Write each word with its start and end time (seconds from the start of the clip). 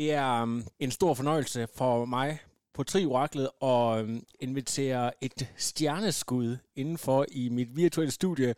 Det 0.00 0.12
er 0.12 0.42
um, 0.42 0.64
en 0.78 0.90
stor 0.90 1.14
fornøjelse 1.14 1.68
for 1.76 2.04
mig 2.04 2.38
på 2.74 2.82
Trioraklet 2.82 3.48
at 3.62 4.04
um, 4.04 4.22
invitere 4.40 5.10
et 5.24 5.48
stjerneskud 5.56 6.56
indenfor 6.76 7.26
i 7.32 7.48
mit 7.48 7.76
virtuelle 7.76 8.10
studie. 8.10 8.54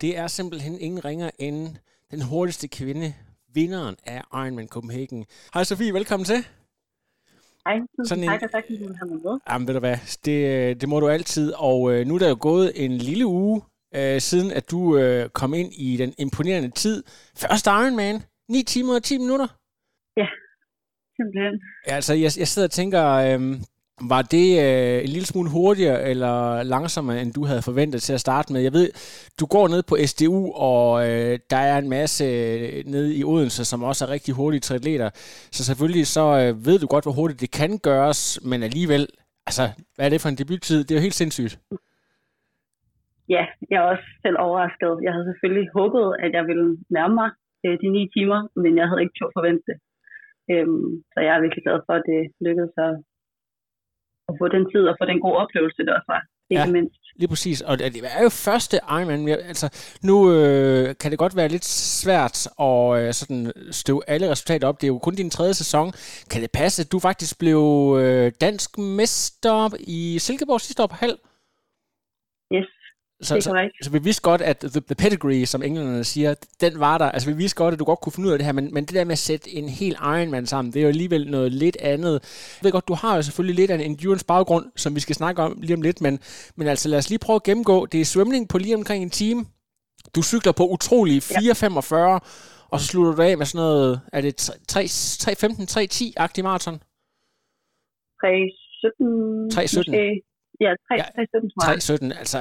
Det 0.00 0.16
er 0.16 0.26
simpelthen 0.26 0.78
ingen 0.80 1.04
ringer 1.04 1.30
end 1.38 1.76
den 2.10 2.22
hurtigste 2.22 2.68
kvinde, 2.68 3.14
vinderen 3.54 3.96
af 4.04 4.22
Ironman 4.32 4.68
Copenhagen. 4.68 5.26
Hej 5.54 5.64
Sofie, 5.64 5.94
velkommen 5.94 6.24
til. 6.24 6.36
Hej, 7.66 7.78
Sådan 8.04 8.24
en- 8.24 8.30
tak, 8.30 8.42
og 8.42 8.50
tak, 8.50 8.64
fordi 8.66 8.78
du 8.86 8.94
har 8.98 9.06
med. 9.06 9.40
Jamen 9.50 9.66
ved 9.66 9.74
du 9.74 9.80
hvad, 9.80 9.96
det, 10.24 10.80
det 10.80 10.88
må 10.88 11.00
du 11.00 11.08
altid. 11.08 11.52
Og 11.56 11.92
øh, 11.92 12.06
nu 12.06 12.14
er 12.14 12.18
der 12.18 12.28
jo 12.28 12.36
gået 12.40 12.84
en 12.84 12.92
lille 12.92 13.26
uge, 13.26 13.62
øh, 13.94 14.20
siden 14.20 14.50
at 14.50 14.70
du 14.70 14.98
øh, 14.98 15.28
kom 15.30 15.54
ind 15.54 15.72
i 15.72 15.96
den 15.96 16.14
imponerende 16.18 16.70
tid. 16.70 17.04
Første 17.36 17.70
Ironman, 17.70 18.22
9 18.48 18.62
timer 18.62 18.94
og 18.94 19.02
10 19.02 19.18
minutter. 19.18 19.46
Simpelthen. 21.16 21.54
Ja, 21.88 21.94
altså, 21.94 22.14
jeg, 22.14 22.30
jeg 22.42 22.48
sidder 22.48 22.68
og 22.68 22.76
tænker, 22.80 23.04
øh, 23.26 23.40
var 24.12 24.22
det 24.22 24.48
øh, 24.64 24.98
en 25.04 25.10
lille 25.16 25.26
smule 25.32 25.50
hurtigere 25.50 26.02
eller 26.10 26.62
langsommere, 26.62 27.20
end 27.22 27.32
du 27.32 27.44
havde 27.44 27.62
forventet 27.62 28.02
til 28.02 28.12
at 28.12 28.20
starte 28.20 28.52
med? 28.52 28.60
Jeg 28.60 28.72
ved, 28.72 28.88
du 29.40 29.46
går 29.46 29.68
ned 29.68 29.82
på 29.90 29.94
SDU, 30.10 30.52
og 30.70 30.86
øh, 31.08 31.38
der 31.50 31.62
er 31.70 31.78
en 31.78 31.88
masse 31.98 32.24
øh, 32.24 32.84
nede 32.94 33.10
i 33.18 33.24
Odense, 33.24 33.64
som 33.64 33.82
også 33.82 34.04
er 34.04 34.10
rigtig 34.10 34.34
hurtige 34.34 34.60
triatleter. 34.60 35.10
Så 35.56 35.64
selvfølgelig 35.64 36.06
så 36.06 36.24
øh, 36.40 36.66
ved 36.66 36.78
du 36.78 36.86
godt, 36.86 37.04
hvor 37.04 37.16
hurtigt 37.20 37.40
det 37.40 37.50
kan 37.60 37.72
gøres, 37.88 38.20
men 38.50 38.62
alligevel, 38.62 39.06
altså, 39.48 39.64
hvad 39.94 40.06
er 40.06 40.10
det 40.10 40.20
for 40.22 40.28
en 40.28 40.38
debuttid? 40.40 40.78
Det 40.84 40.90
er 40.90 40.98
jo 41.00 41.06
helt 41.08 41.20
sindssygt. 41.22 41.54
Ja, 43.34 43.44
jeg 43.70 43.78
er 43.82 43.86
også 43.92 44.06
selv 44.24 44.36
overrasket. 44.46 44.92
Jeg 45.06 45.12
havde 45.12 45.26
selvfølgelig 45.30 45.66
håbet, 45.78 46.06
at 46.24 46.30
jeg 46.38 46.44
ville 46.50 46.68
nærme 46.96 47.14
mig 47.20 47.30
øh, 47.64 47.74
de 47.82 47.88
ni 47.96 48.02
timer, 48.16 48.40
men 48.62 48.72
jeg 48.80 48.86
havde 48.88 49.02
ikke 49.04 49.16
turde 49.18 49.36
forvente 49.38 49.64
det. 49.70 49.76
Øhm, 50.52 50.88
så 51.12 51.18
jeg 51.26 51.32
er 51.36 51.40
virkelig 51.44 51.64
glad 51.66 51.78
for, 51.86 51.94
at 52.00 52.04
det 52.12 52.20
lykkedes 52.46 52.74
at, 52.86 52.94
at 54.28 54.34
få 54.40 54.44
den 54.54 54.64
tid 54.72 54.82
og 54.90 54.94
få 55.00 55.04
den 55.12 55.20
gode 55.24 55.36
oplevelse, 55.44 55.80
det 55.86 55.92
også 55.98 56.10
var. 56.14 56.22
Ikke 56.50 56.62
Ja. 56.62 56.72
mindst. 56.78 57.00
Lige 57.20 57.28
præcis, 57.28 57.60
og 57.68 57.78
det 57.78 57.86
er 58.18 58.22
jo 58.22 58.28
første 58.46 58.76
Ironman. 58.96 59.28
Altså, 59.28 59.66
nu 60.08 60.16
øh, 60.36 60.86
kan 61.00 61.10
det 61.10 61.18
godt 61.18 61.36
være 61.36 61.48
lidt 61.48 61.64
svært 62.02 62.36
at 62.68 62.82
øh, 62.98 63.12
sådan 63.20 63.52
støve 63.70 64.02
alle 64.12 64.30
resultater 64.30 64.68
op. 64.68 64.80
Det 64.80 64.84
er 64.86 64.92
jo 64.94 64.98
kun 64.98 65.14
din 65.14 65.30
tredje 65.30 65.54
sæson. 65.54 65.86
Kan 66.30 66.42
det 66.42 66.50
passe, 66.60 66.82
at 66.84 66.92
du 66.92 66.98
faktisk 66.98 67.38
blev 67.38 67.60
øh, 68.02 68.32
dansk 68.40 68.70
mester 68.78 69.58
i 69.98 70.18
Silkeborg 70.18 70.60
sidste 70.60 70.82
år 70.82 70.86
på 70.86 70.94
halv? 71.04 71.18
Yes, 72.56 72.68
Så, 73.22 73.34
det 73.34 73.46
er 73.46 73.50
så, 73.50 73.70
så 73.82 73.90
vi 73.90 73.98
vidste 73.98 74.22
godt, 74.22 74.42
at 74.42 74.58
the, 74.58 74.80
the 74.80 74.94
pedigree, 74.94 75.46
som 75.46 75.62
englænderne 75.62 76.04
siger, 76.04 76.34
den 76.60 76.80
var 76.80 76.98
der. 76.98 77.10
Altså 77.10 77.30
vi 77.30 77.36
vidste 77.36 77.56
godt, 77.56 77.74
at 77.74 77.78
du 77.78 77.84
godt 77.84 78.00
kunne 78.00 78.12
finde 78.12 78.26
ud 78.26 78.32
af 78.32 78.38
det 78.38 78.44
her, 78.44 78.52
men, 78.52 78.74
men 78.74 78.84
det 78.84 78.94
der 78.94 79.04
med 79.04 79.12
at 79.12 79.18
sætte 79.18 79.50
en 79.50 79.68
hel 79.68 79.92
Ironman 79.92 80.46
sammen, 80.46 80.72
det 80.72 80.80
er 80.80 80.82
jo 80.82 80.88
alligevel 80.88 81.30
noget 81.30 81.52
lidt 81.52 81.76
andet. 81.80 82.12
Jeg 82.12 82.60
ved 82.62 82.72
godt, 82.72 82.88
du 82.88 82.94
har 82.94 83.16
jo 83.16 83.22
selvfølgelig 83.22 83.56
lidt 83.56 83.70
af 83.70 83.74
en 83.74 83.80
endurance 83.80 84.24
baggrund, 84.24 84.66
som 84.76 84.94
vi 84.94 85.00
skal 85.00 85.14
snakke 85.14 85.42
om 85.42 85.60
lige 85.60 85.74
om 85.74 85.82
lidt, 85.82 86.00
men, 86.00 86.20
men 86.56 86.68
altså 86.68 86.88
lad 86.88 86.98
os 86.98 87.08
lige 87.08 87.18
prøve 87.18 87.36
at 87.36 87.42
gennemgå. 87.42 87.86
Det 87.86 88.00
er 88.00 88.04
svømning 88.04 88.48
på 88.48 88.58
lige 88.58 88.74
omkring 88.74 89.02
en 89.02 89.10
time. 89.10 89.44
Du 90.14 90.22
cykler 90.22 90.52
på 90.52 90.66
utrolige 90.68 91.20
4.45, 91.20 91.94
og 92.68 92.80
så 92.80 92.86
slutter 92.86 93.14
du 93.14 93.22
af 93.22 93.38
med 93.38 93.46
sådan 93.46 93.58
noget, 93.58 94.00
er 94.12 94.20
det 94.20 94.50
3.15, 94.72 94.80
3.10-agtig 95.70 96.42
maraton? 96.42 96.74
3.17 96.74 96.80
3.17. 99.54 100.35
Ja, 100.64 100.70
3, 100.88 100.94
Ja, 101.00 101.06
3.17 101.22 101.48
tror 101.52 101.62
jeg. 101.70 102.12
3.17, 102.14 102.18
altså 102.22 102.38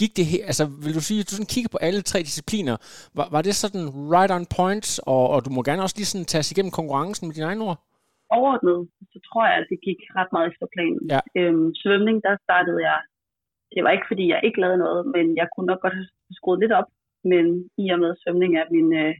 gik 0.00 0.12
det 0.18 0.24
he- 0.30 0.44
altså 0.50 0.64
vil 0.84 0.94
du 0.98 1.02
sige, 1.08 1.20
at 1.20 1.26
du 1.30 1.34
sådan 1.36 1.52
kigger 1.54 1.70
på 1.74 1.80
alle 1.86 2.02
tre 2.10 2.18
discipliner, 2.30 2.76
var, 3.18 3.26
var 3.34 3.42
det 3.46 3.54
sådan 3.64 3.84
right 4.14 4.32
on 4.36 4.46
point, 4.58 4.86
og, 5.12 5.24
og 5.34 5.38
du 5.44 5.50
må 5.56 5.60
gerne 5.68 5.82
også 5.86 5.96
lige 5.98 6.10
sådan 6.12 6.30
tage 6.30 6.42
os 6.44 6.52
igennem 6.52 6.72
konkurrencen 6.78 7.24
med 7.26 7.34
dine 7.34 7.46
egne 7.50 7.64
ord? 7.68 7.78
overordnet, 8.38 8.78
så 9.12 9.18
tror 9.28 9.42
jeg, 9.48 9.56
at 9.60 9.66
det 9.72 9.78
gik 9.88 10.00
ret 10.18 10.30
meget 10.34 10.46
efter 10.50 10.66
planen. 10.74 11.00
Ja. 11.14 11.20
Øhm, 11.38 11.68
svømning, 11.82 12.16
der 12.26 12.34
startede 12.46 12.80
jeg, 12.90 12.98
det 13.74 13.80
var 13.84 13.92
ikke 13.96 14.10
fordi, 14.10 14.24
jeg 14.32 14.40
ikke 14.46 14.60
lavede 14.62 14.82
noget, 14.86 15.02
men 15.14 15.26
jeg 15.40 15.46
kunne 15.48 15.68
nok 15.72 15.80
godt 15.84 15.96
have 15.98 16.08
skruet 16.38 16.60
lidt 16.60 16.74
op, 16.80 16.88
men 17.32 17.44
i 17.82 17.84
og 17.94 17.98
med 18.02 18.10
svømning 18.22 18.52
er 18.60 18.66
min, 18.76 18.88
øh, 19.02 19.14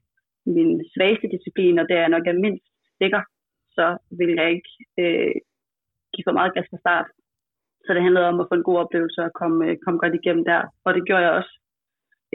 min 0.56 0.70
svageste 0.94 1.26
disciplin, 1.34 1.78
og 1.80 1.86
det 1.90 1.96
er 2.02 2.08
nok 2.14 2.26
er 2.26 2.42
mindst 2.46 2.66
sikker, 3.00 3.22
så 3.76 3.86
vil 4.18 4.30
jeg 4.40 4.48
ikke 4.56 4.72
øh, 5.02 5.34
give 6.12 6.26
for 6.28 6.36
meget 6.38 6.54
gas 6.54 6.68
fra 6.70 6.82
start. 6.84 7.06
Så 7.84 7.88
det 7.94 8.02
handlede 8.06 8.26
om 8.32 8.40
at 8.40 8.46
få 8.50 8.54
en 8.58 8.68
god 8.68 8.78
oplevelse 8.84 9.18
og 9.26 9.32
komme, 9.40 9.58
øh, 9.66 9.76
komme 9.84 9.98
godt 10.02 10.14
igennem 10.20 10.44
der, 10.50 10.60
og 10.86 10.90
det 10.96 11.02
gjorde 11.06 11.24
jeg 11.26 11.32
også 11.40 11.52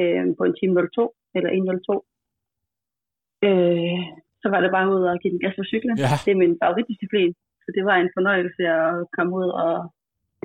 øh, 0.01 0.23
på 0.37 0.43
en 0.47 0.55
time 0.59 0.73
02, 0.95 1.13
eller 1.37 1.49
1.02. 1.49 3.47
Øh, 3.47 3.99
så 4.41 4.47
var 4.53 4.59
det 4.61 4.71
bare 4.75 4.87
ud 4.95 5.03
og 5.11 5.19
give 5.21 5.33
den 5.33 5.41
gas 5.43 5.55
på 5.59 5.65
cyklen. 5.71 5.95
Ja. 6.05 6.11
Det 6.25 6.31
er 6.31 6.41
min 6.43 6.57
favoritdisciplin, 6.63 7.31
så 7.63 7.69
det 7.75 7.83
var 7.89 7.95
en 7.97 8.11
fornøjelse 8.17 8.63
at 8.79 8.89
komme 9.15 9.31
ud 9.41 9.49
og 9.65 9.75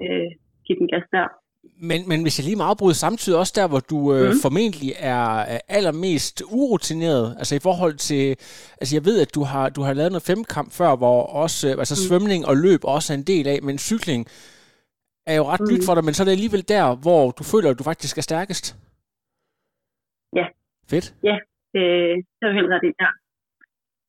øh, 0.05 0.29
give 0.67 0.79
den 0.81 0.89
gas 0.95 1.07
der. 1.17 1.27
Men, 1.91 2.01
men 2.11 2.23
hvis 2.23 2.39
jeg 2.39 2.45
lige 2.47 2.57
må 2.57 2.65
afbryde 2.65 2.95
samtidig 3.07 3.39
også 3.39 3.53
der, 3.57 3.69
hvor 3.69 3.83
du 3.93 3.99
øh, 4.15 4.29
Mhm. 4.29 4.39
formentlig 4.43 4.91
er 4.99 5.27
er 5.55 5.61
allermest 5.69 6.43
urutineret, 6.61 7.27
altså 7.39 7.55
i 7.57 7.59
forhold 7.69 7.97
til, 8.09 8.25
altså 8.81 8.93
jeg 8.97 9.05
ved, 9.05 9.17
at 9.25 9.35
du 9.35 9.43
har, 9.43 9.69
du 9.77 9.81
har 9.87 9.93
lavet 9.93 10.13
noget 10.13 10.29
femkamp 10.33 10.73
før, 10.73 10.97
hvor 10.97 11.23
også, 11.43 11.69
øh, 11.69 11.73
altså 11.83 11.95
Mm. 11.97 12.05
svømning 12.09 12.41
og 12.51 12.55
løb 12.57 12.81
også 12.85 13.13
er 13.13 13.17
en 13.17 13.29
del 13.33 13.47
af, 13.49 13.59
men 13.63 13.79
cykling 13.79 14.27
er 15.27 15.35
jo 15.41 15.45
ret 15.53 15.61
nyt 15.71 15.79
Mhm. 15.83 15.87
for 15.87 15.95
dig, 15.95 16.05
men 16.05 16.15
så 16.15 16.23
er 16.23 16.25
det 16.29 16.33
alligevel 16.39 16.65
der, 16.69 16.85
hvor 17.05 17.25
du 17.39 17.43
føler, 17.53 17.69
at 17.71 17.79
du 17.79 17.85
faktisk 17.91 18.19
er 18.19 18.23
stærkest. 18.31 18.65
Ja. 20.39 20.47
Fedt. 20.91 21.07
Øh, 21.79 22.15
det 22.39 22.45
er 22.49 22.55
helt 22.59 22.71
ret 22.75 22.85
ja. 23.05 23.11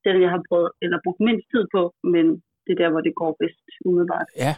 Det 0.02 0.08
er 0.10 0.14
det, 0.18 0.22
jeg 0.28 0.34
har 0.36 0.44
prøvet, 0.50 0.70
eller 0.84 0.98
brugt 1.06 1.20
mindst 1.28 1.46
tid 1.54 1.64
på, 1.76 1.82
men 2.14 2.26
det 2.66 2.72
er 2.76 2.80
der, 2.84 2.90
hvor 2.94 3.02
det 3.08 3.14
går 3.22 3.32
bedst 3.42 3.64
umiddelbart. 3.86 4.28
Ja, 4.46 4.54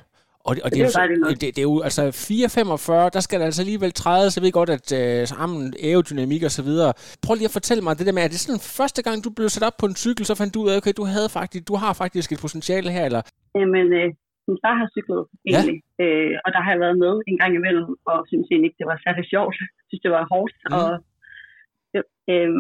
og, 0.48 0.52
det- 0.56 0.64
og 0.64 0.70
Så 0.72 0.76
det, 0.76 0.82
er 0.82 1.08
det 1.08 1.16
er 1.16 1.20
jo 1.20 1.26
så, 1.26 1.32
det, 1.42 1.42
det 1.56 1.58
er 1.58 1.70
jo 1.74 1.82
altså 1.88 2.04
4,45, 2.12 3.10
der 3.16 3.20
skal 3.26 3.40
der 3.40 3.46
altså 3.46 3.62
alligevel 3.62 3.92
trædes. 4.04 4.38
Jeg 4.38 4.44
ved 4.44 4.52
godt, 4.52 4.70
at 4.78 4.88
øh, 5.02 5.28
sammen 5.28 5.74
aerodynamik 5.88 6.44
og 6.44 6.52
så 6.60 6.64
videre. 6.70 6.94
Prøv 7.24 7.34
lige 7.36 7.46
at 7.52 7.58
fortælle 7.60 7.84
mig 7.84 7.98
det 7.98 8.06
der 8.08 8.14
med, 8.18 8.24
er 8.24 8.28
det 8.28 8.40
sådan 8.40 8.60
første 8.80 9.02
gang, 9.06 9.24
du 9.26 9.30
blev 9.38 9.50
sat 9.50 9.64
op 9.70 9.78
på 9.80 9.86
en 9.86 9.96
cykel, 10.06 10.26
så 10.26 10.36
fandt 10.36 10.54
du 10.54 10.60
ud 10.64 10.70
af, 10.72 10.78
okay, 10.78 10.94
du, 10.98 11.04
havde 11.16 11.30
faktisk, 11.40 11.68
du 11.72 11.76
har 11.84 11.94
faktisk 12.04 12.32
et 12.32 12.40
potentiale 12.46 12.90
her, 12.96 13.06
eller? 13.10 13.22
Jamen, 13.60 13.88
øh, 14.00 14.10
min 14.48 14.60
far 14.64 14.76
har 14.82 14.88
cyklet 14.96 15.24
egentlig, 15.50 15.78
ja. 16.00 16.04
øh, 16.04 16.34
og 16.46 16.50
der 16.54 16.62
har 16.64 16.72
jeg 16.74 16.84
været 16.86 16.98
med 17.06 17.14
en 17.32 17.38
gang 17.42 17.52
imellem, 17.60 17.88
og 18.12 18.18
synes 18.30 18.48
egentlig 18.48 18.70
ikke, 18.70 18.82
det 18.82 18.92
var 18.92 19.00
særlig 19.06 19.26
sjovt. 19.34 19.56
Jeg 19.80 19.86
synes, 19.90 20.04
det 20.06 20.12
var 20.18 20.24
hårdt. 20.34 20.56
Mm. 20.66 20.74
Og, 20.80 20.90
øh, 22.34 22.52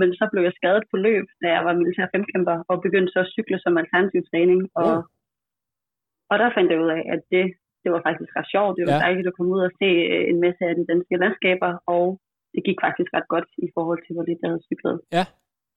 men 0.00 0.08
så 0.18 0.24
blev 0.32 0.42
jeg 0.48 0.54
skadet 0.58 0.84
på 0.90 0.96
løb, 1.06 1.26
da 1.42 1.46
jeg 1.56 1.62
var 1.66 1.74
militær 1.80 2.06
femkæmper, 2.14 2.56
og 2.70 2.76
begyndte 2.86 3.12
så 3.12 3.20
at 3.24 3.32
cykle 3.36 3.58
som 3.60 3.78
alternativ 3.82 4.20
træning. 4.30 4.60
Og, 4.82 4.90
Ja. 4.92 5.00
og 6.30 6.36
der 6.40 6.48
fandt 6.56 6.70
jeg 6.72 6.82
ud 6.84 6.90
af, 6.98 7.02
at 7.14 7.20
det, 7.34 7.44
det 7.82 7.90
var 7.94 8.00
faktisk 8.08 8.30
ret 8.38 8.50
sjovt. 8.54 8.74
Det 8.78 8.84
var 8.88 8.96
Ja. 8.96 9.04
dejligt 9.06 9.28
at 9.30 9.36
komme 9.36 9.52
ud 9.56 9.62
og 9.68 9.72
se 9.80 9.88
øh, 10.14 10.24
en 10.32 10.38
masse 10.44 10.62
af 10.70 10.74
de 10.78 10.84
danske 10.92 11.16
landskaber, 11.22 11.70
og 11.94 12.04
det 12.54 12.60
gik 12.68 12.78
faktisk 12.86 13.10
ret 13.16 13.28
godt 13.34 13.48
i 13.66 13.68
forhold 13.76 14.00
til, 14.02 14.12
hvor 14.14 14.24
lidt 14.28 14.40
jeg 14.42 14.50
havde 14.50 14.66
cyklet. 14.70 14.96
Ja. 15.16 15.24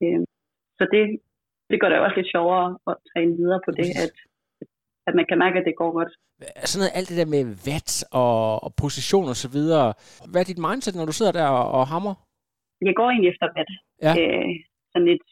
Øh, 0.03 0.21
så 0.77 0.83
det, 0.93 1.03
det 1.69 1.77
gør 1.81 1.89
det 1.89 1.99
også 2.05 2.17
lidt 2.19 2.33
sjovere 2.35 2.67
at 2.89 2.95
træne 3.09 3.33
videre 3.39 3.61
på 3.67 3.71
det, 3.79 3.89
at, 4.05 4.15
at 5.09 5.15
man 5.19 5.25
kan 5.29 5.37
mærke, 5.43 5.57
at 5.59 5.65
det 5.69 5.75
går 5.81 5.91
godt. 5.99 6.11
Sådan 6.71 6.79
noget, 6.81 6.97
alt 6.97 7.09
det 7.09 7.17
der 7.21 7.29
med 7.35 7.43
watt 7.67 7.91
og, 8.21 8.37
og 8.65 8.69
position 8.83 9.27
og 9.33 9.37
så 9.43 9.49
videre. 9.57 9.87
Hvad 10.31 10.41
er 10.41 10.49
dit 10.51 10.61
mindset, 10.67 10.93
når 10.95 11.05
du 11.09 11.15
sidder 11.19 11.33
der 11.39 11.47
og, 11.59 11.65
og 11.77 11.83
hammer? 11.93 12.13
Jeg 12.87 12.95
går 12.99 13.07
egentlig 13.09 13.31
efter 13.33 13.47
vat. 13.57 13.71
Ja. 14.05 14.13
Øh, 14.21 14.49
sådan 14.91 15.09
et, 15.15 15.23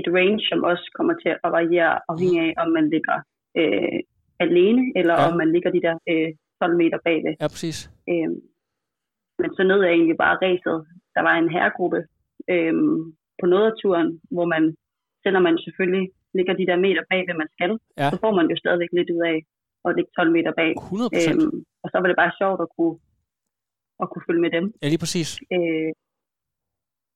et 0.00 0.06
range, 0.16 0.40
som 0.50 0.58
også 0.70 0.86
kommer 0.96 1.14
til 1.22 1.32
at 1.46 1.50
variere 1.58 1.92
afhængig 2.12 2.38
af, 2.46 2.52
om 2.62 2.68
man 2.78 2.86
ligger 2.94 3.16
øh, 3.60 3.98
alene, 4.46 4.82
eller 5.00 5.14
Ja. 5.20 5.26
om 5.28 5.34
man 5.42 5.48
ligger 5.54 5.70
de 5.76 5.82
der 5.86 5.94
øh, 6.12 6.28
12 6.60 6.76
meter 6.82 6.98
bagved. 7.06 7.32
Ja, 7.42 7.46
præcis. 7.54 7.78
Øh, 8.10 8.30
men 9.40 9.48
så 9.56 9.62
nød 9.68 9.80
jeg 9.84 9.92
egentlig 9.94 10.18
bare 10.24 10.36
racet. 10.44 10.76
Der 11.14 11.22
var 11.28 11.34
en 11.36 11.50
herregruppe 11.54 12.00
øh, 12.52 12.74
på 13.40 13.44
noget 13.52 13.66
af 13.70 13.76
turen, 13.82 14.08
hvor 14.34 14.46
man, 14.54 14.62
selvom 15.24 15.42
man 15.48 15.56
selvfølgelig 15.66 16.06
ligger 16.38 16.54
de 16.60 16.68
der 16.70 16.78
meter 16.86 17.02
bag, 17.12 17.20
hvad 17.26 17.36
man 17.42 17.50
skal, 17.56 17.72
Ja. 18.00 18.08
så 18.12 18.16
får 18.24 18.32
man 18.38 18.46
jo 18.52 18.56
stadigvæk 18.62 18.92
lidt 18.98 19.10
ud 19.16 19.22
af 19.32 19.36
at 19.86 19.90
ligge 19.96 20.10
12 20.18 20.32
meter 20.36 20.52
bag. 20.60 20.70
100 20.76 21.10
procent. 21.14 21.42
Øhm, 21.42 21.58
og 21.84 21.88
så 21.92 21.96
var 22.00 22.08
det 22.10 22.18
bare 22.22 22.32
sjovt 22.40 22.60
at 22.64 22.68
kunne, 22.76 22.94
at 24.02 24.06
kunne 24.10 24.24
følge 24.28 24.42
med 24.44 24.52
dem. 24.56 24.64
Ja, 24.82 24.86
lige 24.92 25.02
præcis. 25.04 25.28
Øh, 25.56 25.90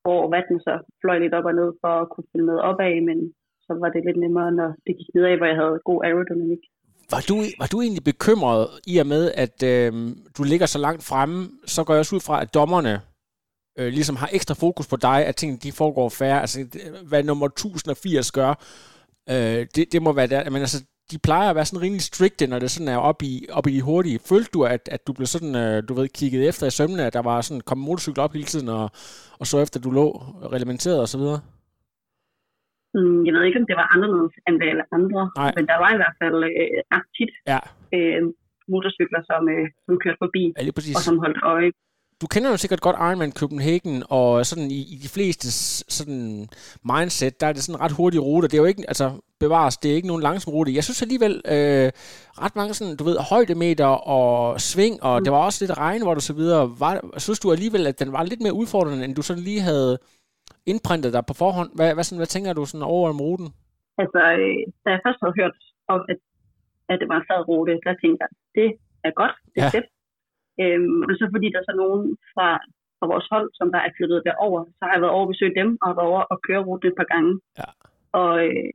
hvor 0.05 0.21
vatten 0.35 0.57
så 0.67 0.73
fløj 1.01 1.17
lidt 1.25 1.35
op 1.39 1.49
og 1.51 1.55
ned 1.61 1.71
for 1.83 1.93
at 2.03 2.09
kunne 2.13 2.29
følge 2.31 2.47
med 2.51 2.59
opad, 2.71 2.95
men 3.09 3.19
så 3.65 3.71
så 3.71 3.73
var 3.83 3.89
det 3.95 4.03
lidt 4.07 4.19
nemmere, 4.25 4.51
når 4.61 4.69
det 4.87 4.93
gik 4.99 5.11
nedad, 5.15 5.37
hvor 5.39 5.49
jeg 5.53 5.59
havde 5.63 5.77
god 5.91 5.99
aerodynamik. 6.07 6.63
Var 7.15 7.23
du, 7.29 7.35
var 7.61 7.69
du 7.73 7.77
egentlig 7.81 8.05
bekymret 8.13 8.63
i 8.93 8.95
og 9.03 9.07
med, 9.07 9.25
at 9.45 9.57
øh, 9.73 9.91
du 10.37 10.43
ligger 10.53 10.67
så 10.67 10.79
langt 10.87 11.03
fremme, 11.11 11.39
så 11.75 11.85
går 11.85 11.93
jeg 11.95 11.99
også 12.05 12.17
ud 12.17 12.21
fra, 12.29 12.37
at 12.43 12.55
dommerne 12.55 12.95
øh, 13.79 13.89
ligesom 13.99 14.17
har 14.17 14.29
ekstra 14.33 14.55
fokus 14.65 14.87
på 14.93 14.97
dig, 15.09 15.19
at 15.29 15.37
tingene 15.37 15.59
de 15.65 15.73
foregår 15.73 16.09
færre. 16.09 16.41
Altså, 16.45 16.59
hvad 17.09 17.23
nummer 17.23 17.47
1080 17.47 18.33
gør, 18.33 18.53
øh, 19.33 19.61
det, 19.75 19.85
det 19.93 20.01
må 20.03 20.13
være 20.13 20.33
der. 20.35 20.51
Men 20.51 20.61
altså, 20.67 20.81
de 21.11 21.19
plejer 21.29 21.49
at 21.51 21.57
være 21.57 21.69
sådan 21.69 21.85
rimelig 21.87 22.05
strikte, 22.13 22.47
når 22.47 22.59
det 22.59 22.71
sådan 22.71 22.93
er 22.95 22.99
op 23.11 23.21
i, 23.31 23.35
op 23.59 23.67
i 23.67 23.73
de 23.77 23.83
hurtige. 23.89 24.19
Følte 24.31 24.51
du, 24.55 24.61
at, 24.75 24.83
at 24.95 25.07
du 25.07 25.13
blev 25.19 25.27
sådan, 25.35 25.55
øh, 25.63 25.77
du 25.89 25.93
ved, 25.95 26.09
kigget 26.19 26.49
efter 26.49 26.65
i 26.67 26.77
sømne, 26.79 27.07
at 27.09 27.13
der 27.19 27.23
var 27.31 27.41
sådan, 27.41 27.61
kom 27.69 27.79
motorcykler 27.79 28.25
op 28.25 28.33
hele 28.33 28.51
tiden, 28.53 28.69
og, 28.69 28.85
og 29.41 29.47
så 29.51 29.57
efter 29.65 29.79
du 29.81 29.91
lå 29.91 30.07
reglementeret 30.55 31.01
og 31.05 31.09
så 31.15 31.19
videre? 31.23 31.41
Mm, 32.97 33.19
jeg 33.27 33.33
ved 33.35 33.43
ikke, 33.45 33.61
om 33.63 33.67
det 33.71 33.77
var 33.81 33.89
anderledes 33.95 34.35
end 34.47 34.57
det 34.63 34.69
eller 34.75 34.87
andre, 34.99 35.23
Nej. 35.43 35.53
men 35.57 35.65
der 35.71 35.79
var 35.85 35.91
i 35.93 36.01
hvert 36.01 36.17
fald 36.23 36.39
øh, 36.51 36.79
ret 36.95 37.07
tit 37.17 37.33
Ja, 37.53 37.61
øh, 37.97 38.23
motorcykler, 38.73 39.23
som, 39.31 39.43
øh, 39.55 39.67
som 39.87 39.95
kørte 40.03 40.21
forbi, 40.25 40.43
ja 40.57 40.63
og 40.97 41.03
som 41.09 41.17
holdt 41.25 41.41
øje. 41.55 41.71
Du 42.21 42.27
kender 42.27 42.51
jo 42.51 42.57
sikkert 42.57 42.81
godt 42.81 42.97
Ironman 42.97 43.33
Copenhagen, 43.33 44.03
og 44.11 44.47
sådan 44.47 44.71
i, 44.71 44.81
i 44.95 44.97
de 45.05 45.09
fleste 45.09 45.47
sådan 45.99 46.49
mindset, 46.93 47.41
der 47.41 47.47
er 47.47 47.53
det 47.53 47.63
sådan 47.63 47.79
en 47.79 47.85
ret 47.85 47.93
hurtig 47.93 48.23
rute. 48.23 48.49
Det 48.49 48.55
er 48.55 48.63
jo 48.65 48.65
ikke, 48.73 48.85
altså 48.89 49.07
bevares, 49.41 49.77
det 49.77 49.91
er 49.91 49.95
ikke 49.95 50.09
nogen 50.09 50.23
langsom 50.23 50.53
rute. 50.53 50.75
Jeg 50.75 50.85
synes 50.85 51.03
alligevel, 51.03 51.35
øh, 51.55 51.89
ret 52.45 52.57
mange 52.57 52.75
sådan, 52.75 52.97
du 52.97 53.05
ved, 53.05 53.17
højdemeter 53.33 53.87
og 53.87 54.61
sving, 54.61 55.03
og 55.03 55.19
mm. 55.19 55.25
det 55.25 55.33
var 55.33 55.39
også 55.45 55.59
lidt 55.65 55.79
regn, 55.79 56.03
hvor 56.03 56.15
du 56.15 56.21
så 56.21 56.35
videre. 56.41 56.63
Var, 56.83 56.93
synes 57.19 57.41
du 57.41 57.53
alligevel, 57.53 57.87
at 57.87 57.99
den 58.03 58.13
var 58.13 58.23
lidt 58.23 58.43
mere 58.43 58.59
udfordrende, 58.61 59.05
end 59.05 59.15
du 59.15 59.23
sådan 59.23 59.43
lige 59.43 59.61
havde 59.61 59.99
indprintet 60.67 61.13
dig 61.13 61.23
på 61.27 61.35
forhånd? 61.35 61.71
Hvad, 61.75 61.95
hvad, 61.95 62.05
sådan, 62.05 62.19
hvad 62.23 62.27
tænker 62.35 62.53
du 62.53 62.65
sådan 62.65 62.87
over 62.95 63.09
om 63.09 63.21
ruten? 63.21 63.49
Altså, 64.03 64.21
øh, 64.43 64.57
da 64.85 64.89
jeg 64.95 65.01
først 65.07 65.19
havde 65.23 65.35
hørt 65.41 65.57
om, 65.95 66.01
at, 66.13 66.19
at 66.91 66.97
det 67.01 67.09
var 67.09 67.17
en 67.21 67.27
flad 67.29 67.49
rute, 67.49 67.73
der 67.87 67.95
tænkte 68.03 68.21
jeg, 68.25 68.31
det 68.59 68.69
er 69.09 69.13
godt, 69.21 69.35
det 69.55 69.59
er 69.61 69.63
Ja. 69.63 69.71
ja. 69.73 69.77
fedt. 69.79 69.89
Øhm, 70.63 71.01
og 71.09 71.13
så 71.19 71.25
fordi 71.35 71.47
der 71.53 71.61
er 71.61 71.69
så 71.71 71.77
nogen 71.83 72.03
fra, 72.35 72.49
fra 72.99 73.07
vores 73.13 73.27
hold, 73.33 73.49
som 73.59 73.69
der 73.75 73.81
er 73.87 73.93
flyttet 73.97 74.27
derover, 74.29 74.61
så 74.79 74.83
har 74.87 74.93
jeg 74.95 75.03
været 75.03 75.17
over 75.17 75.27
at 75.27 75.33
besøge 75.33 75.59
dem, 75.61 75.69
og 75.81 75.87
har 75.89 75.97
været 75.99 76.11
over 76.13 76.23
og 76.33 76.39
køre 76.47 76.65
ruten 76.67 76.89
et 76.89 76.99
par 77.01 77.09
gange. 77.15 77.33
Ja. 77.61 77.69
Og 78.21 78.33
øh, 78.47 78.69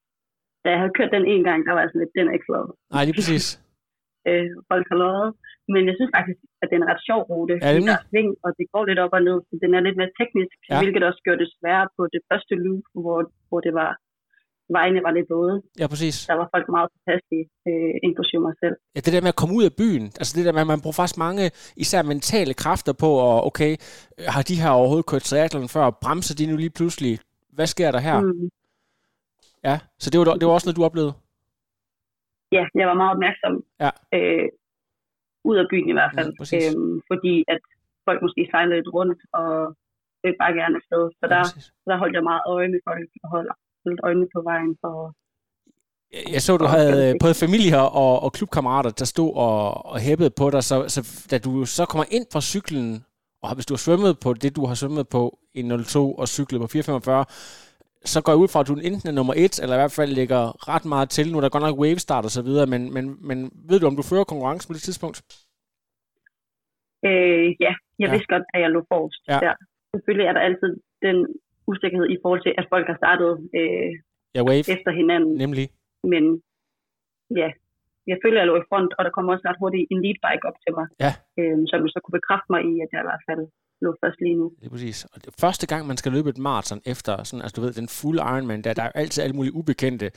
da 0.63 0.67
jeg 0.73 0.79
havde 0.81 0.97
kørt 0.97 1.15
den 1.15 1.25
en 1.33 1.43
gang, 1.49 1.59
der 1.65 1.73
var 1.73 1.81
jeg 1.81 1.89
sådan 1.89 2.03
lidt, 2.03 2.17
den 2.17 2.27
er 2.27 2.35
ikke 2.37 2.49
flad. 2.49 2.65
Nej, 2.93 3.03
lige 3.05 3.17
præcis. 3.19 3.45
øh, 4.29 4.49
folk 4.71 4.85
har 4.91 4.99
lovet. 5.03 5.29
Men 5.73 5.81
jeg 5.89 5.95
synes 5.97 6.11
faktisk, 6.17 6.39
at 6.61 6.67
det 6.67 6.75
er 6.75 6.81
en 6.81 6.91
ret 6.91 7.05
sjov 7.07 7.21
rute. 7.31 7.55
Ja, 7.63 7.69
der 7.87 7.97
er 7.97 8.05
sving, 8.09 8.29
og 8.45 8.49
det 8.57 8.65
går 8.73 8.83
lidt 8.85 8.99
op 9.03 9.13
og 9.17 9.23
ned, 9.27 9.37
så 9.47 9.53
den 9.63 9.71
er 9.77 9.81
lidt 9.87 9.97
mere 9.99 10.15
teknisk, 10.19 10.57
ja. 10.69 10.77
hvilket 10.79 11.03
også 11.09 11.21
gjorde 11.25 11.41
det 11.43 11.53
sværere 11.57 11.89
på 11.97 12.01
det 12.13 12.21
første 12.29 12.53
loop, 12.63 12.85
hvor, 13.03 13.19
hvor 13.49 13.59
det 13.65 13.73
var, 13.81 13.91
vejene 14.69 15.03
var 15.03 15.11
lidt 15.11 15.29
våde. 15.29 15.61
Ja, 15.79 15.87
præcis. 15.87 16.25
Der 16.29 16.33
var 16.41 16.47
folk 16.55 16.67
meget 16.69 16.89
tilpasselige, 16.93 17.45
øh, 17.69 17.93
inklusive 18.07 18.41
mig 18.47 18.55
selv. 18.63 18.75
Ja, 18.95 18.99
det 19.05 19.13
der 19.13 19.21
med 19.21 19.33
at 19.35 19.39
komme 19.41 19.55
ud 19.59 19.63
af 19.69 19.73
byen, 19.81 20.05
altså 20.19 20.31
det 20.37 20.45
der 20.45 20.51
med, 20.57 20.61
at 20.65 20.67
man 20.73 20.81
bruger 20.83 20.99
faktisk 21.01 21.17
mange, 21.27 21.43
især 21.83 22.01
mentale 22.13 22.53
kræfter 22.53 22.93
på, 23.03 23.09
og 23.27 23.35
okay, 23.49 23.71
øh, 24.19 24.25
har 24.35 24.41
de 24.49 24.61
her 24.61 24.69
overhovedet 24.79 25.05
kørt 25.11 25.21
triathlon 25.29 25.69
før, 25.75 25.85
bremser 26.03 26.35
de 26.39 26.45
nu 26.51 26.55
lige 26.63 26.75
pludselig? 26.79 27.13
Hvad 27.57 27.67
sker 27.73 27.89
der 27.91 27.99
her? 28.07 28.17
Mm. 28.21 28.49
Ja, 29.67 29.75
så 30.03 30.07
det 30.09 30.17
var, 30.19 30.25
det 30.39 30.45
var 30.47 30.53
også 30.57 30.67
noget, 30.67 30.77
du 30.79 30.85
oplevede? 30.89 31.13
Ja, 32.57 32.63
jeg 32.79 32.87
var 32.91 32.97
meget 33.01 33.13
opmærksom. 33.15 33.53
Ja. 33.83 33.91
Øh, 34.17 34.47
ud 35.49 35.55
af 35.61 35.65
byen 35.71 35.89
i 35.93 35.95
hvert 35.97 36.13
fald. 36.17 36.29
Ja, 36.33 36.37
præcis. 36.39 36.63
øhm, 36.75 36.95
fordi 37.11 37.33
at 37.53 37.61
folk 38.07 38.19
måske 38.25 38.41
sejlede 38.51 38.75
lidt 38.79 38.93
rundt, 38.97 39.19
og 39.39 39.49
ville 40.23 40.37
bare 40.43 40.53
gerne 40.61 40.75
afsted. 40.79 41.03
Så 41.19 41.23
Ja, 41.25 41.27
der, 41.33 41.41
præcis. 41.43 41.65
der 41.87 41.95
holdt 42.01 42.15
jeg 42.17 42.23
meget 42.31 42.43
øje 42.55 42.69
med 42.73 42.79
folk, 42.89 43.09
og 43.23 43.27
holdt, 43.35 43.49
holdt 43.85 44.01
øjnene 44.07 44.27
på 44.35 44.41
vejen 44.51 44.73
for 44.81 44.93
Jeg- 46.33 46.41
så, 46.41 46.57
du 46.57 46.65
havde 46.65 46.97
øh, 47.09 47.15
både 47.23 47.33
familie 47.45 47.79
og, 48.03 48.13
og 48.23 48.29
klubkammerater, 48.37 48.89
der 49.01 49.05
stod 49.05 49.31
og, 49.35 49.85
og 49.91 49.99
hæppede 49.99 50.31
på 50.41 50.45
dig, 50.49 50.63
så, 50.63 50.75
så 50.95 50.99
da 51.31 51.37
du 51.37 51.65
så 51.65 51.83
kommer 51.85 52.05
ind 52.17 52.25
fra 52.33 52.41
cyklen, 52.41 53.03
og 53.43 53.49
hvis 53.55 53.65
du 53.65 53.73
har 53.73 53.83
svømmet 53.87 54.13
på 54.23 54.33
det, 54.33 54.55
du 54.55 54.65
har 54.65 54.75
svømmet 54.81 55.07
på 55.15 55.23
i 55.53 55.61
02 55.83 56.15
og 56.21 56.27
cyklet 56.27 56.61
på 56.61 56.67
445, 56.67 57.25
så 58.13 58.21
går 58.23 58.31
jeg 58.31 58.37
ud 58.43 58.47
fra, 58.47 58.59
at 58.59 58.67
du 58.67 58.73
enten 58.89 59.07
er 59.09 59.11
nummer 59.19 59.33
et, 59.37 59.55
eller 59.61 59.75
i 59.75 59.81
hvert 59.81 59.91
fald 59.99 60.11
lægger 60.19 60.43
ret 60.73 60.85
meget 60.93 61.09
til. 61.09 61.31
Nu 61.31 61.37
er 61.37 61.41
der 61.41 61.49
godt 61.55 61.63
nok 61.67 61.79
wavestart 61.79 62.25
og 62.25 62.31
så 62.37 62.41
videre, 62.41 62.67
men, 62.73 62.93
men, 62.93 63.05
men 63.29 63.37
ved 63.69 63.79
du, 63.79 63.87
om 63.87 63.95
du 63.95 64.01
fører 64.11 64.23
konkurrence 64.23 64.67
på 64.67 64.73
det 64.73 64.81
tidspunkt? 64.81 65.17
Øh, 67.09 67.47
ja, 67.65 67.73
jeg 68.01 68.07
Ja. 68.07 68.11
vidste 68.13 68.31
godt, 68.33 68.45
at 68.53 68.59
jeg 68.63 68.69
lå 68.75 68.81
forrest 68.91 69.21
ja. 69.31 69.37
der. 69.45 69.53
Selvfølgelig 69.93 70.27
er 70.29 70.33
der 70.37 70.43
altid 70.49 70.71
den 71.05 71.17
usikkerhed 71.71 72.07
i 72.15 72.17
forhold 72.23 72.41
til, 72.45 72.53
at 72.59 72.65
folk 72.73 72.85
har 72.91 72.97
startet 73.03 73.31
øh, 73.59 73.91
Ja, 74.35 74.41
wave, 74.49 74.65
efter 74.75 74.91
hinanden. 75.01 75.33
nemlig. 75.43 75.65
Men 76.13 76.23
ja, 77.41 77.49
jeg 78.11 78.17
føler, 78.23 78.37
at 78.37 78.41
jeg 78.43 78.49
lå 78.51 78.55
i 78.63 78.67
front, 78.69 78.91
og 78.97 79.01
der 79.05 79.11
kom 79.15 79.25
også 79.33 79.43
ret 79.49 79.59
hurtigt 79.63 79.85
en 79.93 79.99
lead 80.05 80.17
bike 80.25 80.43
op 80.49 80.57
til 80.63 80.71
mig. 80.77 80.87
Ja. 81.05 81.11
Øh, 81.39 81.57
som 81.69 81.79
så 81.93 81.99
kunne 82.03 82.17
bekræfte 82.19 82.49
mig 82.53 82.61
i, 82.71 82.73
at 82.83 82.89
jeg 82.93 83.01
i 83.03 83.07
hvert 83.09 83.23
fald 83.29 83.43
lå 83.83 83.89
først 84.03 84.19
lige 84.25 84.37
nu. 84.41 84.45
Det 84.59 84.65
er 84.65 84.73
præcis. 84.77 84.97
Og 85.13 85.17
det, 85.25 85.29
første 85.43 85.65
gang, 85.71 85.81
man 85.91 85.97
skal 86.01 86.11
løbe 86.11 86.29
et 86.29 86.37
maraton 86.47 86.81
efter, 86.93 87.23
sådan, 87.23 87.41
altså 87.45 87.55
du 87.57 87.61
ved, 87.65 87.73
den 87.81 87.87
fulde 87.99 88.21
Ironman, 88.31 88.61
der, 88.65 88.73
der 88.73 88.83
er 88.83 88.91
altid 89.01 89.23
alle 89.23 89.35
mulige 89.35 89.55
ubekendte. 89.59 90.07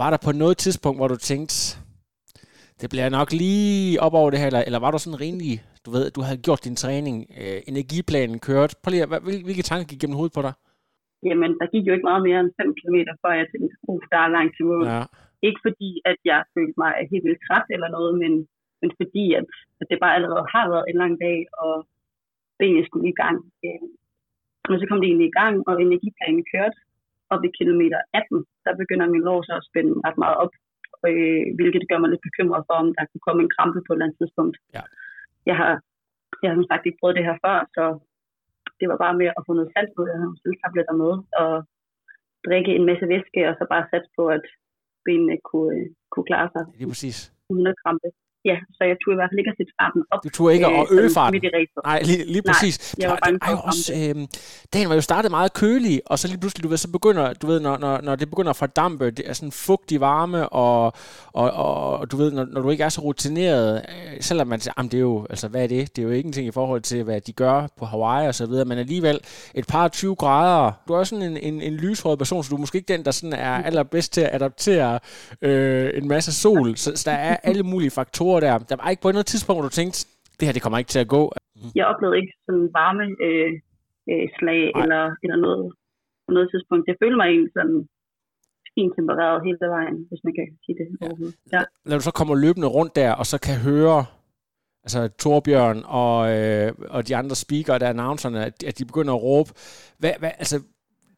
Var 0.00 0.10
der 0.10 0.18
på 0.26 0.32
noget 0.32 0.56
tidspunkt, 0.64 0.98
hvor 0.98 1.08
du 1.08 1.16
tænkte, 1.16 1.56
det 2.80 2.90
bliver 2.90 3.08
nok 3.08 3.32
lige 3.32 4.00
op 4.00 4.14
over 4.14 4.30
det 4.30 4.38
her, 4.40 4.46
eller, 4.46 4.62
eller 4.66 4.78
var 4.78 4.90
du 4.90 4.98
sådan 4.98 5.20
rimelig, 5.20 5.62
du 5.86 5.90
ved, 5.90 6.10
du 6.10 6.20
havde 6.20 6.38
gjort 6.46 6.64
din 6.64 6.76
træning, 6.76 7.16
øh, 7.40 7.60
energiplanen 7.68 8.38
kørt. 8.38 8.74
Prøv 8.82 8.90
lige, 8.90 9.02
at- 9.02 9.08
hvad, 9.08 9.20
hvil- 9.20 9.44
hvilke 9.44 9.62
tanker 9.62 9.86
gik 9.86 10.00
gennem 10.00 10.16
hovedet 10.16 10.34
på 10.34 10.42
dig? 10.42 10.52
Jamen, 11.22 11.50
der 11.60 11.66
gik 11.72 11.86
jo 11.86 11.92
ikke 11.92 12.10
meget 12.10 12.22
mere 12.28 12.40
end 12.40 12.52
5 12.60 12.74
km, 12.80 12.98
før 13.22 13.32
jeg 13.40 13.46
tænkte, 13.52 13.76
uh, 13.88 14.02
der 14.12 14.18
er 14.18 14.34
langt 14.36 14.52
til 14.56 14.66
mål. 14.66 14.86
Ja, 14.86 15.02
Ikke 15.42 15.60
fordi, 15.66 15.90
at 16.10 16.18
jeg 16.24 16.40
følte 16.54 16.76
mig 16.82 16.92
helt 17.10 17.24
vildt 17.26 17.44
træt 17.46 17.66
eller 17.74 17.88
noget, 17.96 18.12
men, 18.22 18.32
men 18.80 18.90
fordi, 19.00 19.24
at, 19.40 19.46
at 19.80 19.86
det 19.90 19.98
bare 20.04 20.14
allerede 20.14 20.46
har 20.54 20.66
været 20.72 20.84
en 20.88 20.98
lang 21.02 21.14
dag, 21.20 21.38
og 21.64 21.74
benene 22.58 22.86
skulle 22.86 23.08
i 23.08 23.18
gang. 23.22 23.38
Øh, 23.64 23.86
Men 24.68 24.80
så 24.80 24.86
kom 24.86 25.00
det 25.00 25.08
egentlig 25.08 25.28
i 25.30 25.38
gang, 25.40 25.54
og 25.68 25.74
energiplanen 25.86 26.44
kørte 26.52 26.78
op 27.34 27.42
i 27.44 27.56
kilometer 27.60 28.00
18. 28.12 28.44
Der 28.64 28.72
begynder 28.80 29.06
min 29.14 29.26
lår 29.28 29.40
så 29.42 29.52
at 29.60 29.66
spænde 29.68 29.94
ret 30.06 30.18
meget 30.24 30.36
op, 30.44 30.52
øh, 31.08 31.44
hvilket 31.56 31.88
gør 31.90 31.98
mig 32.00 32.10
lidt 32.10 32.26
bekymret 32.28 32.62
for, 32.68 32.76
om 32.82 32.88
der 32.96 33.04
kunne 33.10 33.26
komme 33.26 33.42
en 33.42 33.54
krampe 33.56 33.80
på 33.82 33.90
et 33.90 33.96
eller 33.96 34.06
andet 34.06 34.18
tidspunkt. 34.20 34.56
Ja. 34.76 34.82
Jeg 35.48 35.56
har, 35.60 35.72
jeg 36.40 36.48
har 36.50 36.56
som 36.56 36.68
sagt 36.70 36.86
ikke 36.86 37.00
prøvet 37.00 37.16
det 37.16 37.28
her 37.28 37.38
før, 37.46 37.58
så 37.76 37.84
det 38.80 38.86
var 38.90 38.98
bare 39.04 39.18
med 39.20 39.28
at 39.38 39.42
få 39.46 39.52
noget 39.58 39.72
salt 39.74 39.92
på. 39.94 40.00
Jeg 40.06 40.14
havde 40.14 40.26
nogle 40.26 40.42
salttabletter 40.42 40.94
med, 41.02 41.12
og 41.42 41.52
drikke 42.46 42.72
en 42.78 42.88
masse 42.90 43.06
væske, 43.12 43.40
og 43.50 43.54
så 43.58 43.64
bare 43.72 43.88
satse 43.90 44.10
på, 44.18 44.24
at 44.36 44.44
benene 45.06 45.36
kunne, 45.48 45.70
øh, 45.76 45.86
kunne 46.12 46.26
klare 46.30 46.48
sig 46.54 46.62
det 46.78 46.84
er 46.86 46.92
præcis. 46.94 47.18
uden 47.52 47.66
at 47.72 47.76
krampe. 47.82 48.08
Ja, 48.50 48.56
så 48.76 48.82
jeg 48.90 48.96
turde 49.02 49.14
i 49.16 49.20
hvert 49.20 49.30
fald 49.30 49.40
ikke 49.42 49.52
at 49.54 49.58
sætte 49.60 49.72
farten 49.80 50.02
op. 50.12 50.20
Du 50.24 50.30
turde 50.36 50.54
ikke 50.54 50.66
at 50.66 50.72
øh, 50.72 50.98
øge 50.98 51.08
sådan 51.08 51.14
farten. 51.18 51.34
Midt 51.36 51.44
i 51.44 51.50
racet. 51.58 51.80
Nej, 51.90 51.98
lige, 52.08 52.22
lige 52.34 52.44
Nej, 52.46 52.52
præcis. 52.52 52.74
jeg 52.98 53.02
Det 53.02 53.10
var 53.10 53.18
bange 53.24 53.38
for 53.44 53.50
jo 53.52 53.58
at 53.58 53.64
også, 53.70 53.92
øh, 53.98 54.14
dagen 54.72 54.88
var 54.90 54.94
jo 55.00 55.04
startet 55.10 55.30
meget 55.30 55.52
kølig, 55.62 55.96
og 56.06 56.18
så 56.18 56.24
lige 56.28 56.40
pludselig, 56.42 56.62
du 56.64 56.68
ved, 56.68 56.76
så 56.86 56.90
begynder, 56.98 57.32
du 57.32 57.46
ved, 57.46 57.60
når, 57.60 57.76
når, 57.84 58.00
når 58.06 58.14
det 58.16 58.30
begynder 58.30 58.50
at 58.50 58.56
fordampe, 58.56 59.04
det 59.10 59.24
er 59.30 59.32
sådan 59.32 59.52
fugtig 59.52 60.00
varme, 60.00 60.48
og, 60.48 60.92
og, 61.32 61.50
og, 61.50 62.10
du 62.10 62.16
ved, 62.16 62.30
når, 62.32 62.44
når 62.44 62.60
du 62.62 62.70
ikke 62.70 62.84
er 62.84 62.88
så 62.88 63.00
rutineret, 63.00 63.82
øh, 63.88 64.16
selvom 64.20 64.46
man 64.46 64.60
siger, 64.60 64.74
jamen 64.76 64.90
det 64.90 64.96
er 64.96 65.06
jo, 65.12 65.26
altså 65.30 65.48
hvad 65.48 65.62
er 65.62 65.66
det? 65.66 65.96
Det 65.96 66.02
er 66.02 66.06
jo 66.06 66.12
ingenting 66.12 66.46
i 66.46 66.50
forhold 66.50 66.82
til, 66.82 67.02
hvad 67.04 67.20
de 67.20 67.32
gør 67.32 67.66
på 67.78 67.84
Hawaii 67.84 68.28
og 68.28 68.34
så 68.34 68.46
videre, 68.46 68.64
men 68.64 68.78
alligevel 68.78 69.20
et 69.54 69.66
par 69.66 69.88
20 69.88 70.14
grader, 70.14 70.72
du 70.88 70.92
er 70.92 71.04
sådan 71.04 71.24
en, 71.30 71.36
en, 71.36 71.62
en 71.62 71.74
lyshåret 71.74 72.18
person, 72.18 72.44
så 72.44 72.50
du 72.50 72.56
er 72.56 72.60
måske 72.60 72.76
ikke 72.76 72.92
den, 72.92 73.04
der 73.04 73.10
sådan 73.10 73.32
er 73.32 73.62
allerbedst 73.62 74.12
til 74.12 74.20
at 74.20 74.30
adaptere 74.32 74.98
øh, 75.42 75.90
en 75.94 76.08
masse 76.08 76.32
sol, 76.34 76.76
så, 76.76 76.92
så 76.96 77.10
der 77.10 77.16
er 77.16 77.36
alle 77.42 77.62
mulige 77.62 77.90
faktorer 77.90 78.35
der. 78.40 78.58
Der 78.58 78.76
var 78.76 78.90
ikke 78.90 79.02
på 79.02 79.12
noget 79.12 79.26
tidspunkt, 79.26 79.56
hvor 79.56 79.68
du 79.68 79.78
tænkte, 79.80 79.98
det 80.38 80.46
her, 80.46 80.52
det 80.56 80.62
kommer 80.62 80.78
ikke 80.78 80.94
til 80.94 81.04
at 81.04 81.12
gå. 81.16 81.22
Jeg 81.78 81.86
oplevede 81.92 82.18
ikke 82.20 82.34
sådan 82.46 82.68
varme 82.78 83.04
øh, 83.26 83.52
øh, 84.10 84.26
slag 84.36 84.62
Nej. 84.72 84.82
eller, 84.82 85.02
eller 85.22 85.38
noget 85.46 85.64
på 86.26 86.30
noget 86.36 86.48
tidspunkt. 86.52 86.84
Jeg 86.90 86.96
følte 87.02 87.16
mig 87.20 87.28
egentlig 87.32 87.52
sådan 87.58 87.78
fint 88.74 88.92
tempereret 88.96 89.44
hele 89.46 89.58
vejen, 89.76 89.96
hvis 90.08 90.22
man 90.26 90.34
kan 90.38 90.46
sige 90.64 90.76
det 90.78 90.86
overhovedet. 91.00 91.36
Ja. 91.54 91.62
når 91.88 91.96
du 91.98 92.04
så 92.08 92.14
kommer 92.18 92.34
løbende 92.44 92.68
rundt 92.76 92.96
der, 93.00 93.10
og 93.20 93.26
så 93.32 93.36
kan 93.46 93.56
høre, 93.68 93.98
altså 94.84 95.00
Torbjørn 95.22 95.80
og, 96.02 96.18
øh, 96.36 96.72
og 96.94 97.08
de 97.08 97.16
andre 97.20 97.36
speakere, 97.44 97.78
der 97.78 97.86
er 97.86 97.94
announcerne, 97.96 98.38
at, 98.48 98.56
at 98.68 98.78
de 98.78 98.84
begynder 98.90 99.14
at 99.14 99.22
råbe. 99.22 99.50
Hvad, 99.98 100.14
hvad, 100.18 100.30
altså, 100.42 100.56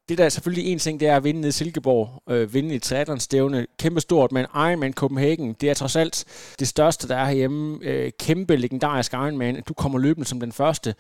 det 0.09 0.19
der 0.19 0.25
er 0.25 0.29
selvfølgelig 0.37 0.67
en 0.73 0.79
ting, 0.79 1.01
det 1.01 1.09
er 1.09 1.17
at 1.17 1.25
vinde 1.25 1.41
ned 1.41 1.49
i 1.49 1.59
Silkeborg, 1.61 2.07
øh, 2.33 2.45
vinde 2.55 2.75
i 2.75 2.79
triathlon-stævne, 2.79 3.67
kæmpestort, 3.83 4.31
men 4.37 4.45
Ironman 4.67 4.95
Copenhagen, 5.01 5.49
det 5.61 5.67
er 5.71 5.75
trods 5.75 5.97
alt 6.03 6.17
det 6.61 6.69
største, 6.75 7.09
der 7.11 7.17
er 7.23 7.27
herhjemme, 7.31 7.65
øh, 7.89 8.11
kæmpe 8.27 8.57
legendarisk 8.65 9.13
Ironman, 9.13 9.55
du 9.69 9.75
kommer 9.83 9.99
løbende 9.99 10.29
som 10.29 10.41
den 10.41 10.53
første. 10.61 10.91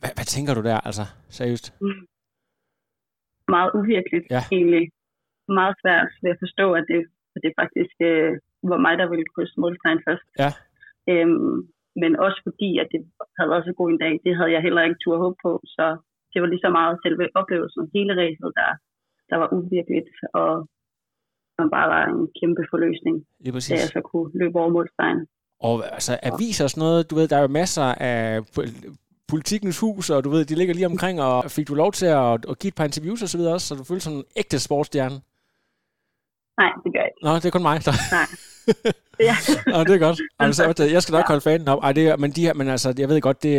Hvad, 0.00 0.12
hvad 0.16 0.26
tænker 0.34 0.52
du 0.54 0.62
der, 0.70 0.78
altså, 0.88 1.04
seriøst? 1.38 1.66
Meget 3.56 3.70
uvirkeligt 3.80 4.26
Ja. 4.30 4.42
egentlig. 4.56 4.84
Meget 5.60 5.76
svært 5.82 6.10
ved 6.22 6.30
at 6.34 6.42
forstå, 6.44 6.66
at 6.78 6.84
det, 6.90 7.00
at 7.34 7.40
det 7.44 7.52
faktisk 7.60 7.96
øh, 8.10 8.30
var 8.70 8.78
mig, 8.86 8.94
der 9.00 9.06
ville 9.12 9.26
krydse 9.34 9.54
måltegn 9.62 10.00
først. 10.08 10.26
Ja. 10.42 10.50
Øhm, 11.12 11.56
men 12.02 12.12
også 12.26 12.40
fordi, 12.46 12.70
at 12.82 12.88
det 12.92 13.00
havde 13.36 13.50
været 13.52 13.64
så 13.68 13.72
god 13.80 13.88
en 13.90 14.02
dag, 14.04 14.14
det 14.24 14.32
havde 14.38 14.52
jeg 14.56 14.62
heller 14.66 14.82
ikke 14.82 15.00
tur 15.02 15.16
håbe 15.24 15.38
på, 15.46 15.52
så 15.76 15.86
det 16.36 16.42
var 16.42 16.48
lige 16.52 16.64
så 16.66 16.70
meget 16.78 16.94
selve 17.04 17.24
oplevelsen, 17.40 17.82
hele 17.96 18.12
racet, 18.22 18.50
der, 18.60 18.70
der 19.30 19.36
var 19.42 19.48
uvirkeligt, 19.58 20.08
og 20.40 20.50
som 21.56 21.66
bare 21.76 21.88
var 21.94 22.02
en 22.12 22.28
kæmpe 22.40 22.62
forløsning, 22.72 23.16
da 23.44 23.50
præcis. 23.56 23.70
jeg 23.70 23.88
så 23.96 24.00
kunne 24.10 24.30
løbe 24.40 24.56
over 24.60 24.70
målstregen. 24.76 25.20
Og 25.60 25.74
altså, 25.96 26.12
aviser 26.22 26.64
og 26.64 26.70
sådan 26.70 26.80
noget, 26.86 27.10
du 27.10 27.14
ved, 27.14 27.28
der 27.28 27.36
er 27.36 27.40
jo 27.46 27.56
masser 27.60 27.82
af 28.12 28.40
po- 28.54 28.94
politikens 29.32 29.80
hus, 29.80 30.10
og 30.10 30.24
du 30.24 30.30
ved, 30.30 30.44
de 30.44 30.54
ligger 30.54 30.74
lige 30.74 30.86
omkring, 30.94 31.16
og 31.22 31.50
fik 31.56 31.68
du 31.68 31.74
lov 31.74 31.92
til 31.92 32.06
at, 32.06 32.32
at 32.50 32.58
give 32.60 32.68
et 32.68 32.74
par 32.74 32.84
interviews 32.84 33.22
og 33.22 33.28
så 33.28 33.38
videre 33.38 33.54
også, 33.54 33.66
så 33.68 33.74
du 33.74 33.84
følte 33.84 34.04
som 34.04 34.12
en 34.12 34.24
ægte 34.36 34.58
sportsstjerne? 34.60 35.16
Nej, 36.62 36.72
det 36.84 36.90
gør 36.92 37.00
jeg 37.04 37.10
ikke. 37.12 37.24
Nå, 37.26 37.30
det 37.34 37.44
er 37.44 37.50
kun 37.56 37.62
mig, 37.70 37.78
der... 37.86 37.92
Nej. 38.18 38.28
Ja. 39.20 39.34
Nå, 39.72 39.84
det 39.84 39.94
er 39.94 39.98
godt. 39.98 40.20
Altså, 40.38 40.88
jeg 40.92 41.02
skal 41.02 41.12
nok 41.12 41.24
Ja. 41.24 41.26
holde 41.32 41.40
fanen 41.40 41.68
op. 41.68 41.78
Ej, 41.82 41.92
det 41.92 42.08
er, 42.08 42.16
men, 42.16 42.30
de 42.30 42.40
her, 42.46 42.54
men 42.54 42.68
altså, 42.68 42.94
jeg 42.98 43.08
ved 43.08 43.20
godt, 43.20 43.42
det, 43.42 43.54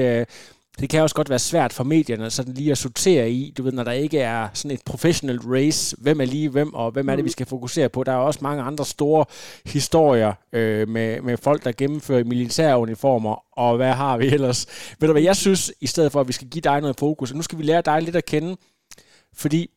det 0.79 0.89
kan 0.89 1.01
også 1.01 1.15
godt 1.15 1.29
være 1.29 1.39
svært 1.39 1.73
for 1.73 1.83
medierne 1.83 2.29
sådan 2.29 2.53
lige 2.53 2.71
at 2.71 2.77
sortere 2.77 3.31
i, 3.31 3.53
du 3.57 3.63
ved, 3.63 3.71
når 3.71 3.83
der 3.83 3.91
ikke 3.91 4.19
er 4.19 4.47
sådan 4.53 4.71
et 4.71 4.81
professional 4.85 5.39
race, 5.39 5.97
hvem 5.99 6.21
er 6.21 6.25
lige 6.25 6.49
hvem, 6.49 6.73
og 6.73 6.91
hvem 6.91 7.09
er 7.09 7.15
det, 7.15 7.25
vi 7.25 7.29
skal 7.29 7.45
fokusere 7.45 7.89
på. 7.89 8.03
Der 8.03 8.11
er 8.11 8.17
også 8.17 8.39
mange 8.41 8.63
andre 8.63 8.85
store 8.85 9.25
historier 9.65 10.33
øh, 10.53 10.87
med, 10.87 11.21
med 11.21 11.37
folk, 11.37 11.63
der 11.63 11.71
gennemfører 11.71 12.23
militære 12.23 12.79
uniformer, 12.79 13.59
og 13.59 13.75
hvad 13.75 13.93
har 13.93 14.17
vi 14.17 14.25
ellers? 14.25 14.65
Ved 14.99 15.07
du 15.07 15.11
hvad, 15.11 15.23
jeg 15.23 15.35
synes, 15.35 15.71
i 15.81 15.87
stedet 15.87 16.11
for, 16.11 16.21
at 16.21 16.27
vi 16.27 16.33
skal 16.33 16.47
give 16.47 16.61
dig 16.61 16.81
noget 16.81 16.99
fokus, 16.99 17.31
og 17.31 17.37
nu 17.37 17.43
skal 17.43 17.57
vi 17.57 17.63
lære 17.63 17.81
dig 17.81 18.01
lidt 18.01 18.15
at 18.15 18.25
kende, 18.25 18.57
fordi 19.33 19.69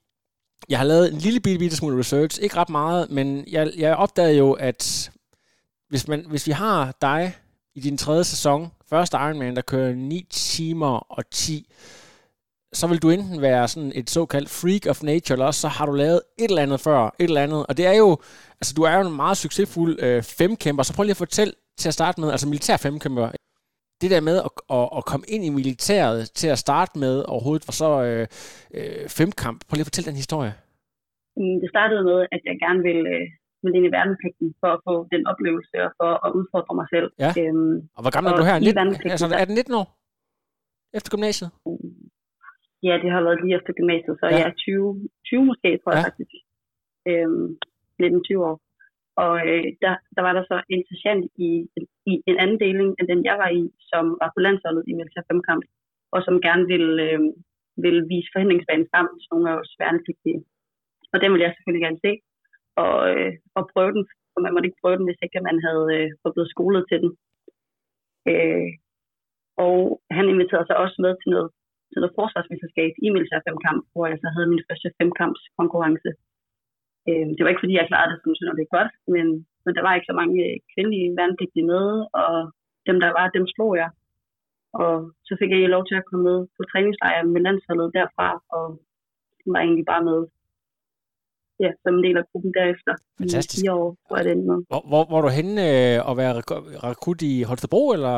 jeg 0.68 0.78
har 0.78 0.84
lavet 0.84 1.12
en 1.12 1.18
lille 1.18 1.40
bitte, 1.40 1.58
bitte 1.58 1.76
smule 1.76 1.98
research, 1.98 2.42
ikke 2.42 2.56
ret 2.56 2.70
meget, 2.70 3.10
men 3.10 3.44
jeg, 3.50 3.70
jeg 3.76 3.96
opdagede 3.96 4.38
jo, 4.38 4.52
at 4.52 5.10
hvis, 5.88 6.08
man, 6.08 6.24
hvis 6.28 6.46
vi 6.46 6.52
har 6.52 6.94
dig 7.02 7.34
i 7.80 7.82
din 7.88 7.96
tredje 7.96 8.24
sæson, 8.24 8.60
første 8.90 9.16
Ironman, 9.16 9.56
der 9.56 9.62
kører 9.62 9.94
9 9.94 10.26
timer 10.30 10.94
og 11.16 11.22
10, 11.30 11.66
så 12.72 12.86
vil 12.86 13.02
du 13.02 13.10
enten 13.10 13.42
være 13.42 13.68
sådan 13.68 13.92
et 13.94 14.10
såkaldt 14.10 14.50
freak 14.60 14.84
of 14.90 15.02
nature, 15.02 15.34
eller 15.34 15.46
også 15.46 15.60
så 15.60 15.68
har 15.68 15.86
du 15.86 15.92
lavet 15.92 16.20
et 16.38 16.50
eller 16.50 16.62
andet 16.62 16.80
før, 16.80 17.00
et 17.06 17.12
eller 17.30 17.42
andet. 17.46 17.66
Og 17.68 17.76
det 17.76 17.86
er 17.86 17.96
jo, 18.04 18.10
altså 18.60 18.72
du 18.76 18.82
er 18.82 18.94
jo 18.98 19.02
en 19.08 19.16
meget 19.16 19.36
succesfuld 19.36 19.92
øh, 20.06 20.22
femkæmper, 20.38 20.82
så 20.82 20.92
prøv 20.96 21.02
lige 21.04 21.18
at 21.18 21.24
fortælle 21.26 21.52
til 21.80 21.88
at 21.88 21.94
starte 21.94 22.20
med, 22.20 22.28
altså 22.34 22.48
militær 22.48 22.76
femkæmper, 22.76 23.26
det 24.00 24.10
der 24.10 24.20
med 24.20 24.36
at, 24.46 24.50
at, 24.78 24.88
at 24.98 25.02
komme 25.10 25.26
ind 25.34 25.42
i 25.44 25.50
militæret 25.58 26.30
til 26.40 26.48
at 26.54 26.58
starte 26.58 26.98
med 26.98 27.14
overhovedet, 27.32 27.64
for 27.64 27.72
så 27.82 27.90
øh, 28.08 28.26
øh, 28.78 29.08
femkamp. 29.18 29.58
Prøv 29.66 29.74
lige 29.74 29.86
at 29.86 29.90
fortælle 29.90 30.10
den 30.10 30.22
historie. 30.24 30.52
Mm, 31.36 31.56
Det 31.62 31.68
startede 31.74 32.02
med, 32.10 32.18
at 32.34 32.40
jeg 32.48 32.56
gerne 32.64 32.82
ville, 32.88 33.06
øh, 33.16 33.26
ville 33.62 33.76
ind 33.78 33.86
i 33.88 33.94
værnepligten 33.96 34.48
for 34.60 34.70
at 34.76 34.80
få 34.88 34.94
den 35.14 35.22
oplevelse 35.32 35.74
og 35.86 35.90
for 36.00 36.10
at 36.26 36.30
udfordre 36.38 36.74
mig 36.80 36.88
selv. 36.94 37.08
Ja. 37.24 37.30
Øhm, 37.42 37.76
Og 37.96 38.00
hvor 38.02 38.12
gammel 38.16 38.28
er 38.32 38.36
du 38.40 38.44
her? 38.50 38.56
i 38.58 38.64
19, 38.64 38.78
værnepligten, 38.80 39.14
altså, 39.16 39.26
er 39.42 39.46
det 39.48 39.54
19 39.60 39.74
år? 39.82 39.86
Efter 40.96 41.10
gymnasiet? 41.14 41.50
ja, 42.88 42.94
det 43.02 43.10
har 43.14 43.22
været 43.26 43.40
lige 43.42 43.56
efter 43.58 43.72
gymnasiet, 43.80 44.14
så 44.20 44.26
Ja. 44.26 44.36
jeg 44.36 44.46
er 44.50 44.56
20, 44.66 45.08
20 45.28 45.44
måske, 45.50 45.68
tror 45.80 45.90
jeg 45.92 46.00
Ja. 46.02 46.06
faktisk. 46.08 46.32
Øhm, 47.10 47.46
19-20 48.02 48.50
år. 48.50 48.56
Og 49.24 49.32
øh, 49.50 49.64
der, 49.84 49.92
der 50.16 50.22
var 50.26 50.32
der 50.38 50.44
så 50.52 50.56
en 50.74 50.82
sergeant 50.88 51.24
i, 51.46 51.50
i 52.10 52.12
en 52.30 52.36
anden 52.42 52.58
deling 52.64 52.90
end 52.98 53.06
den, 53.12 53.20
jeg 53.30 53.36
var 53.42 53.50
i, 53.60 53.62
som 53.90 54.04
var 54.22 54.30
på 54.34 54.40
landsholdet 54.46 54.84
i 54.90 54.92
militær 54.98 55.22
femkamp, 55.30 55.64
og 56.14 56.20
som 56.26 56.34
gerne 56.46 56.64
ville, 56.72 56.94
øh, 57.08 57.20
ville 57.84 58.02
vise 58.12 58.28
forhindringsbanen 58.34 58.86
frem 58.92 59.06
til 59.20 59.28
nogle 59.32 59.46
af 59.50 59.56
os 59.62 59.70
værnepligtige. 59.82 60.40
Og 61.12 61.16
den 61.22 61.28
ville 61.32 61.44
jeg 61.46 61.52
selvfølgelig 61.54 61.84
gerne 61.86 62.00
se, 62.06 62.12
og, 62.82 62.94
øh, 63.10 63.32
og 63.58 63.62
prøve 63.72 63.92
den, 63.96 64.04
for 64.32 64.40
man 64.44 64.52
måtte 64.52 64.68
ikke 64.68 64.82
prøve 64.82 64.96
den, 64.98 65.08
hvis 65.08 65.22
ikke 65.24 65.46
man 65.48 65.58
havde 65.66 65.86
øh, 65.96 66.08
fået 66.20 66.34
blevet 66.34 66.52
skolet 66.54 66.82
til 66.90 66.98
den. 67.02 67.10
Øh, 68.30 68.70
og 69.66 69.76
han 70.16 70.26
inviterede 70.32 70.66
sig 70.68 70.76
også 70.84 70.96
med 71.04 71.12
til 71.16 71.30
noget, 71.34 71.48
til 71.90 71.98
noget 72.00 72.16
forsvarsmesterskab 72.18 72.92
i 73.04 73.08
militær 73.14 73.40
femkamp, 73.46 73.82
hvor 73.92 74.06
jeg 74.10 74.18
så 74.20 74.28
havde 74.34 74.50
min 74.52 74.66
første 74.68 74.88
femkampskonkurrence. 74.98 76.10
Øh, 77.08 77.28
det 77.34 77.42
var 77.42 77.50
ikke 77.50 77.64
fordi, 77.64 77.78
jeg 77.78 77.88
klarede 77.90 78.10
det 78.10 78.18
som 78.20 78.36
synderligt 78.38 78.74
godt, 78.76 78.92
men, 79.14 79.26
men 79.64 79.72
der 79.76 79.82
var 79.84 79.92
ikke 79.94 80.10
så 80.10 80.16
mange 80.20 80.36
øh, 80.46 80.56
kvindelige 80.72 81.14
værnepligtige 81.18 81.68
med, 81.72 81.86
og 82.22 82.32
dem 82.88 82.96
der 83.02 83.10
var, 83.18 83.26
dem 83.36 83.46
slog 83.54 83.72
jeg. 83.82 83.90
Og 84.82 84.92
så 85.26 85.32
fik 85.40 85.50
jeg 85.50 85.74
lov 85.76 85.84
til 85.86 85.96
at 85.98 86.06
komme 86.08 86.24
med 86.30 86.38
på 86.56 86.62
træningslejr 86.70 87.22
med 87.34 87.40
landsholdet 87.46 87.94
derfra, 87.98 88.28
og 88.56 88.64
var 89.52 89.60
egentlig 89.60 89.86
bare 89.92 90.04
med 90.10 90.18
ja, 91.64 91.70
som 91.82 91.94
en 91.98 92.04
del 92.04 92.16
af 92.16 92.24
gruppen 92.32 92.52
derefter. 92.58 92.92
Fantastisk. 93.20 93.64
I 93.64 93.68
år, 93.68 93.96
hvor 94.08 94.16
det 94.16 94.32
endte 94.32 94.46
med. 94.50 94.58
Hvor, 94.68 95.04
hvor, 95.08 95.18
er 95.18 95.22
du 95.22 95.28
henne 95.28 95.62
øh, 95.62 96.10
at 96.10 96.16
være 96.16 96.32
rekrut 96.88 97.22
i 97.22 97.42
Holstebro, 97.42 97.92
eller 97.92 98.14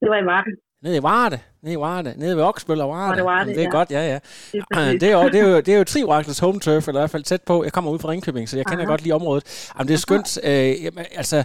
Det 0.00 0.08
var 0.10 0.18
i 0.22 0.26
Varde. 0.26 0.50
nede 0.82 0.96
i 0.96 1.02
Varde? 1.02 1.38
Nede 1.62 1.74
i 1.74 1.78
Varde? 1.78 2.14
Nede 2.16 2.36
ved 2.36 2.44
Oksbøl 2.44 2.80
og 2.80 2.88
Varde? 2.88 3.08
Var 3.10 3.14
det 3.14 3.24
Varde, 3.24 3.40
Jamen, 3.40 3.54
det 3.54 3.60
er 3.60 3.70
ja. 3.72 3.78
godt, 3.78 3.90
ja, 3.90 4.02
ja. 4.12 4.18
Det 4.52 4.58
er 4.70 4.78
Ah. 4.78 4.92
Det 5.00 5.02
er 5.02 5.12
jo, 5.22 5.28
det 5.28 5.40
er 5.40 5.48
jo, 5.50 5.56
det 5.56 5.68
er 5.74 5.78
jo 5.78 5.84
Trioraklets 5.84 6.38
home 6.38 6.60
turf, 6.60 6.88
eller 6.88 7.00
i 7.00 7.02
hvert 7.02 7.10
fald 7.10 7.22
tæt 7.22 7.42
på. 7.42 7.64
Jeg 7.64 7.72
kommer 7.72 7.90
ud 7.90 7.98
fra 7.98 8.08
Ringkøbing, 8.10 8.48
så 8.48 8.56
jeg 8.56 8.66
kender 8.66 8.84
Aha. 8.84 8.92
godt 8.92 9.02
lige 9.02 9.14
området. 9.14 9.70
Jamen, 9.78 9.88
det 9.88 9.94
er 9.94 9.98
skønt. 9.98 10.38
Øh, 10.44 10.84
jamen, 10.84 11.04
altså, 11.16 11.44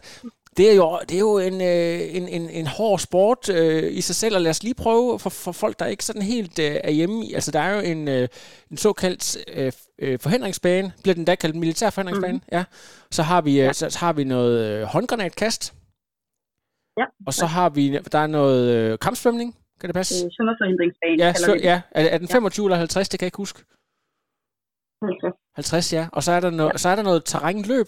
det 0.58 0.72
er 0.72 0.76
jo, 0.76 1.00
det 1.10 1.16
er 1.16 1.20
jo 1.20 1.38
en, 1.38 1.62
øh, 1.62 2.16
en, 2.16 2.28
en, 2.28 2.50
en 2.50 2.68
hård 2.68 3.00
sport 3.00 3.50
øh, 3.50 3.94
i 3.98 4.02
sig 4.02 4.16
selv, 4.16 4.36
og 4.36 4.42
lad 4.42 4.50
os 4.52 4.64
lige 4.64 4.74
prøve 4.76 5.20
for, 5.20 5.30
for 5.30 5.52
folk, 5.52 5.80
der 5.80 5.86
ikke 5.86 6.06
sådan 6.06 6.22
helt 6.22 6.60
øh, 6.60 6.76
er 6.84 6.92
hjemme 6.92 7.26
i. 7.26 7.34
Altså, 7.34 7.52
der 7.52 7.60
er 7.60 7.76
jo 7.76 7.82
en, 7.82 8.08
øh, 8.08 8.28
en 8.72 8.78
såkaldt 8.78 9.38
øh, 9.54 9.72
øh, 10.00 10.20
forhindringsbane, 10.20 10.94
bliver 11.04 11.16
den 11.16 11.26
da 11.26 11.36
kaldt 11.36 11.56
militær 11.56 11.90
forhindringsbane, 11.90 12.38
mm. 12.38 12.44
ja. 12.52 12.64
Så 13.12 13.24
har 13.24 13.42
vi, 13.42 13.62
øh, 13.62 13.74
så, 13.74 13.90
så 13.90 14.00
har 14.00 14.14
vi 14.14 14.24
noget 14.24 14.66
øh, 14.66 14.84
håndgranatkast, 14.84 15.74
Ja. 17.00 17.06
og 17.28 17.34
så 17.34 17.46
har 17.46 17.70
vi, 17.70 18.00
der 18.12 18.20
er 18.20 18.28
noget 18.28 18.76
øh, 18.76 19.00
kampsvømning, 19.00 19.56
kan 19.80 19.88
det 19.90 19.94
passe? 19.94 20.26
Øh, 20.26 20.32
Svømmerforhindringsbane, 20.32 21.16
Ja, 21.24 21.34
så, 21.34 21.60
ja. 21.70 21.82
Er, 21.92 22.04
er 22.06 22.18
den 22.18 22.28
Ja. 22.30 22.34
25 22.36 22.66
eller 22.66 22.78
50, 22.78 23.10
det 23.10 23.20
kan 23.20 23.26
jeg 23.26 23.28
ikke 23.28 23.38
huske. 23.38 23.60
Altså, 25.02 25.32
50, 25.56 25.94
ja. 25.94 26.08
Og 26.12 26.24
så 26.24 26.32
er 26.32 26.40
der, 26.40 26.50
no, 26.50 26.70
så 26.76 26.90
er 26.90 26.96
der 26.96 27.04
noget 27.04 27.26
terrænløb. 27.26 27.88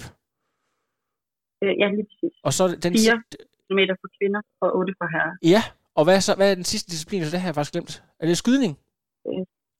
Øh, 1.64 1.74
ja, 1.82 1.88
lige 1.98 2.08
præcis. 2.12 2.34
Og 2.44 2.54
så 2.54 2.64
den 2.68 2.94
Fire. 2.94 3.22
si- 3.32 3.74
Meter 3.80 3.96
for 4.02 4.10
kvinder 4.22 4.42
og 4.62 4.76
8 4.78 4.94
for 4.98 5.08
herrer. 5.16 5.36
Ja, 5.54 5.64
og 5.96 6.04
hvad 6.04 6.16
er, 6.16 6.20
så, 6.20 6.36
hvad 6.36 6.52
er 6.52 6.56
den 6.56 6.64
sidste 6.64 6.92
disciplin? 6.92 7.26
Så 7.26 7.32
det 7.32 7.40
har 7.40 7.48
jeg 7.48 7.56
faktisk 7.56 7.72
glemt. 7.72 8.04
Er 8.20 8.26
det 8.28 8.38
skydning? 8.38 8.78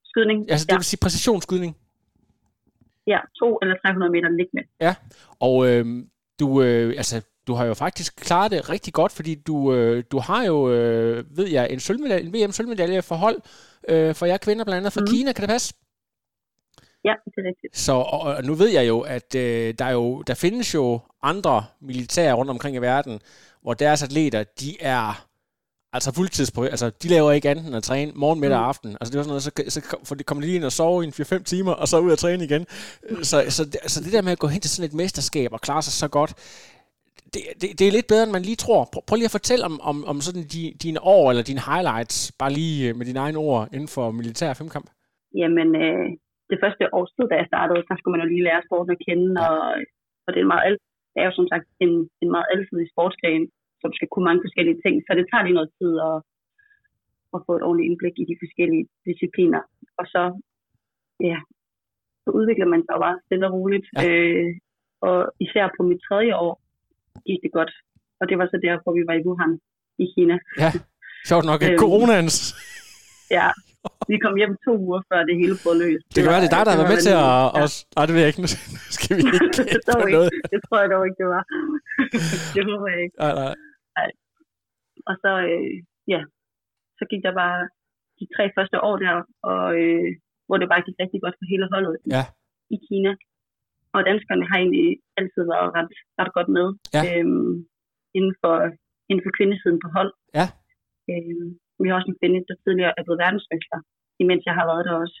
Skydning. 0.04 0.50
Altså, 0.50 0.66
det 0.66 0.72
ja, 0.72 0.76
vil 0.76 0.84
sige 0.84 1.00
præcisionsskydning. 1.02 1.76
ja, 3.06 3.18
to 3.40 3.58
eller 3.62 3.74
300 3.84 4.12
meter 4.12 4.28
liggende. 4.28 4.64
Og 5.40 5.68
øh, 5.68 5.86
du, 6.40 6.62
øh, 6.62 6.88
altså, 6.96 7.22
du 7.46 7.52
har 7.54 7.64
jo 7.64 7.74
faktisk 7.74 8.16
klaret 8.16 8.50
det 8.50 8.70
rigtig 8.70 8.92
godt, 8.92 9.12
fordi 9.12 9.34
du, 9.34 9.74
øh, 9.74 10.04
du 10.12 10.18
har 10.18 10.44
jo, 10.44 10.72
øh, 10.72 11.24
ved 11.36 11.48
jeg, 11.48 11.70
en, 11.70 11.80
sølvmedalje, 11.80 12.26
en 12.26 12.32
VM-sølvmedalje 12.34 13.02
for 13.02 13.14
hold 13.14 13.38
øh, 13.88 14.14
for 14.14 14.26
jer 14.26 14.36
kvinder, 14.36 14.64
blandt 14.64 14.76
andet 14.78 14.92
fra 14.92 15.00
mm. 15.00 15.06
Kina. 15.06 15.32
Kan 15.32 15.42
det 15.42 15.48
passe? 15.50 15.74
Ja, 17.04 17.14
det 17.24 17.32
er 17.36 17.48
rigtigt. 17.48 17.76
Så 17.78 17.92
og, 17.92 18.20
og 18.20 18.44
nu 18.44 18.54
ved 18.54 18.68
jeg 18.68 18.88
jo, 18.88 19.00
at 19.00 19.34
øh, 19.34 19.74
der, 19.78 19.84
er 19.84 19.92
jo, 19.92 20.22
der 20.22 20.34
findes 20.34 20.74
jo 20.74 21.00
andre 21.22 21.64
militære 21.80 22.32
rundt 22.34 22.50
omkring 22.50 22.76
i 22.76 22.78
verden, 22.78 23.20
hvor 23.62 23.74
deres 23.74 24.02
atleter, 24.02 24.44
de 24.60 24.76
er 24.80 25.24
altså 25.92 26.14
fuldtids 26.14 26.50
på, 26.50 26.62
altså 26.64 26.90
de 26.90 27.08
laver 27.08 27.32
ikke 27.32 27.50
andet 27.50 27.66
end 27.66 27.76
at 27.76 27.82
træne 27.82 28.12
morgen, 28.14 28.40
middag 28.40 28.58
og 28.58 28.68
aften. 28.68 28.90
Altså 29.00 29.12
det 29.12 29.16
var 29.18 29.22
sådan 29.22 29.28
noget, 29.28 29.42
så, 29.42 29.80
så 29.80 29.96
for 30.04 30.14
de 30.14 30.24
kommer 30.24 30.40
de 30.42 30.46
lige 30.46 30.56
ind 30.56 30.64
og 30.64 30.72
sove 30.72 31.04
i 31.04 31.06
en 31.06 31.12
4-5 31.12 31.42
timer, 31.42 31.72
og 31.72 31.88
så 31.88 31.98
ud 31.98 32.10
og 32.10 32.18
træne 32.18 32.44
igen. 32.44 32.66
Så, 33.22 33.44
så, 33.48 33.64
det- 33.64 33.90
så 33.90 34.00
det 34.04 34.12
der 34.12 34.22
med 34.22 34.32
at 34.32 34.38
gå 34.38 34.46
hen 34.46 34.60
til 34.60 34.70
sådan 34.70 34.88
et 34.90 34.94
mesterskab 34.94 35.52
og 35.52 35.60
klare 35.60 35.82
sig 35.82 35.92
så 35.92 36.08
godt, 36.08 36.34
det, 37.34 37.42
det, 37.60 37.78
det 37.78 37.88
er 37.88 37.92
lidt 37.92 38.06
bedre, 38.06 38.22
end 38.22 38.32
man 38.32 38.42
lige 38.42 38.56
tror. 38.56 38.88
Prøv, 38.92 39.02
prøv 39.06 39.16
lige 39.16 39.24
at 39.24 39.30
fortælle 39.30 39.64
om, 39.64 39.80
om, 39.80 40.04
om 40.04 40.20
sådan 40.20 40.42
de, 40.52 40.74
dine 40.82 41.02
år, 41.02 41.30
eller 41.30 41.42
dine 41.42 41.60
highlights, 41.60 42.32
bare 42.38 42.52
lige 42.52 42.88
øh, 42.88 42.96
med 42.96 43.06
dine 43.06 43.18
egne 43.18 43.38
ord, 43.38 43.68
inden 43.72 43.88
for 43.88 44.10
militær 44.10 44.54
femkamp. 44.54 44.90
Jamen, 45.34 45.68
øh, 45.76 46.06
det 46.50 46.58
første 46.62 46.84
års 46.96 47.12
tid, 47.16 47.24
da 47.28 47.34
jeg 47.38 47.50
startede, 47.52 47.86
der 47.88 47.96
skulle 47.96 48.14
man 48.14 48.22
jo 48.24 48.28
lige 48.30 48.46
lære 48.48 48.66
sporten 48.66 48.94
at 48.94 49.02
kende, 49.06 49.30
og, 49.48 49.58
og 50.26 50.30
det, 50.34 50.40
er 50.42 50.52
meget, 50.54 50.76
det 51.12 51.18
er 51.20 51.26
jo 51.28 51.34
som 51.38 51.48
sagt 51.52 51.66
en, 51.84 51.92
en 52.22 52.30
meget 52.34 52.50
alsidig 52.54 52.88
sportsgren, 52.92 53.44
som 53.82 53.90
skal 53.96 54.08
kunne 54.08 54.28
mange 54.28 54.44
forskellige 54.46 54.80
ting, 54.84 54.94
så 55.02 55.10
det 55.18 55.26
tager 55.26 55.44
lige 55.44 55.58
noget 55.58 55.74
tid 55.78 55.92
at, 56.08 56.16
at 57.34 57.40
få 57.46 57.52
et 57.56 57.66
ordentligt 57.66 57.88
indblik 57.88 58.16
i 58.22 58.28
de 58.30 58.40
forskellige 58.42 58.84
discipliner. 59.08 59.62
Og 60.00 60.04
så, 60.12 60.22
ja, 61.30 61.38
så 62.24 62.28
udvikler 62.38 62.68
man 62.72 62.82
sig 62.82 62.94
jo 62.96 63.00
bare 63.06 63.20
stille 63.26 63.46
og 63.48 63.52
roligt. 63.56 63.86
Ja. 63.96 64.02
Øh, 64.08 64.50
og 65.08 65.18
især 65.46 65.64
på 65.76 65.82
mit 65.90 66.00
tredje 66.08 66.34
år 66.46 66.52
gik 67.28 67.40
det 67.44 67.52
godt. 67.58 67.72
Og 68.20 68.24
det 68.28 68.36
var 68.38 68.46
så 68.46 68.58
der, 68.66 68.74
hvor 68.82 68.92
vi 68.98 69.02
var 69.08 69.14
i 69.16 69.24
Wuhan 69.26 69.52
i 70.04 70.06
Kina. 70.14 70.36
Ja, 70.62 70.70
sjovt 71.30 71.46
nok. 71.50 71.60
Øhm, 71.64 71.78
Coronaens. 71.82 72.36
Ja, 73.30 73.48
vi 74.10 74.16
kom 74.24 74.34
hjem 74.40 74.54
to 74.66 74.72
uger 74.86 75.00
før 75.10 75.20
det 75.28 75.34
hele 75.42 75.54
brød 75.62 75.76
løs. 75.82 76.00
Det 76.14 76.20
kan 76.22 76.30
være, 76.32 76.42
det 76.44 76.50
er 76.50 76.56
dig, 76.56 76.64
der 76.66 76.72
har 76.74 76.80
været 76.80 76.92
med 76.94 77.00
til 77.08 77.14
at... 77.24 77.30
Ja. 77.56 77.62
Os... 77.64 77.74
Nej, 77.96 78.04
det 78.06 78.12
ved 78.14 78.22
jeg 78.22 78.30
ikke. 78.32 78.42
Nu 78.44 78.50
skal 78.96 79.12
vi 79.16 79.22
ikke 79.26 79.38
på 79.94 79.98
ikke. 80.06 80.14
noget. 80.16 80.30
Det 80.52 80.58
tror 80.66 80.78
jeg 80.82 80.88
dog 80.94 81.02
ikke, 81.08 81.18
det 81.22 81.28
var. 81.36 81.42
det 82.54 82.62
håber 82.68 82.86
jeg 82.94 83.00
ikke. 83.04 83.16
Nej, 83.22 83.32
nej. 83.42 83.54
Og 85.10 85.14
så, 85.22 85.30
øh, 85.52 85.74
ja, 86.14 86.20
så 86.98 87.02
gik 87.10 87.22
der 87.26 87.34
bare 87.42 87.58
de 88.20 88.26
tre 88.34 88.44
første 88.56 88.76
år 88.88 88.96
der, 89.04 89.14
og, 89.52 89.64
øh, 89.82 90.08
hvor 90.46 90.56
det 90.58 90.68
bare 90.72 90.86
gik 90.86 90.98
rigtig 91.02 91.20
godt 91.24 91.36
for 91.38 91.46
hele 91.52 91.66
holdet 91.74 91.94
i, 92.04 92.08
Ja. 92.16 92.24
i 92.74 92.76
Kina. 92.86 93.12
Og 93.96 94.00
danskerne 94.10 94.44
har 94.50 94.56
egentlig 94.64 94.88
altid 95.20 95.42
været 95.54 95.68
ret, 95.78 95.90
ret 96.20 96.32
godt 96.36 96.50
med 96.56 96.66
Ja. 96.96 97.02
øhm, 97.10 97.52
inden, 98.16 98.34
for, 98.42 98.54
inden 99.10 99.22
for 99.26 99.32
kvindesiden 99.38 99.78
på 99.84 99.88
hold. 99.96 100.12
Ja. 100.38 100.46
Øhm, 101.12 101.48
vi 101.84 101.88
har 101.88 101.96
også 101.98 102.10
en 102.10 102.20
kvinde, 102.20 102.40
der 102.48 102.56
tidligere 102.64 102.94
er 102.98 103.04
blevet 103.04 103.22
verdensmester, 103.24 103.78
imens 104.22 104.42
jeg 104.48 104.54
har 104.58 104.66
været 104.70 104.86
der 104.88 104.94
også. 105.02 105.18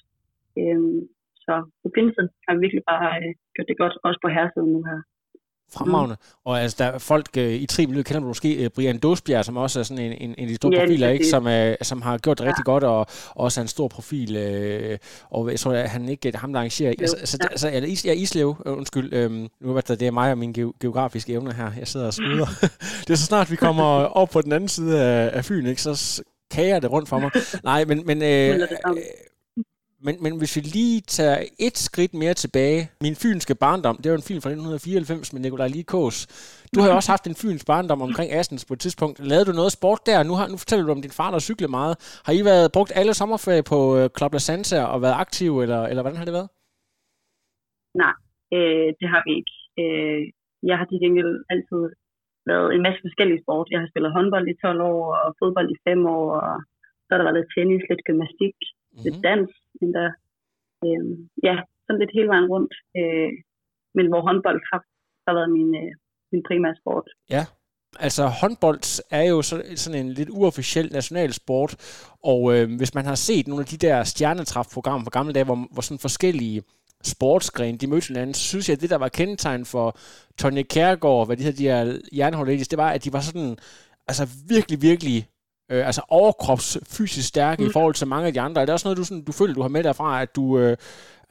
Øhm, 0.60 1.00
så 1.44 1.48
så 1.48 1.54
på 1.82 1.88
pindsiden 1.94 2.30
har 2.44 2.52
vi 2.54 2.60
virkelig 2.64 2.84
bare 2.92 3.08
øh, 3.20 3.30
gjort 3.54 3.68
det 3.70 3.76
godt, 3.82 3.94
også 4.08 4.18
på 4.24 4.28
herresiden 4.36 4.70
nu 4.76 4.80
her. 4.90 5.00
Fremragende. 5.76 6.16
Mm. 6.20 6.48
Og 6.48 6.60
altså, 6.62 6.76
der 6.78 6.84
er 6.84 6.98
folk 6.98 7.28
øh, 7.38 7.52
i 7.64 7.66
tri 7.66 7.84
kender 7.84 8.20
du 8.20 8.26
måske 8.26 8.64
øh, 8.64 8.70
Brian 8.74 8.98
Dåsbjerg, 8.98 9.44
som 9.44 9.56
også 9.56 9.78
er 9.78 9.82
sådan 9.82 10.04
en, 10.04 10.12
en, 10.12 10.30
en 10.38 10.44
af 10.44 10.48
de 10.48 10.54
store 10.54 10.72
Ja, 10.74 10.80
profiler, 10.80 11.08
ikke? 11.08 11.26
Som, 11.26 11.46
øh, 11.46 11.76
som 11.82 12.02
har 12.02 12.18
gjort 12.18 12.38
det 12.38 12.46
rigtig 12.46 12.64
godt, 12.64 12.84
og, 12.84 12.98
og 12.98 13.06
også 13.46 13.60
er 13.60 13.62
en 13.62 13.68
stor 13.68 13.88
profil. 13.88 14.36
Øh, 14.36 14.98
og 15.30 15.50
jeg 15.50 15.60
tror, 15.60 15.72
at 15.72 15.90
han 15.90 16.08
ikke 16.08 16.32
ham, 16.36 16.52
der 16.52 16.60
arrangerer... 16.60 16.90
Altså, 16.90 17.16
altså, 17.16 17.38
ja. 17.42 17.48
altså, 17.48 17.70
eller 17.72 17.88
Is, 17.88 18.06
ja, 18.06 18.12
Islev, 18.12 18.56
øh, 18.66 18.72
undskyld. 18.72 19.12
Øhm, 19.12 19.48
nu 19.60 19.76
er 19.76 19.80
det, 19.80 20.00
det 20.00 20.08
er 20.08 20.12
mig 20.12 20.32
og 20.32 20.38
mine 20.38 20.54
ge- 20.58 20.78
geografiske 20.80 21.32
evner 21.32 21.52
her. 21.52 21.70
Jeg 21.78 21.88
sidder 21.88 22.06
og 22.06 22.14
skyder. 22.14 22.46
det 23.06 23.10
er 23.10 23.16
så 23.16 23.26
snart, 23.26 23.50
vi 23.50 23.56
kommer 23.56 23.84
op 24.20 24.28
på 24.32 24.40
den 24.40 24.52
anden 24.52 24.68
side 24.68 25.02
af, 25.02 25.30
af 25.36 25.44
Fyn, 25.44 25.66
ikke? 25.66 25.82
så 25.82 26.22
kager 26.50 26.80
det 26.80 26.90
rundt 26.90 27.08
for 27.08 27.18
mig. 27.18 27.30
Nej, 27.70 27.84
men... 27.84 28.06
men 28.06 28.22
øh, 28.22 28.68
sammen. 28.82 29.04
men, 30.06 30.22
men 30.22 30.38
hvis 30.38 30.56
vi 30.56 30.60
lige 30.60 31.00
tager 31.00 31.38
et 31.58 31.78
skridt 31.78 32.14
mere 32.14 32.34
tilbage. 32.34 32.90
Min 33.00 33.16
fynske 33.16 33.54
barndom, 33.54 33.96
det 33.96 34.10
var 34.10 34.16
en 34.16 34.28
film 34.30 34.40
fra 34.42 34.50
1994 34.50 35.32
med 35.32 35.40
Nikolaj 35.40 35.68
Likås. 35.68 36.26
Du 36.74 36.80
har 36.80 36.88
jo 36.88 36.94
også 36.94 37.12
haft 37.12 37.26
en 37.26 37.34
fynsk 37.34 37.66
barndom 37.66 38.02
omkring 38.02 38.32
Assens 38.32 38.64
på 38.64 38.74
et 38.74 38.80
tidspunkt. 38.80 39.26
Lavede 39.30 39.44
du 39.44 39.52
noget 39.52 39.72
sport 39.72 40.00
der? 40.06 40.22
Nu, 40.22 40.34
har, 40.34 40.46
nu 40.48 40.56
fortæller 40.56 40.86
du 40.86 40.92
om 40.92 41.02
din 41.02 41.10
far, 41.10 41.30
der 41.30 41.38
cyklede 41.38 41.70
meget. 41.70 42.20
Har 42.26 42.32
I 42.32 42.44
været 42.44 42.72
brugt 42.72 42.92
alle 42.94 43.14
sommerferie 43.14 43.62
på 43.72 43.78
øh, 43.98 44.10
Club 44.18 44.32
La 44.32 44.38
Santa 44.38 44.78
og 44.84 45.02
været 45.02 45.16
aktiv, 45.24 45.60
eller, 45.60 45.82
eller 45.90 46.02
hvordan 46.02 46.18
har 46.18 46.24
det 46.24 46.34
været? 46.38 46.48
Nej, 48.02 48.14
øh, 48.56 48.88
det 49.00 49.08
har 49.12 49.22
vi 49.26 49.32
ikke. 49.40 49.54
Øh, 49.82 50.20
jeg 50.68 50.76
har 50.78 50.86
til 50.88 50.98
gengæld 51.04 51.32
altid 51.52 51.82
lavet 52.50 52.68
en 52.74 52.84
masse 52.86 53.00
forskellige 53.06 53.42
sport. 53.44 53.72
Jeg 53.72 53.80
har 53.80 53.88
spillet 53.90 54.16
håndbold 54.16 54.46
i 54.48 54.60
12 54.62 54.80
år, 54.92 55.02
og 55.22 55.28
fodbold 55.40 55.68
i 55.74 55.78
5 55.88 56.06
år, 56.18 56.28
og 56.48 56.54
så 57.04 57.10
har 57.10 57.18
der 57.18 57.26
været 57.28 57.40
lidt 57.40 57.52
tennis, 57.56 57.84
lidt 57.90 58.06
gymnastik, 58.08 58.56
mm-hmm. 58.66 59.02
lidt 59.04 59.18
dans 59.28 59.50
endda. 59.82 60.06
Øh, 60.84 61.04
ja, 61.48 61.54
sådan 61.84 62.00
lidt 62.00 62.16
hele 62.16 62.32
vejen 62.32 62.50
rundt. 62.54 62.72
Øh, 62.98 63.30
men 63.96 64.06
hvor 64.10 64.22
håndbold 64.28 64.60
har, 64.70 64.80
har 65.26 65.34
været 65.38 65.50
min, 65.58 65.70
øh, 65.82 65.92
min 66.32 66.42
primære 66.48 66.76
sport. 66.80 67.06
Ja. 67.36 67.44
Altså 68.06 68.22
håndbold 68.40 68.84
er 69.18 69.24
jo 69.32 69.38
så, 69.42 69.56
sådan 69.76 70.00
en 70.02 70.10
lidt 70.18 70.30
uofficiel 70.38 70.88
national 70.92 71.32
sport, 71.32 71.72
og 72.32 72.40
øh, 72.54 72.64
hvis 72.78 72.94
man 72.94 73.04
har 73.04 73.18
set 73.28 73.48
nogle 73.48 73.62
af 73.64 73.70
de 73.72 73.86
der 73.86 74.04
stjernetræfprogrammer 74.04 75.04
fra 75.04 75.16
gamle 75.18 75.32
dage, 75.32 75.44
hvor, 75.44 75.58
hvor 75.72 75.82
sådan 75.82 76.06
forskellige 76.08 76.62
sportsgrene, 77.04 77.78
de 77.78 77.86
mødte 77.86 78.08
hinanden, 78.08 78.34
så 78.34 78.42
synes 78.42 78.68
jeg, 78.68 78.74
at 78.74 78.80
det, 78.80 78.90
der 78.90 78.98
var 78.98 79.08
kendetegn 79.08 79.64
for 79.64 79.96
Tonje 80.38 80.62
Kjærgaard, 80.62 81.26
hvad 81.26 81.36
de 81.36 81.42
her, 81.42 81.52
de 81.52 81.62
her 81.62 81.98
jernhård 82.12 82.46
det 82.46 82.76
var, 82.76 82.90
at 82.90 83.04
de 83.04 83.12
var 83.12 83.20
sådan, 83.20 83.56
altså 84.08 84.28
virkelig, 84.48 84.82
virkelig 84.82 85.28
øh, 85.70 85.86
altså 85.86 86.02
overkrops 86.08 86.78
fysisk 86.96 87.28
stærke 87.28 87.62
mm. 87.62 87.68
i 87.68 87.72
forhold 87.72 87.94
til 87.94 88.06
mange 88.06 88.26
af 88.26 88.32
de 88.32 88.40
andre. 88.40 88.60
Er 88.62 88.66
det 88.66 88.72
også 88.72 88.88
noget, 88.88 88.98
du, 88.98 89.04
sådan, 89.04 89.24
du 89.24 89.32
føler, 89.32 89.54
du 89.54 89.62
har 89.62 89.68
med 89.68 89.84
derfra, 89.84 90.22
at 90.22 90.36
du, 90.36 90.58
øh, 90.58 90.76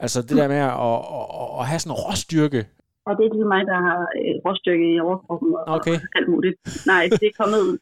altså 0.00 0.22
det 0.22 0.36
der 0.36 0.48
med 0.48 0.56
at, 0.56 0.76
at, 0.88 0.98
at, 1.42 1.48
at 1.60 1.66
have 1.66 1.78
sådan 1.78 1.92
en 1.92 2.00
råstyrke, 2.04 2.60
Og 3.06 3.12
det 3.16 3.20
er 3.22 3.28
ikke 3.28 3.52
mig, 3.54 3.62
der 3.72 3.78
har 3.86 3.98
øh, 4.20 4.34
råstykke 4.46 4.86
i 4.94 5.00
overkroppen 5.00 5.50
og, 5.54 5.64
Okay. 5.76 5.94
og 5.94 6.00
alt 6.18 6.28
muligt. 6.34 6.56
Nej, 6.86 7.02
det 7.20 7.26
er 7.30 7.36
kommet, 7.42 7.78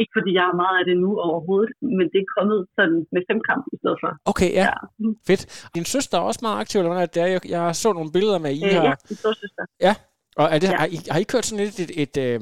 ikke 0.00 0.12
fordi 0.18 0.30
jeg 0.38 0.44
har 0.48 0.56
meget 0.64 0.76
af 0.80 0.84
det 0.90 0.96
nu 1.04 1.10
overhovedet, 1.28 1.72
men 1.98 2.06
det 2.12 2.18
er 2.24 2.28
kommet 2.38 2.58
sådan 2.76 2.98
med 3.14 3.22
fem 3.30 3.40
kamp 3.48 3.62
i 3.74 3.76
stedet 3.80 3.98
for. 4.02 4.10
Okay, 4.32 4.50
ja. 4.58 4.64
Ja. 4.70 4.74
Fedt. 5.28 5.42
Din 5.76 5.84
søster 5.94 6.14
er 6.18 6.22
også 6.30 6.40
meget 6.46 6.58
aktiv, 6.62 6.76
eller 6.80 6.92
er 7.04 7.06
det? 7.06 7.22
er? 7.22 7.26
Jeg, 7.34 7.40
jeg 7.54 7.62
så 7.82 7.88
nogle 7.98 8.12
billeder 8.16 8.38
med, 8.44 8.50
I 8.58 8.60
Øh, 8.64 8.70
har... 8.74 8.84
ja, 8.88 8.94
min 9.10 9.16
storsøster. 9.22 9.64
Og 10.42 10.46
er 10.54 10.58
det, 10.62 10.68
Ja. 10.72 10.76
har, 10.80 10.86
I, 10.96 10.98
har 11.12 11.18
I 11.24 11.26
kørt 11.32 11.46
sådan 11.46 11.64
lidt 11.64 11.78
et, 11.84 11.90
et, 12.02 12.16
et 12.16 12.16
øh, 12.26 12.40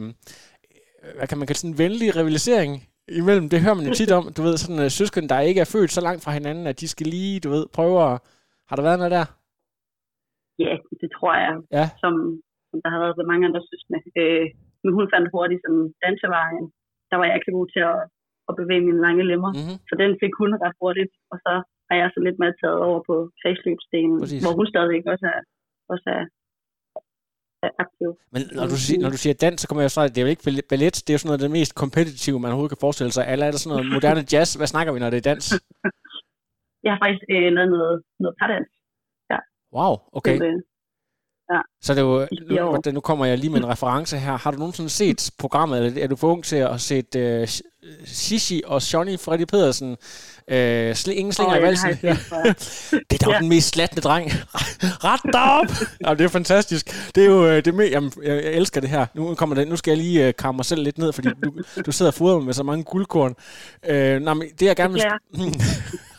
hvad 1.19 1.27
kan 1.29 1.39
man 1.39 1.47
kalde 1.47 1.61
sådan 1.61 1.75
en 1.75 1.79
venlig 1.85 2.09
rivalisering 2.21 2.73
imellem? 3.21 3.47
Det 3.53 3.59
hører 3.65 3.79
man 3.79 3.87
jo 3.91 3.95
tit 4.01 4.13
om, 4.19 4.25
du 4.37 4.43
ved, 4.47 4.57
sådan 4.57 4.83
uh, 4.85 4.91
søskende, 5.01 5.29
der 5.33 5.41
ikke 5.49 5.61
er 5.65 5.71
født 5.75 5.91
så 5.97 6.01
langt 6.07 6.23
fra 6.25 6.33
hinanden, 6.39 6.65
at 6.67 6.81
de 6.81 6.89
skal 6.95 7.07
lige, 7.17 7.41
du 7.45 7.49
ved, 7.57 7.65
prøve 7.77 7.97
at... 8.09 8.15
Har 8.69 8.77
der 8.77 8.83
været 8.89 8.99
noget 9.03 9.15
der? 9.19 9.27
Ja, 10.65 10.73
det 11.03 11.09
tror 11.16 11.33
jeg, 11.45 11.53
Ja. 11.79 11.85
som, 12.03 12.12
som 12.71 12.77
der 12.83 12.90
har 12.95 13.01
været 13.05 13.29
mange 13.33 13.45
andre 13.49 13.62
søskende. 13.71 14.01
Øh, 14.21 14.45
men 14.85 14.90
hun 14.97 15.07
fandt 15.12 15.27
hurtigt 15.35 15.61
sådan 15.64 15.85
dansevejen. 16.05 16.64
Der 17.11 17.16
var 17.19 17.25
jeg 17.27 17.35
ikke 17.37 17.49
så 17.51 17.55
god 17.59 17.69
til 17.75 17.83
at, 17.92 17.99
at 18.49 18.53
bevæge 18.61 18.87
mine 18.88 19.01
lange 19.07 19.23
lemmer. 19.31 19.51
Mm-hmm. 19.57 19.79
Så 19.88 19.95
den 20.03 20.11
fik 20.23 20.35
hun 20.40 20.51
ret 20.64 20.77
hurtigt, 20.83 21.12
og 21.33 21.37
så 21.45 21.53
har 21.88 21.97
jeg 22.01 22.09
så 22.14 22.21
lidt 22.27 22.38
med 22.42 22.51
taget 22.61 22.81
over 22.88 23.01
på 23.09 23.14
Præcis. 24.23 24.40
hvor 24.45 24.55
hun 24.59 24.66
stadigvæk 24.73 25.05
også 25.14 25.27
er, 25.35 25.40
også 25.92 26.07
er, 26.16 26.25
er 27.66 27.71
aktiv. 27.85 28.11
Men 28.35 28.42
når 28.59 28.66
du, 28.73 28.77
siger, 28.85 28.99
når 29.05 29.11
du 29.14 29.19
siger 29.25 29.35
dans, 29.45 29.57
så 29.61 29.66
kommer 29.69 29.83
jeg 29.87 29.92
så 29.95 30.01
det 30.12 30.19
er 30.19 30.27
jo 30.27 30.33
ikke 30.35 30.45
ballet- 30.73 31.01
det 31.05 31.11
er 31.11 31.16
jo 31.16 31.21
sådan 31.21 31.31
noget 31.31 31.40
af 31.40 31.47
det 31.47 31.57
mest 31.59 31.73
competitive, 31.83 32.38
man 32.40 32.51
overhovedet 32.51 32.75
kan 32.75 32.85
forestille 32.87 33.12
sig. 33.16 33.25
Eller 33.33 33.45
er 33.47 33.53
der 33.53 33.61
sådan 33.62 33.73
noget 33.75 33.87
moderne 33.97 34.23
jazz? 34.33 34.49
Hvad 34.59 34.69
snakker 34.75 34.90
vi, 34.92 34.99
når 35.01 35.11
det 35.12 35.19
er 35.23 35.29
dans? 35.33 35.45
Jeg 36.85 36.90
har 36.92 37.01
faktisk 37.05 37.25
øh, 37.35 37.49
lavet 37.57 37.71
noget, 37.77 37.97
noget 38.23 38.37
pardans. 38.40 38.71
Wow, 39.79 39.95
okay. 40.19 40.37
øh, 40.47 40.59
Så 41.82 41.94
det 41.94 42.00
er 42.00 42.04
jo, 42.04 42.26
nu, 42.50 42.92
nu 42.92 43.00
kommer 43.00 43.24
jeg 43.26 43.38
lige 43.38 43.50
med 43.50 43.59
en 43.61 43.68
reference 43.68 44.16
her. 44.18 44.37
Har 44.38 44.50
du 44.50 44.59
nogensinde 44.59 44.90
set 44.90 45.30
programmet, 45.38 45.87
eller 45.87 46.02
er 46.04 46.06
du 46.09 46.16
for 46.16 46.28
ung 46.32 46.44
til 46.44 46.56
at 46.56 46.80
set 46.80 47.16
uh, 47.16 47.48
Shishi 48.06 48.62
og 48.66 48.92
Johnny 48.92 49.18
Freddy 49.18 49.44
Pedersen, 49.44 49.90
uh, 49.90 49.96
sl- 50.90 51.11
ingen 51.11 51.32
slinger 51.32 51.54
Åh, 51.56 51.61
i 51.62 51.64
ja, 51.64 51.70
det 51.70 51.82
valsen? 51.82 51.98
jeg. 52.02 52.16
Det 53.11 53.22
er 53.22 53.26
da 53.26 53.32
Ja. 53.32 53.38
den 53.38 53.48
mest 53.48 53.68
slatne 53.68 54.02
dreng. 54.02 54.30
Ret 55.04 55.20
dig 55.32 55.42
op! 55.42 55.66
Jamen, 56.00 56.18
det 56.18 56.24
er 56.24 56.28
fantastisk. 56.28 57.11
Det 57.14 57.22
er 57.24 57.28
jo 57.28 57.46
øh, 57.46 57.64
det 57.64 57.74
med, 57.74 57.88
jamen, 57.88 58.12
jeg, 58.22 58.44
jeg, 58.44 58.52
elsker 58.52 58.80
det 58.80 58.90
her. 58.90 59.06
Nu, 59.14 59.35
kommer 59.35 59.54
det, 59.56 59.68
nu 59.68 59.76
skal 59.76 59.90
jeg 59.90 59.98
lige 59.98 60.28
uh, 60.28 60.35
kamme 60.38 60.56
mig 60.56 60.64
selv 60.64 60.82
lidt 60.82 60.98
ned, 60.98 61.12
fordi 61.12 61.28
du, 61.44 61.52
du 61.87 61.92
sidder 61.92 62.11
og 62.11 62.14
fodrer 62.14 62.40
med 62.40 62.52
så 62.54 62.62
mange 62.62 62.85
guldkorn. 62.85 63.35
Uh, 63.88 64.22
nej, 64.24 64.35
men 64.35 64.42
det 64.61 64.66
jeg 64.66 64.76
gerne 64.76 64.92
vil... 64.94 65.02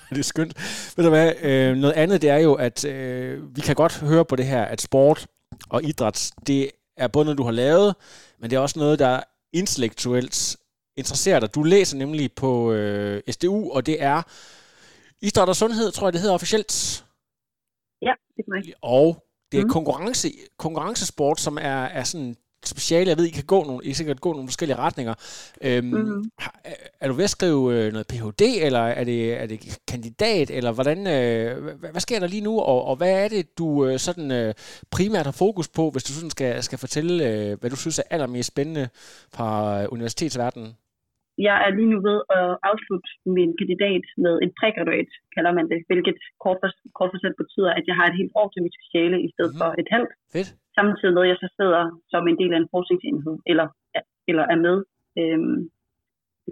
det 0.16 0.18
er 0.20 0.24
skønt. 0.24 0.54
Ved 0.98 1.04
du 1.04 1.10
hvad, 1.10 1.34
øh, 1.42 1.76
noget 1.76 1.94
andet 1.94 2.22
det 2.22 2.30
er 2.30 2.38
jo, 2.38 2.54
at 2.54 2.86
øh, 2.86 3.56
vi 3.56 3.62
kan 3.62 3.76
godt 3.76 4.00
høre 4.00 4.26
på 4.26 4.36
det 4.36 4.46
her, 4.46 4.64
at 4.64 4.82
sport 4.82 5.28
og 5.70 5.84
idræt, 5.84 6.32
det 6.48 6.72
er 6.98 7.08
både 7.08 7.26
noget, 7.26 7.38
du 7.38 7.44
har 7.44 7.52
lavet, 7.52 7.96
men 8.40 8.50
det 8.50 8.56
er 8.56 8.60
også 8.60 8.80
noget, 8.80 9.00
der 9.00 9.20
intellektuelt 9.54 10.58
interesserer 10.98 11.40
dig. 11.40 11.56
Du 11.56 11.64
læser 11.64 11.98
nemlig 11.98 12.32
på 12.32 12.72
øh, 12.72 13.22
SDU, 13.32 13.72
og 13.72 13.86
det 13.86 14.02
er 14.04 14.22
idræt 15.22 15.50
og 15.50 15.56
sundhed, 15.56 15.92
tror 15.92 16.08
jeg, 16.08 16.14
det 16.14 16.22
hedder 16.22 16.34
officielt. 16.36 17.06
Ja, 18.02 18.12
det 18.38 18.44
er 18.44 18.52
korrekt. 18.52 18.74
Og 18.82 19.24
det 19.52 19.58
er 19.60 19.62
Mhm. 19.64 19.70
konkurrence, 19.72 20.32
konkurrencesport, 20.58 21.40
som 21.40 21.58
er, 21.58 21.84
er 21.86 22.04
sådan 22.04 22.36
speciale. 22.76 23.10
Jeg 23.10 23.18
ved, 23.18 23.26
I 23.26 23.38
kan 23.40 23.50
gå 23.56 23.60
nogle, 23.64 23.82
I 23.90 23.94
sikkert 23.94 24.22
gå 24.22 24.32
nogle 24.34 24.48
forskellige 24.52 24.78
retninger. 24.86 25.16
Øhm, 25.68 26.24
har- 26.44 26.60
er, 26.72 26.76
er 27.02 27.08
du 27.08 27.14
ved 27.14 27.24
at 27.24 27.36
skrive 27.38 27.62
øh, 27.76 27.92
noget 27.94 28.08
Ph.D., 28.12 28.42
eller 28.68 28.80
er 28.80 29.04
det, 29.04 29.20
er 29.42 29.48
det 29.52 29.58
kandidat, 29.92 30.48
eller 30.58 30.72
hvordan, 30.78 30.98
øh, 31.16 31.64
hvad, 31.64 31.92
hvad 31.94 32.02
sker 32.08 32.20
der 32.20 32.28
lige 32.28 32.48
nu, 32.50 32.54
og, 32.72 32.80
og 32.90 32.96
hvad 33.00 33.14
er 33.24 33.28
det, 33.36 33.58
du 33.60 33.68
øh, 33.88 33.98
sådan 34.08 34.32
øh, 34.40 34.54
primært 34.96 35.26
har 35.30 35.38
fokus 35.46 35.68
på, 35.78 35.84
hvis 35.94 36.04
du 36.08 36.12
sådan 36.14 36.30
skal, 36.38 36.64
skal 36.64 36.80
fortælle, 36.86 37.14
øh, 37.30 37.52
hvad 37.60 37.70
du 37.70 37.76
synes 37.76 38.00
er 38.00 38.08
allermest 38.14 38.48
spændende 38.54 38.86
fra 39.36 39.50
øh, 39.82 39.88
universitetsverdenen? 39.96 40.72
Jeg 41.48 41.58
er 41.66 41.72
lige 41.78 41.92
nu 41.94 41.98
ved 42.10 42.20
at 42.40 42.50
afslutte 42.70 43.10
min 43.38 43.52
kandidat 43.60 44.04
med 44.26 44.34
en 44.44 44.52
prægraduat, 44.60 45.10
kalder 45.36 45.52
man 45.58 45.66
det, 45.72 45.80
hvilket 45.90 46.18
kort 46.44 46.58
for, 46.62 46.70
kort 46.98 47.12
fortalt 47.14 47.38
betyder, 47.44 47.72
at 47.80 47.84
jeg 47.90 47.96
har 48.00 48.06
et 48.08 48.20
helt 48.22 48.34
år 48.42 48.48
til 48.52 48.62
mit 48.66 48.78
speciale 48.80 49.18
i 49.28 49.30
stedet 49.34 49.54
mm. 49.54 49.60
for 49.62 49.70
et 49.82 49.90
halvt. 49.96 50.12
Fedt. 50.36 50.50
Samtidig 50.78 51.14
med, 51.14 51.24
at 51.24 51.30
jeg 51.32 51.40
så 51.44 51.50
sidder 51.58 51.84
som 52.12 52.28
en 52.28 52.38
del 52.42 52.54
af 52.54 52.60
en 52.60 52.72
forskningsenhed, 52.76 53.36
eller, 53.52 53.68
eller 54.30 54.44
er 54.54 54.60
med 54.66 54.78
øhm, 55.20 55.60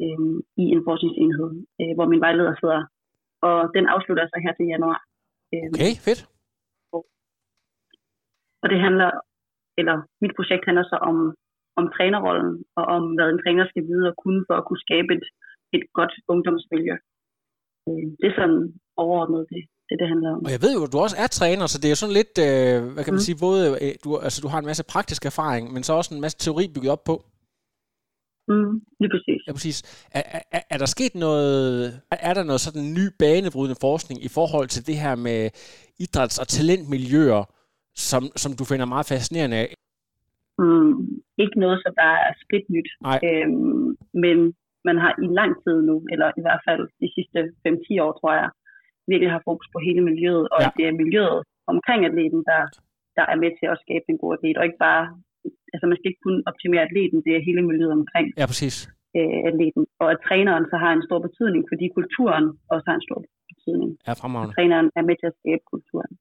øhm, 0.01 0.37
i 0.63 0.65
en 0.75 0.81
forskningsenhed, 0.87 1.49
øh, 1.81 1.93
hvor 1.95 2.07
min 2.11 2.23
vejleder 2.25 2.53
sidder. 2.61 2.81
Og 3.47 3.57
den 3.75 3.85
afslutter 3.93 4.25
så 4.27 4.37
her 4.45 4.53
til 4.55 4.65
januar. 4.73 4.99
Øhm, 5.53 5.73
Okay, 5.77 5.93
fedt. 6.07 6.21
Og 8.63 8.67
det 8.71 8.79
handler, 8.85 9.09
eller 9.79 9.95
mit 10.21 10.33
projekt 10.37 10.63
handler 10.65 10.85
så 10.91 10.97
om, 11.09 11.17
om 11.79 11.85
trænerrollen, 11.95 12.51
og 12.79 12.83
om 12.95 13.03
hvad 13.15 13.27
en 13.29 13.41
træner 13.43 13.65
skal 13.67 13.83
vide 13.89 14.07
og 14.11 14.15
kunne 14.23 14.41
for 14.47 14.55
at 14.57 14.65
kunne 14.67 14.85
skabe 14.87 15.09
et, 15.17 15.25
et 15.75 15.83
godt 15.97 16.13
ungdomsmiljø. 16.31 16.95
Øh, 17.87 18.05
Det 18.19 18.27
er 18.29 18.35
sådan 18.39 18.61
overordnet 19.03 19.43
det, 19.53 19.63
det, 19.89 19.95
det 20.01 20.07
handler 20.13 20.29
om. 20.35 20.45
Og 20.45 20.51
jeg 20.55 20.61
ved 20.65 20.71
jo, 20.77 20.83
at 20.83 20.91
du 20.93 20.97
også 21.05 21.17
er 21.23 21.27
træner, 21.27 21.65
så 21.67 21.77
det 21.79 21.85
er 21.87 21.93
jo 21.95 22.01
sådan 22.03 22.17
lidt, 22.19 22.33
øh, 22.47 22.93
hvad 22.93 23.03
kan 23.03 23.13
man 23.13 23.21
Mm. 23.23 23.27
sige, 23.27 23.37
både, 23.47 23.61
øh, 23.83 23.91
du, 24.03 24.09
altså, 24.27 24.39
du 24.43 24.47
har 24.53 24.59
en 24.59 24.65
masse 24.71 24.83
praktisk 24.93 25.21
erfaring, 25.31 25.63
men 25.73 25.81
så 25.83 25.93
også 25.93 26.11
en 26.15 26.21
masse 26.25 26.37
teori 26.45 26.65
bygget 26.75 26.91
op 26.95 27.03
på. 27.11 27.15
Mm, 28.47 28.73
lige 29.01 29.11
præcis. 29.15 29.41
Ja, 29.47 29.51
præcis. 29.57 29.77
Er, 30.17 30.23
er, 30.51 30.61
er 30.73 30.77
der 30.77 30.85
sket 30.85 31.15
noget, 31.15 31.87
er, 32.11 32.17
er 32.29 32.33
der 32.33 32.43
noget 32.43 32.61
sådan 32.61 32.93
ny 32.99 33.05
banebrydende 33.19 33.77
forskning 33.87 34.17
i 34.27 34.29
forhold 34.37 34.67
til 34.67 34.87
det 34.87 34.97
her 35.03 35.15
med 35.15 35.41
idræts- 36.03 36.39
og 36.41 36.47
talentmiljøer, 36.47 37.43
som, 38.09 38.23
som 38.35 38.51
du 38.59 38.63
finder 38.71 38.85
meget 38.85 39.05
fascinerende 39.11 39.57
af? 39.63 39.69
Mm, 40.63 40.93
ikke 41.43 41.57
noget, 41.63 41.77
som 41.83 41.93
der 42.01 42.11
er 42.27 42.33
skridt 42.43 42.67
nyt. 42.75 42.89
Nej. 43.09 43.19
Øhm, 43.29 43.87
men 44.23 44.37
man 44.87 44.97
har 45.03 45.11
i 45.25 45.27
lang 45.39 45.51
tid 45.63 45.77
nu, 45.89 45.95
eller 46.13 46.27
i 46.39 46.41
hvert 46.45 46.61
fald 46.67 46.83
de 47.01 47.07
sidste 47.15 47.39
5-10 47.63 48.03
år, 48.05 48.11
tror 48.19 48.33
jeg, 48.41 48.49
virkelig 49.11 49.31
har 49.35 49.41
fokus 49.49 49.67
på 49.73 49.77
hele 49.87 50.01
miljøet, 50.09 50.45
og 50.53 50.59
Ja. 50.61 50.65
at 50.67 50.73
det 50.77 50.85
er 50.89 50.93
miljøet 51.03 51.39
omkring 51.73 51.99
atleten, 52.09 52.41
der, 52.51 52.61
der 53.17 53.25
er 53.31 53.37
med 53.43 53.51
til 53.59 53.67
at 53.73 53.77
skabe 53.83 54.05
en 54.09 54.19
god 54.23 54.31
atlet, 54.35 54.57
og 54.59 54.65
ikke 54.67 54.81
bare, 54.87 55.03
altså 55.73 55.85
man 55.89 55.97
skal 55.97 56.09
ikke 56.11 56.25
kun 56.27 56.37
optimere 56.51 56.81
atleten, 56.87 57.19
det 57.25 57.31
er 57.37 57.41
hele 57.49 57.61
miljøet 57.69 57.93
omkring 58.01 58.27
Ja, 58.41 58.45
præcis. 58.51 58.75
øh, 59.17 59.39
atleten, 59.49 59.83
og 60.01 60.07
at 60.13 60.19
træneren 60.27 60.65
så 60.71 60.75
har 60.83 60.91
en 60.97 61.03
stor 61.07 61.19
betydning, 61.27 61.61
fordi 61.71 61.85
kulturen 61.97 62.45
også 62.73 62.85
har 62.89 62.95
en 62.99 63.05
stor 63.07 63.19
betydning. 63.51 63.89
Ja, 64.07 64.11
fremragende. 64.21 64.53
Træneren 64.55 64.87
er 64.99 65.03
med 65.09 65.15
til 65.21 65.27
at 65.31 65.37
skabe 65.41 65.63
kulturen. 65.73 66.11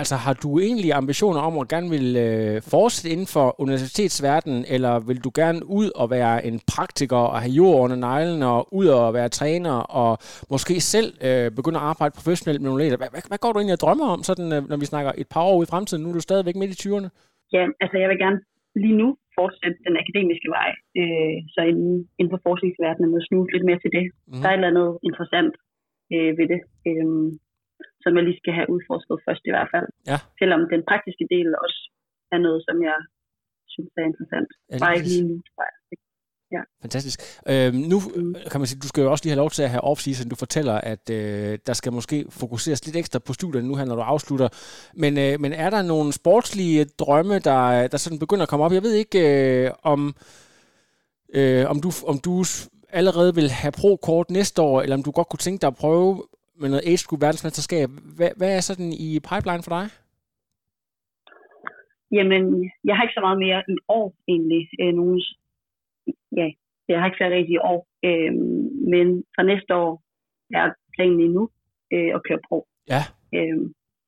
Altså 0.00 0.16
har 0.24 0.34
du 0.42 0.48
egentlig 0.66 0.92
ambitioner 0.92 1.40
om 1.40 1.58
at 1.58 1.68
gerne 1.74 1.90
vil 1.96 2.08
øh, 2.26 2.56
fortsætte 2.74 3.12
inden 3.14 3.30
for 3.36 3.46
universitetsverdenen, 3.64 4.62
eller 4.74 4.92
vil 5.08 5.20
du 5.26 5.30
gerne 5.40 5.60
ud 5.80 5.88
og 6.00 6.06
være 6.16 6.36
en 6.48 6.56
praktiker 6.74 7.22
og 7.34 7.38
have 7.42 7.54
jord 7.60 7.76
under 7.84 7.98
neglen, 8.08 8.42
og 8.42 8.58
ud 8.78 8.86
og 8.86 9.14
være 9.18 9.28
træner, 9.38 9.76
og 10.00 10.12
måske 10.54 10.74
selv 10.94 11.08
øh, 11.28 11.46
begynde 11.58 11.78
at 11.80 11.88
arbejde 11.92 12.16
professionelt 12.18 12.60
med 12.60 12.68
nogle? 12.70 12.96
Hvad, 13.02 13.10
hvad, 13.14 13.24
hvad 13.30 13.40
går 13.42 13.52
du 13.52 13.58
egentlig 13.58 13.78
og 13.78 13.84
drømmer 13.84 14.06
om, 14.14 14.20
sådan, 14.30 14.48
øh, 14.54 14.60
når 14.70 14.78
vi 14.82 14.86
snakker 14.92 15.12
et 15.22 15.28
par 15.34 15.44
år 15.52 15.58
i 15.62 15.70
fremtiden? 15.72 16.02
Nu 16.02 16.08
er 16.10 16.16
du 16.16 16.28
stadigvæk 16.28 16.56
midt 16.56 16.74
i 16.74 16.80
20'erne. 16.82 17.08
Ja, 17.54 17.62
altså 17.82 17.96
jeg 18.02 18.08
vil 18.10 18.22
gerne 18.24 18.40
lige 18.84 18.98
nu 19.02 19.08
fortsætte 19.38 19.78
den 19.88 19.96
akademiske 20.02 20.48
vej, 20.56 20.70
øh, 21.00 21.36
så 21.54 21.60
inden, 21.70 21.94
inden 22.18 22.32
for 22.34 22.40
forskningsverdenen 22.48 23.16
og 23.18 23.22
snuse 23.28 23.52
lidt 23.54 23.66
mere 23.68 23.80
til 23.82 23.92
det. 23.96 24.04
Mm. 24.10 24.40
Der 24.40 24.48
er 24.48 24.54
et 24.54 24.58
eller 24.58 24.72
andet 24.72 24.90
interessant 25.08 25.54
øh, 26.14 26.30
ved 26.38 26.46
det. 26.52 26.60
Øh, 26.88 27.06
som 28.04 28.12
jeg 28.16 28.24
lige 28.24 28.40
skal 28.42 28.54
have 28.58 28.68
udforsket 28.74 29.16
først 29.26 29.42
i 29.48 29.52
hvert 29.54 29.70
fald. 29.74 29.88
Ja. 30.10 30.18
Selvom 30.40 30.60
den 30.74 30.82
praktiske 30.90 31.24
del 31.34 31.48
også 31.64 31.80
er 32.34 32.38
noget, 32.46 32.60
som 32.68 32.76
jeg 32.88 32.98
synes 33.74 33.92
er 34.00 34.04
interessant. 34.10 34.50
Ja, 34.70 34.76
Bare 34.82 34.94
ikke 34.96 35.10
lige 35.14 35.28
nu, 35.30 35.36
tror 35.48 35.62
jeg. 35.68 35.76
Ja. 36.54 36.62
Fantastisk. 36.82 37.20
Øhm, 37.48 37.76
nu 37.76 37.98
mm. 38.16 38.34
kan 38.50 38.60
man 38.60 38.66
sige, 38.66 38.80
du 38.80 38.88
skal 38.88 39.02
jo 39.02 39.10
også 39.10 39.24
lige 39.24 39.32
have 39.32 39.42
lov 39.44 39.50
til 39.50 39.62
at 39.62 39.70
have 39.70 39.84
off-season. 39.84 40.28
Du 40.28 40.36
fortæller, 40.36 40.74
at 40.74 41.10
øh, 41.10 41.58
der 41.66 41.72
skal 41.72 41.92
måske 41.92 42.26
fokuseres 42.30 42.84
lidt 42.86 42.96
ekstra 42.96 43.18
på 43.18 43.32
studierne 43.32 43.68
nu 43.68 43.74
her, 43.74 43.84
når 43.84 43.94
du 43.94 44.00
afslutter. 44.00 44.48
Men, 44.94 45.18
øh, 45.18 45.40
men 45.40 45.52
er 45.52 45.70
der 45.70 45.82
nogle 45.82 46.12
sportslige 46.12 46.84
drømme, 46.84 47.38
der, 47.38 47.86
der 47.86 47.96
sådan 47.96 48.18
begynder 48.18 48.42
at 48.42 48.48
komme 48.48 48.64
op? 48.64 48.72
Jeg 48.72 48.82
ved 48.82 48.92
ikke, 48.92 49.18
øh, 49.64 49.70
om, 49.82 50.14
øh, 51.34 51.70
om, 51.70 51.80
du, 51.80 51.90
om 52.06 52.18
du 52.18 52.44
allerede 52.88 53.34
vil 53.34 53.50
have 53.50 53.72
pro-kort 53.72 54.30
næste 54.30 54.62
år, 54.62 54.82
eller 54.82 54.96
om 54.96 55.02
du 55.02 55.10
godt 55.10 55.28
kunne 55.28 55.44
tænke 55.46 55.60
dig 55.60 55.66
at 55.66 55.76
prøve 55.76 56.24
med 56.60 56.68
noget 56.68 56.86
age 56.90 57.04
group 57.08 57.20
verdensmesterskab. 57.26 57.88
Hvad, 58.16 58.30
hvad 58.38 58.50
er 58.56 58.60
sådan 58.60 58.90
i 59.06 59.08
pipeline 59.30 59.64
for 59.66 59.72
dig? 59.76 59.86
Jamen, 62.16 62.44
jeg 62.88 62.94
har 62.94 63.02
ikke 63.02 63.18
så 63.18 63.24
meget 63.26 63.38
mere 63.46 63.60
i 63.74 63.76
år 63.88 64.08
egentlig. 64.32 64.62
Øh, 64.80 64.92
nogen, 64.98 65.20
ja, 66.38 66.46
jeg 66.88 66.96
har 66.98 67.06
ikke 67.06 67.20
så 67.20 67.24
rigtig 67.24 67.54
i 67.58 67.64
år. 67.72 67.80
Øh, 68.08 68.32
men 68.92 69.06
fra 69.34 69.42
næste 69.50 69.72
år 69.84 69.92
er 70.58 70.66
planen 70.94 71.20
endnu 71.20 71.44
øh, 71.94 72.10
at 72.16 72.20
køre 72.26 72.44
pro. 72.48 72.58
Ja. 72.92 73.02
Øh, 73.36 73.58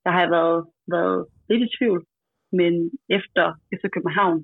der 0.05 0.11
har 0.15 0.21
jeg 0.25 0.31
været, 0.39 0.61
været 0.95 1.19
lidt 1.49 1.63
i 1.67 1.75
tvivl, 1.77 2.01
men 2.61 2.73
efter, 3.19 3.45
efter 3.73 3.89
København 3.95 4.39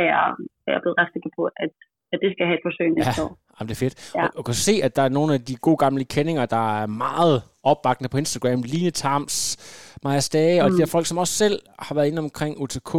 er 0.00 0.04
jeg, 0.12 0.26
er 0.66 0.72
jeg 0.72 0.80
blevet 0.82 0.98
ret 1.00 1.12
sikker 1.12 1.30
på, 1.38 1.42
at, 1.64 1.72
at 2.12 2.18
det 2.22 2.30
skal 2.32 2.46
have 2.46 2.58
et 2.58 2.66
forsøg 2.66 2.88
næste 2.90 3.20
ja. 3.20 3.24
år. 3.24 3.32
Jamen, 3.60 3.68
det 3.68 3.74
er 3.74 3.78
fedt. 3.78 4.12
Ja. 4.14 4.24
Og, 4.24 4.30
og 4.36 4.44
kan 4.44 4.54
se, 4.54 4.80
at 4.82 4.96
der 4.96 5.02
er 5.02 5.08
nogle 5.08 5.34
af 5.34 5.40
de 5.40 5.56
gode 5.56 5.76
gamle 5.76 6.04
kendinger, 6.04 6.46
der 6.46 6.82
er 6.82 6.86
meget 6.86 7.42
opbakkende 7.62 8.08
på 8.08 8.18
Instagram. 8.18 8.62
Line 8.62 8.90
Tams, 8.90 9.56
Maja 10.04 10.20
Stage, 10.20 10.60
mm. 10.60 10.64
og 10.64 10.70
de 10.70 10.78
der 10.78 10.86
folk, 10.86 11.06
som 11.06 11.18
også 11.18 11.34
selv 11.34 11.60
har 11.78 11.94
været 11.94 12.06
inde 12.06 12.18
omkring 12.18 12.60
UTK 12.60 12.94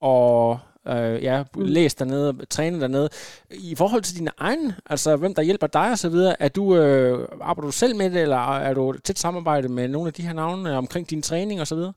og 0.00 0.58
øh, 0.88 1.22
ja, 1.22 1.44
mm. 1.54 1.62
læst 1.62 1.98
dernede, 1.98 2.46
trænet 2.46 2.80
dernede. 2.80 3.08
I 3.50 3.74
forhold 3.78 4.02
til 4.02 4.18
dine 4.18 4.30
egne, 4.38 4.74
altså 4.86 5.16
hvem 5.16 5.34
der 5.34 5.42
hjælper 5.42 5.66
dig 5.66 5.90
og 5.90 5.98
så 5.98 6.10
videre, 6.10 6.42
er 6.42 6.48
du, 6.48 6.76
øh, 6.76 7.28
arbejder 7.40 7.68
du 7.68 7.72
selv 7.72 7.96
med 7.96 8.10
det, 8.10 8.22
eller 8.22 8.56
er 8.68 8.74
du 8.74 8.92
tæt 8.92 9.18
samarbejde 9.18 9.68
med 9.68 9.88
nogle 9.88 10.06
af 10.06 10.12
de 10.12 10.22
her 10.22 10.32
navne 10.32 10.76
omkring 10.76 11.10
din 11.10 11.22
træning 11.22 11.60
og 11.60 11.66
så 11.66 11.74
videre? 11.74 11.92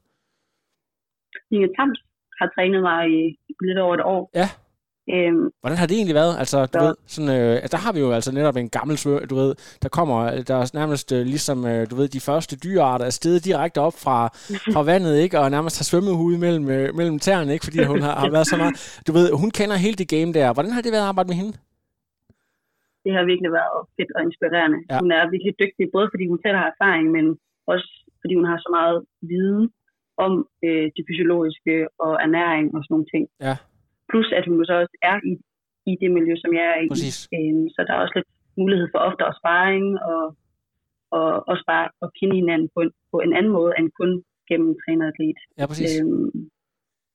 Line 1.52 1.70
Tams 1.78 2.00
har 2.40 2.48
trænet 2.56 2.82
mig 2.82 3.02
i 3.10 3.38
lidt 3.62 3.80
over 3.80 3.94
et 3.94 4.04
år. 4.04 4.32
Ja. 4.36 4.50
Øhm, 5.14 5.46
Hvordan 5.62 5.78
har 5.78 5.88
det 5.88 5.96
egentlig 5.98 6.20
været? 6.22 6.34
Altså, 6.42 6.58
du 6.74 6.78
ved, 6.86 6.96
sådan, 7.14 7.32
øh, 7.40 7.56
der 7.74 7.80
har 7.86 7.92
vi 7.96 8.00
jo 8.06 8.10
altså 8.18 8.32
netop 8.38 8.58
en 8.58 8.70
gammel 8.78 8.96
svør, 8.98 9.20
du 9.32 9.36
ved, 9.42 9.52
der 9.84 9.90
kommer, 9.98 10.18
der 10.50 10.56
er 10.62 10.66
nærmest 10.82 11.08
øh, 11.18 11.22
ligesom, 11.34 11.58
øh, 11.72 11.82
du 11.90 11.96
ved, 12.00 12.08
de 12.18 12.26
første 12.30 12.54
dyrearter 12.64 13.06
er 13.06 13.16
stedet 13.20 13.46
direkte 13.50 13.80
op 13.88 13.98
fra, 14.06 14.18
fra 14.74 14.82
vandet, 14.92 15.14
ikke? 15.26 15.40
Og 15.40 15.46
nærmest 15.56 15.76
har 15.80 15.88
svømmehude 15.90 16.38
mellem, 16.46 16.66
øh, 16.76 16.88
mellem 17.00 17.18
tæerne, 17.26 17.54
ikke? 17.54 17.66
Fordi 17.68 17.80
hun 17.94 18.02
har, 18.06 18.16
har 18.24 18.32
været 18.36 18.48
så 18.52 18.58
meget, 18.62 18.76
du 19.08 19.12
ved, 19.18 19.26
hun 19.44 19.52
kender 19.60 19.78
hele 19.86 19.98
det 20.02 20.10
game 20.16 20.32
der. 20.38 20.54
Hvordan 20.56 20.74
har 20.76 20.82
det 20.82 20.92
været 20.96 21.08
at 21.08 21.12
arbejde 21.14 21.30
med 21.32 21.38
hende? 21.42 21.54
Det 23.06 23.12
har 23.16 23.24
virkelig 23.32 23.52
været 23.62 23.80
fedt 23.98 24.12
og 24.18 24.22
inspirerende. 24.28 24.80
Ja. 24.90 24.98
Hun 25.04 25.12
er 25.18 25.24
virkelig 25.34 25.54
dygtig, 25.64 25.84
både 25.96 26.08
fordi 26.14 26.26
hun 26.32 26.40
selv 26.46 26.58
har 26.62 26.68
erfaring, 26.74 27.06
men 27.18 27.26
også 27.74 27.88
fordi 28.22 28.34
hun 28.40 28.48
har 28.52 28.58
så 28.66 28.70
meget 28.78 28.98
viden 29.32 29.66
om 30.26 30.34
øh, 30.66 30.88
det 30.96 31.04
fysiologiske 31.10 31.74
og 32.06 32.14
ernæring 32.26 32.66
og 32.76 32.80
sådan 32.82 32.94
nogle 32.96 33.10
ting. 33.14 33.24
Ja. 33.48 33.56
Plus 34.10 34.28
at 34.40 34.46
hun 34.48 34.66
så 34.66 34.74
også 34.84 34.98
er 35.12 35.18
i, 35.32 35.34
i 35.92 35.94
det 36.02 36.10
miljø, 36.18 36.34
som 36.44 36.52
jeg 36.60 36.66
er 36.74 36.80
i. 36.84 36.88
Præcis. 36.94 37.18
Øhm, 37.36 37.66
så 37.74 37.80
der 37.88 37.94
er 37.94 38.02
også 38.04 38.16
lidt 38.16 38.30
mulighed 38.62 38.88
for 38.94 39.00
ofte 39.08 39.24
at 39.30 39.38
sparring 39.40 39.88
og, 40.12 40.24
og, 41.18 41.30
og 41.50 41.56
spare 41.64 41.88
og 42.04 42.10
kende 42.20 42.36
hinanden 42.42 42.70
på 42.76 42.80
en, 42.86 42.92
på 43.12 43.18
en 43.26 43.34
anden 43.38 43.52
måde 43.58 43.72
end 43.80 43.88
kun 44.00 44.12
gennem 44.50 44.72
træner 44.82 45.06
og 45.12 45.14
Ja, 45.60 45.66
præcis. 45.72 45.92
Øhm, 46.02 46.32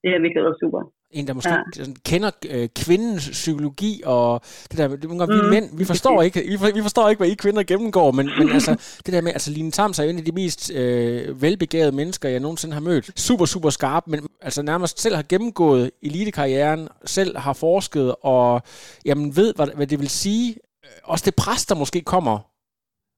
det 0.03 0.09
har 0.13 0.19
virkelig 0.25 0.45
været 0.47 0.61
super 0.63 0.83
en, 1.11 1.27
der 1.27 1.33
måske 1.33 1.51
ja. 1.51 1.85
kender 2.05 2.31
øh, 2.49 2.69
kvindens 2.77 3.29
psykologi, 3.31 4.03
og 4.05 4.41
det 4.71 4.79
der, 4.79 4.89
det, 4.89 5.11
mm. 5.11 5.19
vi 5.19 5.51
mænd, 5.51 5.79
vi 5.79 5.85
forstår 5.85 6.23
ikke, 6.27 6.43
vi, 6.49 6.59
for, 6.59 6.71
vi 6.75 6.83
forstår 6.83 7.09
ikke, 7.09 7.21
hvad 7.21 7.29
I 7.29 7.35
kvinder 7.35 7.63
gennemgår, 7.63 8.11
men, 8.11 8.31
men 8.39 8.51
altså, 8.51 8.77
det 9.07 9.15
der 9.15 9.21
med, 9.21 9.33
altså 9.33 9.51
Line 9.51 9.71
Tams 9.71 9.99
er 9.99 10.03
en 10.03 10.19
af 10.19 10.25
de 10.25 10.33
mest 10.33 10.71
øh, 10.71 11.43
velbegavede 11.43 11.93
mennesker, 11.93 12.29
jeg 12.29 12.41
nogensinde 12.41 12.75
har 12.75 12.81
mødt. 12.81 13.21
Super, 13.21 13.45
super 13.45 13.71
skarp, 13.71 14.07
men 14.07 14.27
altså 14.41 14.63
nærmest 14.63 15.01
selv 15.01 15.15
har 15.15 15.25
gennemgået 15.29 15.91
elitekarrieren, 16.03 16.89
selv 17.05 17.39
har 17.39 17.53
forsket, 17.53 18.15
og 18.23 18.63
jamen 19.05 19.37
ved, 19.37 19.55
hvad, 19.55 19.67
hvad 19.75 19.87
det 19.87 20.01
vil 20.01 20.11
sige. 20.11 20.57
Også 21.05 21.25
det 21.25 21.35
pres, 21.35 21.67
der 21.67 21.75
måske 21.75 22.01
kommer 22.01 22.51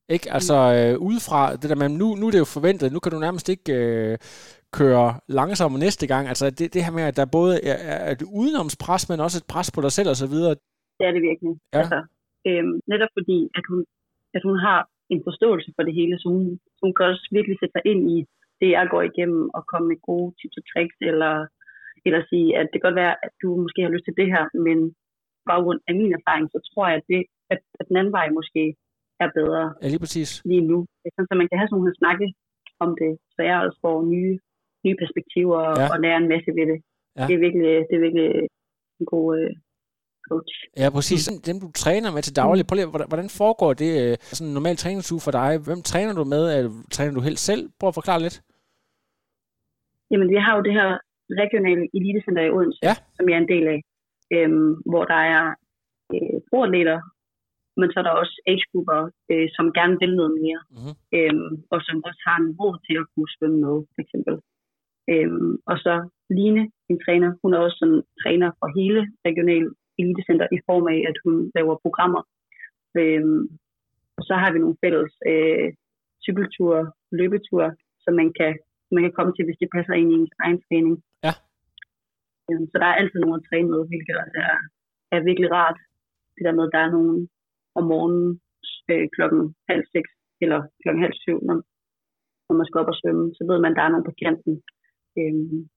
ikke? 0.08 0.32
Altså 0.32 0.54
øh, 0.54 0.98
udefra, 0.98 1.56
det 1.56 1.70
der 1.70 1.76
med, 1.76 1.88
nu, 1.88 2.14
nu 2.14 2.26
er 2.26 2.30
det 2.30 2.38
jo 2.38 2.44
forventet, 2.44 2.92
nu 2.92 2.98
kan 2.98 3.12
du 3.12 3.18
nærmest 3.18 3.48
ikke 3.48 3.72
øh, 3.72 4.18
køre 4.78 5.06
langsommere 5.38 5.80
næste 5.86 6.06
gang. 6.12 6.24
Altså 6.32 6.44
det, 6.58 6.66
det 6.74 6.84
her 6.84 6.92
med, 6.98 7.04
at 7.10 7.16
der 7.20 7.34
både 7.38 7.54
er, 7.70 7.78
er 7.94 8.10
et 8.16 8.24
udenomspres, 8.40 9.02
men 9.10 9.18
også 9.26 9.38
et 9.38 9.50
pres 9.52 9.68
på 9.74 9.80
dig 9.84 9.92
selv 9.98 10.08
og 10.12 10.18
så 10.22 10.26
videre. 10.34 10.54
Det 10.98 11.04
er 11.08 11.12
det 11.16 11.22
virkelig. 11.30 11.54
Ja. 11.74 11.78
Altså, 11.80 11.98
øhm, 12.48 12.74
netop 12.92 13.12
fordi, 13.18 13.38
at 13.58 13.64
hun, 13.70 13.80
at 14.36 14.42
hun 14.48 14.56
har 14.66 14.78
en 15.14 15.20
forståelse 15.28 15.70
for 15.76 15.82
det 15.86 15.94
hele, 16.00 16.14
så 16.20 16.26
hun, 16.34 16.44
hun 16.82 16.90
kan 16.94 17.06
også 17.10 17.24
virkelig 17.36 17.56
sætte 17.58 17.74
sig 17.76 17.84
ind 17.92 18.02
i 18.16 18.18
det, 18.60 18.70
jeg 18.78 18.86
går 18.92 19.02
igennem, 19.10 19.42
og 19.56 19.62
komme 19.70 19.86
med 19.88 19.98
gode 20.08 20.28
tips 20.38 20.56
og 20.60 20.64
tricks, 20.70 20.96
eller, 21.10 21.34
eller 22.06 22.20
sige, 22.30 22.48
at 22.58 22.66
det 22.70 22.76
kan 22.78 22.88
godt 22.88 23.02
være, 23.04 23.16
at 23.26 23.32
du 23.42 23.48
måske 23.64 23.80
har 23.82 23.94
lyst 23.94 24.06
til 24.06 24.18
det 24.20 24.28
her, 24.34 24.44
men 24.66 24.78
baggrund 25.50 25.80
af 25.88 25.94
min 26.00 26.12
erfaring, 26.18 26.46
så 26.54 26.58
tror 26.68 26.84
jeg, 26.88 26.96
at, 27.00 27.06
det, 27.10 27.20
at, 27.52 27.60
at 27.80 27.84
den 27.88 27.96
anden 28.00 28.14
vej 28.18 28.26
måske 28.38 28.64
er 29.24 29.28
bedre 29.38 29.64
ja, 29.82 29.86
lige, 29.92 30.02
præcis. 30.04 30.30
lige 30.50 30.64
nu. 30.70 30.78
Sådan, 31.14 31.28
så 31.30 31.34
man 31.40 31.48
kan 31.48 31.58
have 31.58 31.68
sådan 31.68 31.78
nogle 31.78 32.00
snakke 32.02 32.26
om 32.84 32.90
det, 33.02 33.12
så 33.34 33.40
jeg 33.48 33.56
også 33.64 33.78
får 33.84 33.96
nye 34.14 34.34
nye 34.84 34.96
perspektiver 35.02 35.60
ja. 35.80 35.86
og 35.92 35.96
lære 36.04 36.18
en 36.22 36.28
masse 36.32 36.50
ved 36.58 36.66
det. 36.72 36.78
Ja. 37.18 37.24
Det, 37.28 37.34
er 37.34 37.42
virkelig, 37.46 37.70
det 37.88 37.94
er 37.96 38.04
virkelig 38.06 38.28
en 39.00 39.06
god 39.14 39.26
øh, 39.38 39.50
coach. 40.28 40.54
Ja, 40.82 40.86
præcis. 40.96 41.22
Mm. 41.30 41.40
Dem, 41.48 41.56
du 41.64 41.68
træner 41.84 42.08
med 42.16 42.22
til 42.24 42.36
daglig, 42.42 42.62
prøv 42.66 42.76
lige, 42.76 42.90
hvordan, 43.12 43.30
foregår 43.40 43.72
det? 43.82 43.90
Øh, 44.02 44.14
sådan 44.36 44.48
en 44.48 44.56
normal 44.58 44.76
træningsuge 44.76 45.24
for 45.26 45.32
dig. 45.40 45.50
Hvem 45.66 45.80
træner 45.90 46.12
du 46.20 46.24
med? 46.34 46.42
Træner 46.96 47.12
du 47.16 47.20
helt 47.28 47.42
selv? 47.48 47.62
Prøv 47.78 47.88
at 47.92 47.98
forklare 48.00 48.24
lidt. 48.26 48.36
Jamen, 50.10 50.28
vi 50.34 50.38
har 50.44 50.52
jo 50.56 50.62
det 50.68 50.74
her 50.78 50.88
regionale 51.42 51.84
elitecenter 51.96 52.42
i 52.44 52.50
Odense, 52.56 52.80
ja. 52.88 52.94
som 53.16 53.24
jeg 53.28 53.36
er 53.36 53.42
en 53.42 53.52
del 53.54 53.66
af, 53.74 53.80
øhm, 54.36 54.72
hvor 54.90 55.04
der 55.12 55.20
er 55.36 55.44
øh, 56.14 56.38
proatleter, 56.48 56.98
men 57.78 57.86
så 57.92 57.96
er 58.00 58.06
der 58.06 58.20
også 58.22 58.36
age-grupper, 58.50 59.00
øh, 59.32 59.48
som 59.56 59.66
gerne 59.78 59.96
vil 60.02 60.12
noget 60.20 60.32
mere, 60.40 60.60
mm-hmm. 60.74 60.94
øhm, 61.16 61.52
og 61.72 61.78
som 61.86 61.96
også 62.08 62.22
har 62.28 62.36
en 62.42 62.50
råd 62.60 62.76
til 62.86 62.96
at 63.02 63.06
kunne 63.12 63.30
svømme 63.34 63.58
med, 63.66 63.76
for 63.94 64.00
eksempel. 64.04 64.34
Øhm, 65.10 65.52
og 65.70 65.76
så 65.84 65.94
Line, 66.30 66.62
min 66.88 67.00
træner, 67.04 67.30
hun 67.42 67.54
er 67.54 67.58
også 67.58 67.76
sådan 67.80 68.02
træner 68.22 68.50
for 68.58 68.68
hele 68.78 69.00
regional 69.26 69.66
elitecenter 69.98 70.46
i 70.56 70.58
form 70.68 70.86
af, 70.94 70.98
at 71.10 71.16
hun 71.24 71.34
laver 71.54 71.82
programmer. 71.84 72.22
Øhm, 73.00 73.42
og 74.18 74.22
så 74.28 74.34
har 74.42 74.52
vi 74.52 74.58
nogle 74.58 74.80
fælles 74.82 75.12
øh, 75.30 75.68
cykelture, 76.24 76.82
løbeture, 77.18 77.70
som 78.04 78.12
man 78.20 78.28
kan, 78.38 78.52
man 78.94 79.02
kan 79.04 79.16
komme 79.16 79.32
til, 79.34 79.44
hvis 79.44 79.60
det 79.60 79.74
passer 79.74 79.94
ind 80.00 80.10
i 80.12 80.14
ens 80.14 80.34
egen 80.44 80.60
træning. 80.66 80.96
Ja. 81.26 81.32
Øhm, 82.48 82.66
så 82.70 82.76
der 82.82 82.88
er 82.88 82.98
altid 83.00 83.18
nogen 83.20 83.40
at 83.40 83.46
træne 83.48 83.68
med, 83.72 83.80
hvilket 83.90 84.16
er, 84.46 84.56
er 85.14 85.20
virkelig 85.28 85.50
rart. 85.58 85.78
Det 86.34 86.42
der 86.46 86.56
med, 86.56 86.64
at 86.66 86.74
der 86.74 86.82
er 86.82 86.94
nogen 86.96 87.28
om 87.78 87.84
morgenen 87.92 88.40
øh, 88.90 89.06
klokken 89.16 89.42
halv 89.70 89.84
seks 89.94 90.10
eller 90.42 90.60
klokken 90.82 91.02
halv 91.04 91.16
syv, 91.24 91.36
når, 91.48 91.56
når 92.46 92.54
man 92.58 92.66
skal 92.66 92.80
op 92.82 92.92
og 92.92 92.98
svømme, 93.00 93.24
så 93.36 93.42
ved 93.50 93.58
man, 93.60 93.72
at 93.72 93.76
der 93.76 93.84
er 93.84 93.92
nogen 93.92 94.08
på 94.08 94.14
kanten, 94.24 94.54
Øhm, 95.18 95.68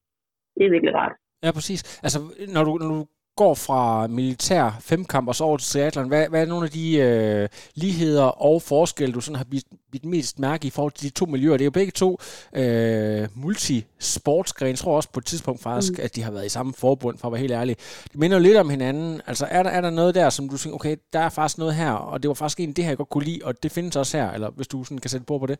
det 0.56 0.65
er 0.65 0.71
virkelig 0.76 0.95
rart. 0.95 1.12
Ja, 1.43 1.52
præcis. 1.52 2.00
Altså, 2.04 2.19
når 2.54 2.63
du, 2.63 2.78
når 2.78 2.88
du 2.88 3.06
går 3.36 3.54
fra 3.54 4.08
militær 4.08 4.78
femkamp 4.82 5.28
og 5.28 5.36
så 5.36 5.43
over 5.43 5.58
til 5.58 5.71
triathlon, 5.71 6.08
hvad, 6.08 6.30
hvad 6.30 6.41
er 6.41 6.45
nogle 6.45 6.65
af 6.65 6.71
de 6.71 6.98
øh, 6.98 7.50
ligheder 7.76 8.24
og 8.24 8.62
forskelle, 8.62 9.13
du 9.13 9.21
sådan 9.21 9.36
har 9.36 9.45
bidt, 9.52 9.65
bidt 9.91 10.06
mest 10.06 10.39
mærke 10.39 10.67
i 10.67 10.69
forhold 10.69 10.91
til 10.91 11.10
de 11.10 11.13
to 11.13 11.26
miljøer? 11.26 11.58
Det 11.58 11.62
er 11.62 11.65
jo 11.65 11.71
begge 11.71 11.91
to 11.91 12.19
øh, 12.56 13.28
multisportsgrene. 13.36 14.69
Jeg 14.69 14.78
tror 14.78 14.95
også 14.95 15.12
på 15.12 15.19
et 15.19 15.26
tidspunkt 15.26 15.62
faktisk, 15.62 15.93
mm. 15.93 16.04
at 16.04 16.15
de 16.15 16.21
har 16.21 16.32
været 16.32 16.45
i 16.45 16.50
samme 16.50 16.74
forbund, 16.74 17.17
for 17.17 17.28
at 17.28 17.32
være 17.32 17.41
helt 17.41 17.52
ærlig. 17.52 17.76
Det 18.12 18.19
minder 18.19 18.38
jo 18.38 18.43
lidt 18.43 18.58
om 18.58 18.69
hinanden. 18.69 19.21
Altså, 19.28 19.45
er 19.45 19.63
der, 19.63 19.69
er 19.69 19.82
der 19.82 19.89
noget 19.89 20.15
der, 20.15 20.30
som 20.30 20.50
du 20.50 20.58
tænker, 20.58 20.76
okay, 20.76 20.98
der 21.13 21.19
er 21.19 21.30
faktisk 21.30 21.58
noget 21.58 21.76
her, 21.76 21.91
og 21.91 22.24
det 22.24 22.28
var 22.28 22.34
faktisk 22.34 22.60
en 22.60 22.74
det 22.74 22.84
her, 22.84 22.91
jeg 22.91 22.98
godt 22.98 23.10
kunne 23.10 23.26
lide, 23.26 23.39
og 23.43 23.63
det 23.63 23.71
findes 23.71 23.95
også 23.95 24.17
her, 24.17 24.32
eller 24.32 24.50
hvis 24.50 24.67
du 24.67 24.84
sådan 24.84 24.98
kan 24.98 25.10
sætte 25.10 25.26
på 25.26 25.39
på 25.39 25.45
det? 25.45 25.60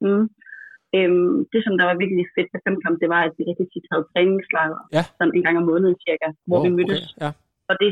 Mm. 0.00 0.28
Øhm, 0.96 1.36
det, 1.52 1.60
som 1.66 1.74
der 1.78 1.84
var 1.90 1.96
virkelig 2.02 2.24
fedt 2.36 2.50
ved 2.52 2.60
femkamp, 2.66 2.96
det 3.02 3.08
var, 3.14 3.22
at 3.26 3.34
vi 3.38 3.42
rigtig 3.50 3.66
tit 3.72 3.86
havde 3.92 4.08
træningslejre, 4.12 4.80
Ja. 4.96 5.02
sådan 5.18 5.34
en 5.36 5.44
gang 5.46 5.56
om 5.60 5.66
måneden 5.72 5.96
cirka, 6.04 6.26
hvor 6.48 6.58
Wow, 6.58 6.64
vi 6.66 6.70
mødtes. 6.78 7.02
Okay. 7.06 7.20
Ja. 7.22 7.30
Og, 7.70 7.74
det, 7.80 7.90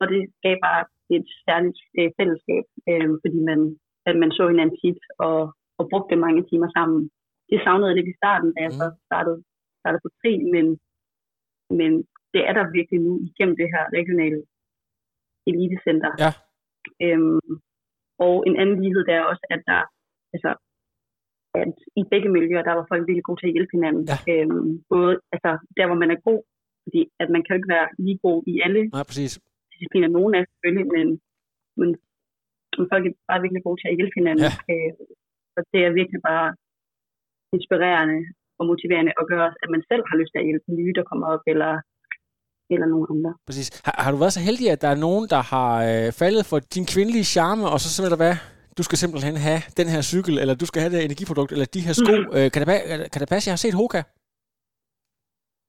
og 0.00 0.04
det 0.12 0.20
gav 0.44 0.54
bare 0.66 0.82
et 1.16 1.26
særligt 1.46 1.80
øh, 1.98 2.08
fællesskab, 2.18 2.64
øh, 2.90 3.08
fordi 3.22 3.38
man, 3.50 3.60
at 4.08 4.14
man 4.22 4.30
så 4.36 4.42
hinanden 4.52 4.76
tit 4.82 5.00
og, 5.26 5.38
og 5.78 5.84
brugte 5.92 6.16
mange 6.26 6.42
timer 6.50 6.68
sammen. 6.76 7.00
Det 7.50 7.58
savnede 7.64 7.88
jeg 7.90 7.96
lidt 7.98 8.12
i 8.12 8.18
starten, 8.20 8.48
da 8.54 8.60
jeg 8.66 8.72
Mhm. 8.74 8.80
så 8.80 8.86
startede, 9.08 9.38
startede 9.80 10.02
på 10.04 10.10
tri, 10.20 10.32
men, 10.54 10.66
men 11.78 11.90
det 12.34 12.40
er 12.48 12.52
der 12.58 12.74
virkelig 12.78 13.00
nu 13.06 13.12
igennem 13.28 13.56
det 13.60 13.68
her 13.74 13.84
regionale 13.98 14.40
elitecenter. 15.50 16.10
Ja. 16.24 16.30
Øhm, 17.04 17.40
og 18.26 18.34
en 18.48 18.56
anden 18.60 18.78
lighed, 18.84 19.02
det 19.08 19.14
er 19.14 19.24
også, 19.32 19.44
at 19.54 19.62
der, 19.70 19.80
altså, 20.34 20.50
at 21.64 21.72
i 22.00 22.02
begge 22.12 22.28
miljøer, 22.36 22.64
der 22.68 22.74
var 22.78 22.86
folk 22.92 23.02
virkelig 23.08 23.26
gode 23.28 23.40
til 23.40 23.50
at 23.50 23.56
hjælpe 23.56 23.74
hinanden. 23.76 24.04
Ja. 24.10 24.18
Øhm, 24.30 24.70
både 24.92 25.12
altså, 25.34 25.50
der, 25.76 25.84
hvor 25.88 25.98
man 26.02 26.10
er 26.14 26.20
god, 26.28 26.40
fordi 26.84 27.00
at 27.22 27.28
man 27.34 27.40
kan 27.42 27.52
jo 27.52 27.58
ikke 27.60 27.74
være 27.76 27.88
lige 28.04 28.18
god 28.26 28.38
i 28.52 28.54
alle 28.66 28.82
Nej, 28.96 29.04
præcis. 29.10 29.32
discipliner. 29.72 30.08
Nogen 30.16 30.32
er 30.38 30.42
selvfølgelig, 30.50 30.86
men, 30.96 31.06
men, 31.80 31.88
men 32.78 32.84
folk 32.92 33.02
er 33.08 33.14
bare 33.30 33.42
virkelig 33.44 33.62
gode 33.66 33.78
til 33.80 33.90
at 33.90 33.98
hjælpe 33.98 34.16
hinanden. 34.20 34.44
Ja. 34.48 34.54
Øh, 34.72 34.92
og 35.56 35.62
det 35.72 35.80
er 35.86 35.98
virkelig 36.00 36.20
bare 36.30 36.48
inspirerende 37.56 38.18
og 38.58 38.64
motiverende 38.70 39.12
at 39.20 39.24
gøre, 39.32 39.48
at 39.62 39.68
man 39.74 39.82
selv 39.90 40.02
har 40.08 40.16
lyst 40.20 40.30
til 40.32 40.42
at 40.42 40.48
hjælpe 40.48 40.68
nye, 40.78 40.92
der 40.98 41.04
kommer 41.10 41.26
op, 41.34 41.44
eller, 41.52 41.72
eller 42.72 42.86
nogen 42.92 43.06
andre. 43.14 43.32
præcis. 43.48 43.68
Har, 43.86 43.94
har 44.04 44.10
du 44.12 44.18
været 44.22 44.36
så 44.38 44.42
heldig, 44.48 44.66
at 44.74 44.82
der 44.84 44.90
er 44.94 45.00
nogen, 45.06 45.24
der 45.34 45.42
har 45.52 45.72
øh, 45.90 46.08
faldet 46.22 46.44
for 46.50 46.58
din 46.74 46.86
kvindelige 46.92 47.30
charme, 47.34 47.64
og 47.72 47.78
så 47.80 47.88
simpelthen 47.88 48.22
hvad? 48.24 48.36
Du 48.78 48.82
skal 48.82 48.98
simpelthen 48.98 49.36
have 49.36 49.60
den 49.76 49.88
her 49.94 50.02
cykel, 50.12 50.34
eller 50.42 50.54
du 50.54 50.66
skal 50.66 50.80
have 50.82 50.90
det 50.92 50.98
her 50.98 51.04
energiprodukt, 51.10 51.52
eller 51.52 51.66
de 51.76 51.80
her 51.86 51.92
sko. 52.00 52.12
Øh, 52.36 52.46
kan, 52.52 52.60
det, 52.66 52.68
kan 53.12 53.20
det 53.22 53.28
passe, 53.32 53.48
jeg 53.48 53.52
har 53.56 53.62
set 53.66 53.74
Hoka? 53.80 54.00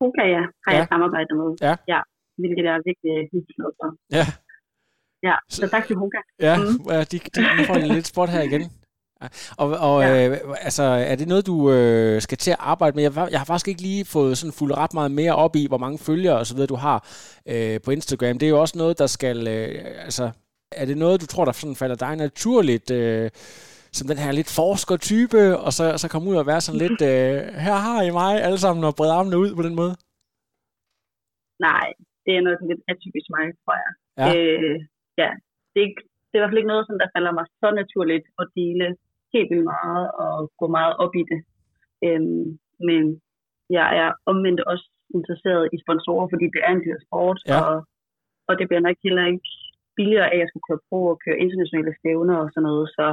Hoka, 0.02 0.24
ja, 0.36 0.43
har 0.65 0.72
Ja. 0.74 0.78
jeg 0.80 0.88
samarbejdet 0.93 1.34
med. 1.41 1.50
Ja. 1.67 1.74
ja 1.93 2.00
hvilket 2.41 2.65
er 2.72 2.78
virkelig 2.88 3.13
for. 3.80 3.89
Ja. 4.17 4.26
Ja, 5.28 5.36
så 5.50 5.67
tak 5.74 5.84
til 5.88 5.95
Hoka. 6.02 6.22
Ja, 6.48 6.56
mm. 6.58 7.06
de, 7.12 7.17
de, 7.36 7.39
nu 7.58 7.63
får 7.69 7.76
jeg 7.78 7.88
lidt 7.88 8.08
spot 8.08 8.30
her 8.30 8.41
igen. 8.41 8.62
Ja. 9.22 9.28
Og, 9.58 9.67
og 9.89 10.02
Ja. 10.02 10.28
øh, 10.30 10.38
altså, 10.67 10.84
er 10.84 11.15
det 11.15 11.28
noget, 11.28 11.48
du 11.48 11.72
øh, 11.72 12.22
skal 12.22 12.38
til 12.38 12.52
at 12.52 12.58
arbejde 12.60 12.95
med? 12.95 13.04
Jeg, 13.04 13.28
jeg 13.32 13.39
har 13.39 13.45
faktisk 13.45 13.67
ikke 13.67 13.82
lige 13.82 14.06
fået 14.06 14.38
sådan 14.38 14.54
fuldt 14.60 14.78
ret 14.78 14.93
meget 14.93 15.12
mere 15.12 15.36
op 15.36 15.56
i, 15.56 15.67
hvor 15.67 15.78
mange 15.78 15.98
følgere 15.98 16.38
og 16.38 16.45
så 16.48 16.54
videre, 16.56 16.67
du 16.67 16.76
har 16.76 16.98
øh, 17.54 17.82
på 17.86 17.91
Instagram. 17.91 18.39
Det 18.39 18.45
er 18.45 18.50
jo 18.50 18.62
også 18.62 18.78
noget, 18.78 19.00
der 19.00 19.08
skal... 19.08 19.48
Øh, 19.48 20.04
altså, 20.08 20.32
er 20.72 20.86
det 20.86 20.98
noget, 20.98 21.22
du 21.22 21.28
tror, 21.28 21.46
der 21.46 21.52
sådan 21.52 21.82
falder 21.84 21.96
dig 22.06 22.14
naturligt, 22.26 22.88
øh, 23.00 23.30
som 23.98 24.08
den 24.12 24.20
her 24.24 24.32
lidt 24.40 24.52
forsker-type, 24.60 25.42
og 25.66 25.72
så, 25.78 25.84
så 26.02 26.08
komme 26.14 26.30
ud 26.32 26.38
og 26.42 26.48
være 26.52 26.62
sådan 26.62 26.82
lidt, 26.86 27.02
øh, 27.12 27.38
her 27.66 27.78
har 27.88 28.00
I 28.10 28.12
mig 28.22 28.34
alle 28.46 28.60
sammen, 28.66 28.84
og 28.90 28.94
brede 29.00 29.14
armene 29.20 29.38
ud 29.44 29.52
på 29.60 29.64
den 29.68 29.76
måde? 29.82 29.94
Nej, 31.68 31.88
det 32.26 32.32
er 32.38 32.42
noget 32.46 32.60
lidt 32.72 32.82
atypisk 32.92 33.28
mig, 33.36 33.46
tror 33.64 33.76
jeg. 33.84 33.92
Ja. 34.22 34.26
Øh, 34.36 34.76
ja. 35.22 35.30
Det, 35.72 35.78
er 35.82 35.88
ikke, 35.90 36.04
det 36.28 36.34
er 36.34 36.40
i 36.40 36.42
hvert 36.42 36.52
fald 36.52 36.62
ikke 36.64 36.74
noget, 36.74 36.88
som 36.90 36.98
der 37.02 37.14
falder 37.16 37.32
mig 37.38 37.46
så 37.62 37.68
naturligt 37.82 38.26
at 38.42 38.46
dele 38.60 38.86
helt 39.34 39.50
vildt 39.52 39.70
meget 39.76 40.06
og 40.24 40.34
gå 40.62 40.66
meget 40.78 40.94
op 41.04 41.14
i 41.22 41.24
det. 41.32 41.40
Øhm, 42.06 42.46
men 42.88 43.04
jeg 43.78 43.88
er 44.02 44.10
omvendt 44.32 44.62
også 44.72 44.86
interesseret 45.18 45.64
i 45.76 45.78
sponsorer, 45.84 46.28
fordi 46.34 46.46
det 46.56 46.62
er 46.68 46.72
en 46.74 46.84
dyr 46.86 47.00
sport, 47.08 47.40
Ja. 47.52 47.60
og, 47.70 47.76
og 48.50 48.54
det 48.60 48.66
bliver 48.68 48.84
nok 48.88 48.98
heller 49.06 49.26
ikke 49.34 49.50
billigere 50.00 50.28
af, 50.32 50.36
at 50.36 50.40
jeg 50.42 50.48
skulle 50.50 50.66
køre 50.70 50.82
pro 50.90 51.00
og 51.14 51.18
køre 51.24 51.38
internationale 51.46 51.92
stævner 52.00 52.36
og 52.44 52.48
sådan 52.54 52.66
noget. 52.70 52.86
Så, 52.98 53.06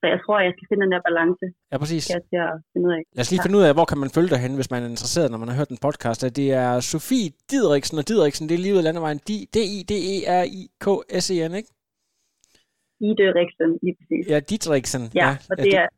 så 0.00 0.04
jeg 0.12 0.18
tror, 0.22 0.36
at 0.40 0.44
jeg 0.46 0.54
skal 0.54 0.66
finde 0.68 0.82
den 0.84 0.92
der 0.94 1.02
balance, 1.08 1.46
Ja, 1.72 1.76
præcis. 1.82 2.02
skal 2.04 2.36
jeg 2.40 2.46
at 2.54 2.58
finde 2.72 2.84
ud 2.88 2.94
af. 2.98 3.02
Lad 3.16 3.22
os 3.24 3.30
lige 3.32 3.44
finde 3.46 3.58
ud 3.60 3.64
af, 3.68 3.72
hvor 3.76 3.86
kan 3.90 3.98
man 4.02 4.10
følge 4.16 4.32
dig 4.34 4.40
hen, 4.44 4.52
hvis 4.58 4.70
man 4.72 4.80
er 4.84 4.90
interesseret, 4.94 5.28
når 5.30 5.40
man 5.42 5.48
har 5.50 5.56
hørt 5.60 5.70
en 5.74 5.80
podcast. 5.86 6.20
Det 6.40 6.46
er 6.62 6.70
Sofie 6.92 7.28
Didriksen, 7.50 7.96
og 8.00 8.04
Didriksen, 8.08 8.44
det 8.48 8.54
er 8.56 8.64
af 8.80 8.84
landevejen. 8.88 9.20
D-I-D-E-R-I-K-S-E-N, 9.28 11.52
ikke? 11.60 11.70
Ide 13.08 13.26
Riksen, 13.38 13.70
lige 13.84 13.94
præcis. 13.98 14.24
Ja, 14.32 14.38
Didriksen. 14.50 15.02
Ja, 15.22 15.30
og 15.50 15.56
det 15.64 15.72
er 15.82 15.88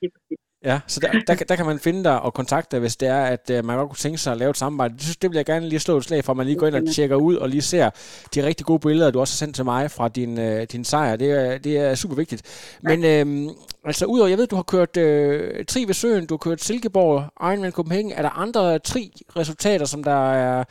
lige 0.00 0.12
præcis. 0.14 0.40
Ja, 0.64 0.80
så 0.86 1.00
der, 1.00 1.12
der, 1.26 1.34
kan- 1.34 1.46
der 1.48 1.56
kan 1.56 1.66
man 1.66 1.78
finde 1.78 2.04
dig 2.04 2.20
og 2.22 2.34
kontakte 2.34 2.76
dig, 2.76 2.80
hvis 2.80 2.96
det 2.96 3.08
er, 3.08 3.22
at 3.24 3.50
uh, 3.58 3.64
man 3.64 3.76
godt 3.76 3.88
kunne 3.88 3.96
tænke 3.96 4.18
sig 4.18 4.32
at 4.32 4.38
lave 4.38 4.50
et 4.50 4.56
samarbejde. 4.56 4.94
Det, 4.94 5.02
synes, 5.02 5.16
det 5.16 5.30
vil 5.30 5.36
jeg 5.36 5.46
gerne 5.46 5.68
lige 5.68 5.78
slå 5.78 5.96
et 5.96 6.04
slag 6.04 6.24
for, 6.24 6.32
at 6.32 6.36
man 6.36 6.46
lige 6.46 6.58
går 6.58 6.66
ind 6.66 6.74
og 6.74 6.94
tjekker 6.94 7.16
ud 7.16 7.36
og 7.36 7.48
lige 7.48 7.62
ser 7.62 7.90
de 8.34 8.46
rigtig 8.46 8.66
gode 8.66 8.78
billeder, 8.80 9.10
du 9.10 9.20
også 9.20 9.34
har 9.34 9.46
sendt 9.46 9.56
til 9.56 9.64
mig 9.64 9.90
fra 9.90 10.08
din, 10.08 10.38
uh, 10.38 10.62
din 10.72 10.84
sejr. 10.84 11.16
Det 11.16 11.30
er, 11.30 11.58
det 11.58 11.78
er 11.78 11.94
super 11.94 12.14
vigtigt. 12.16 12.42
Men 12.82 13.04
øhm, 13.04 13.48
altså 13.84 14.06
udover, 14.06 14.28
jeg 14.28 14.38
ved, 14.38 14.46
du 14.46 14.56
har 14.56 14.62
kørt 14.62 14.96
øh, 14.96 15.64
tri 15.64 15.84
ved 15.84 15.94
søen, 15.94 16.26
du 16.26 16.34
har 16.34 16.38
kørt 16.38 16.60
Silkeborg, 16.62 17.24
Ironman 17.52 17.72
Copenhagen. 17.72 18.12
Er 18.12 18.22
der 18.22 18.30
andre 18.30 18.78
tri 18.78 19.12
resultater, 19.36 19.86
som 19.86 20.04
der 20.04 20.32
er, 20.32 20.64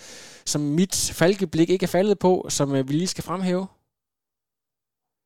som 0.46 0.62
mit 0.62 1.12
falkeblik 1.14 1.70
ikke 1.70 1.84
er 1.84 1.88
faldet 1.88 2.20
på, 2.20 2.46
som 2.50 2.76
øh, 2.76 2.88
vi 2.88 2.94
lige 2.94 3.08
skal 3.08 3.24
fremhæve? 3.24 3.68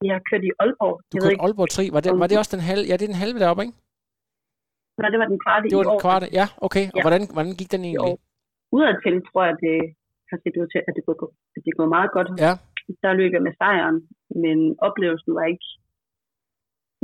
Jeg 0.04 0.14
har 0.14 0.22
kørt 0.32 0.44
i 0.44 0.52
Aalborg. 0.60 1.02
Du 1.14 1.18
kørte 1.22 1.42
Aalborg 1.42 1.70
tri. 1.70 1.90
Var 1.94 2.00
det, 2.00 2.20
var 2.20 2.28
det 2.28 2.38
også 2.38 2.56
den 2.56 2.64
halve? 2.66 2.84
Ja, 2.88 2.94
det 2.94 3.02
er 3.02 3.08
den 3.08 3.16
halve 3.16 3.40
deroppe, 3.40 3.64
ikke? 3.64 3.74
Nej, 5.00 5.10
det 5.14 5.20
var 5.22 5.28
den 5.34 5.40
kvarte 5.46 5.64
Det 5.72 5.78
var 5.82 5.88
den 5.94 6.02
kvarte. 6.06 6.26
Ja, 6.40 6.46
okay. 6.68 6.86
Og 6.94 6.98
Ja. 6.98 7.04
hvordan, 7.06 7.22
hvordan 7.36 7.54
gik 7.60 7.70
den 7.76 7.84
egentlig? 7.90 8.16
Udadtil 8.76 9.16
tror 9.28 9.44
jeg, 9.50 9.56
det 9.66 9.78
har 10.30 10.38
set 10.44 10.56
ud 10.62 10.68
til, 10.74 10.82
at 10.88 10.94
det 10.98 11.04
går, 11.08 11.16
at 11.56 11.62
det 11.66 11.74
går 11.80 11.88
meget 11.98 12.12
godt. 12.18 12.30
Ja. 12.46 12.54
Der 13.04 13.12
løb 13.20 13.32
jeg 13.38 13.44
med 13.48 13.54
sejren, 13.62 13.98
men 14.44 14.58
oplevelsen 14.88 15.32
var 15.38 15.46
ikke 15.54 15.68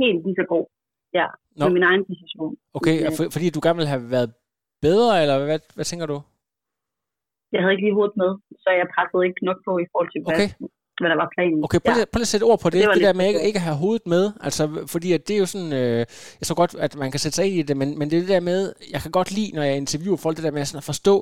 helt 0.02 0.20
lige 0.26 0.38
så 0.40 0.46
god. 0.54 0.66
Ja, 1.18 1.26
Nå. 1.58 1.62
med 1.64 1.72
min 1.78 1.86
egen 1.90 2.04
position. 2.10 2.52
Okay, 2.78 2.96
Men, 2.98 3.06
og 3.08 3.12
for, 3.16 3.24
fordi 3.34 3.46
du 3.54 3.60
gerne 3.64 3.78
ville 3.80 3.94
have 3.94 4.06
været 4.16 4.30
bedre, 4.86 5.12
eller 5.22 5.36
hvad, 5.48 5.60
hvad 5.76 5.86
tænker 5.90 6.06
du? 6.12 6.18
Jeg 7.52 7.60
havde 7.60 7.72
ikke 7.74 7.84
lige 7.86 7.98
hovedet 7.98 8.16
med, 8.22 8.30
så 8.62 8.68
jeg 8.80 8.86
pressede 8.94 9.22
ikke 9.28 9.42
nok 9.48 9.58
på 9.66 9.72
i 9.84 9.86
forhold 9.92 10.10
til, 10.12 10.20
hvad, 10.24 10.34
Okay. 10.36 10.48
Hvad 11.00 11.10
der 11.12 11.18
var 11.22 11.30
planen. 11.36 11.58
Okay, 11.66 11.80
prøv, 11.86 11.94
ja. 11.94 11.98
ja. 12.02 12.10
prøv 12.12 12.18
lige 12.20 12.28
at 12.30 12.34
sætte 12.34 12.48
ord 12.50 12.60
på 12.64 12.70
det, 12.70 12.80
Det 12.80 12.94
det, 12.94 13.02
der 13.08 13.18
med 13.20 13.26
ikke, 13.30 13.42
ikke 13.48 13.60
at 13.62 13.66
have 13.68 13.82
hovedet 13.84 14.06
med. 14.14 14.24
Altså, 14.46 14.62
fordi 14.94 15.08
at 15.16 15.22
det 15.26 15.34
er 15.36 15.42
jo 15.44 15.48
sådan, 15.54 15.72
øh, 15.82 16.02
jeg 16.40 16.46
så 16.50 16.54
godt, 16.60 16.72
at 16.86 16.92
man 17.02 17.10
kan 17.12 17.20
sætte 17.22 17.36
sig 17.36 17.44
ind 17.46 17.56
i 17.60 17.62
det, 17.68 17.76
men, 17.80 17.88
men 17.98 18.06
det 18.08 18.16
er 18.16 18.22
det 18.24 18.34
der 18.36 18.44
med, 18.50 18.60
jeg 18.94 19.00
kan 19.04 19.12
godt 19.18 19.30
lide, 19.38 19.50
når 19.56 19.64
jeg 19.68 19.76
interviewer 19.84 20.20
folk, 20.24 20.34
det 20.36 20.46
der 20.46 20.56
med 20.56 20.64
sådan 20.64 20.82
at 20.84 20.90
forstå 20.92 21.14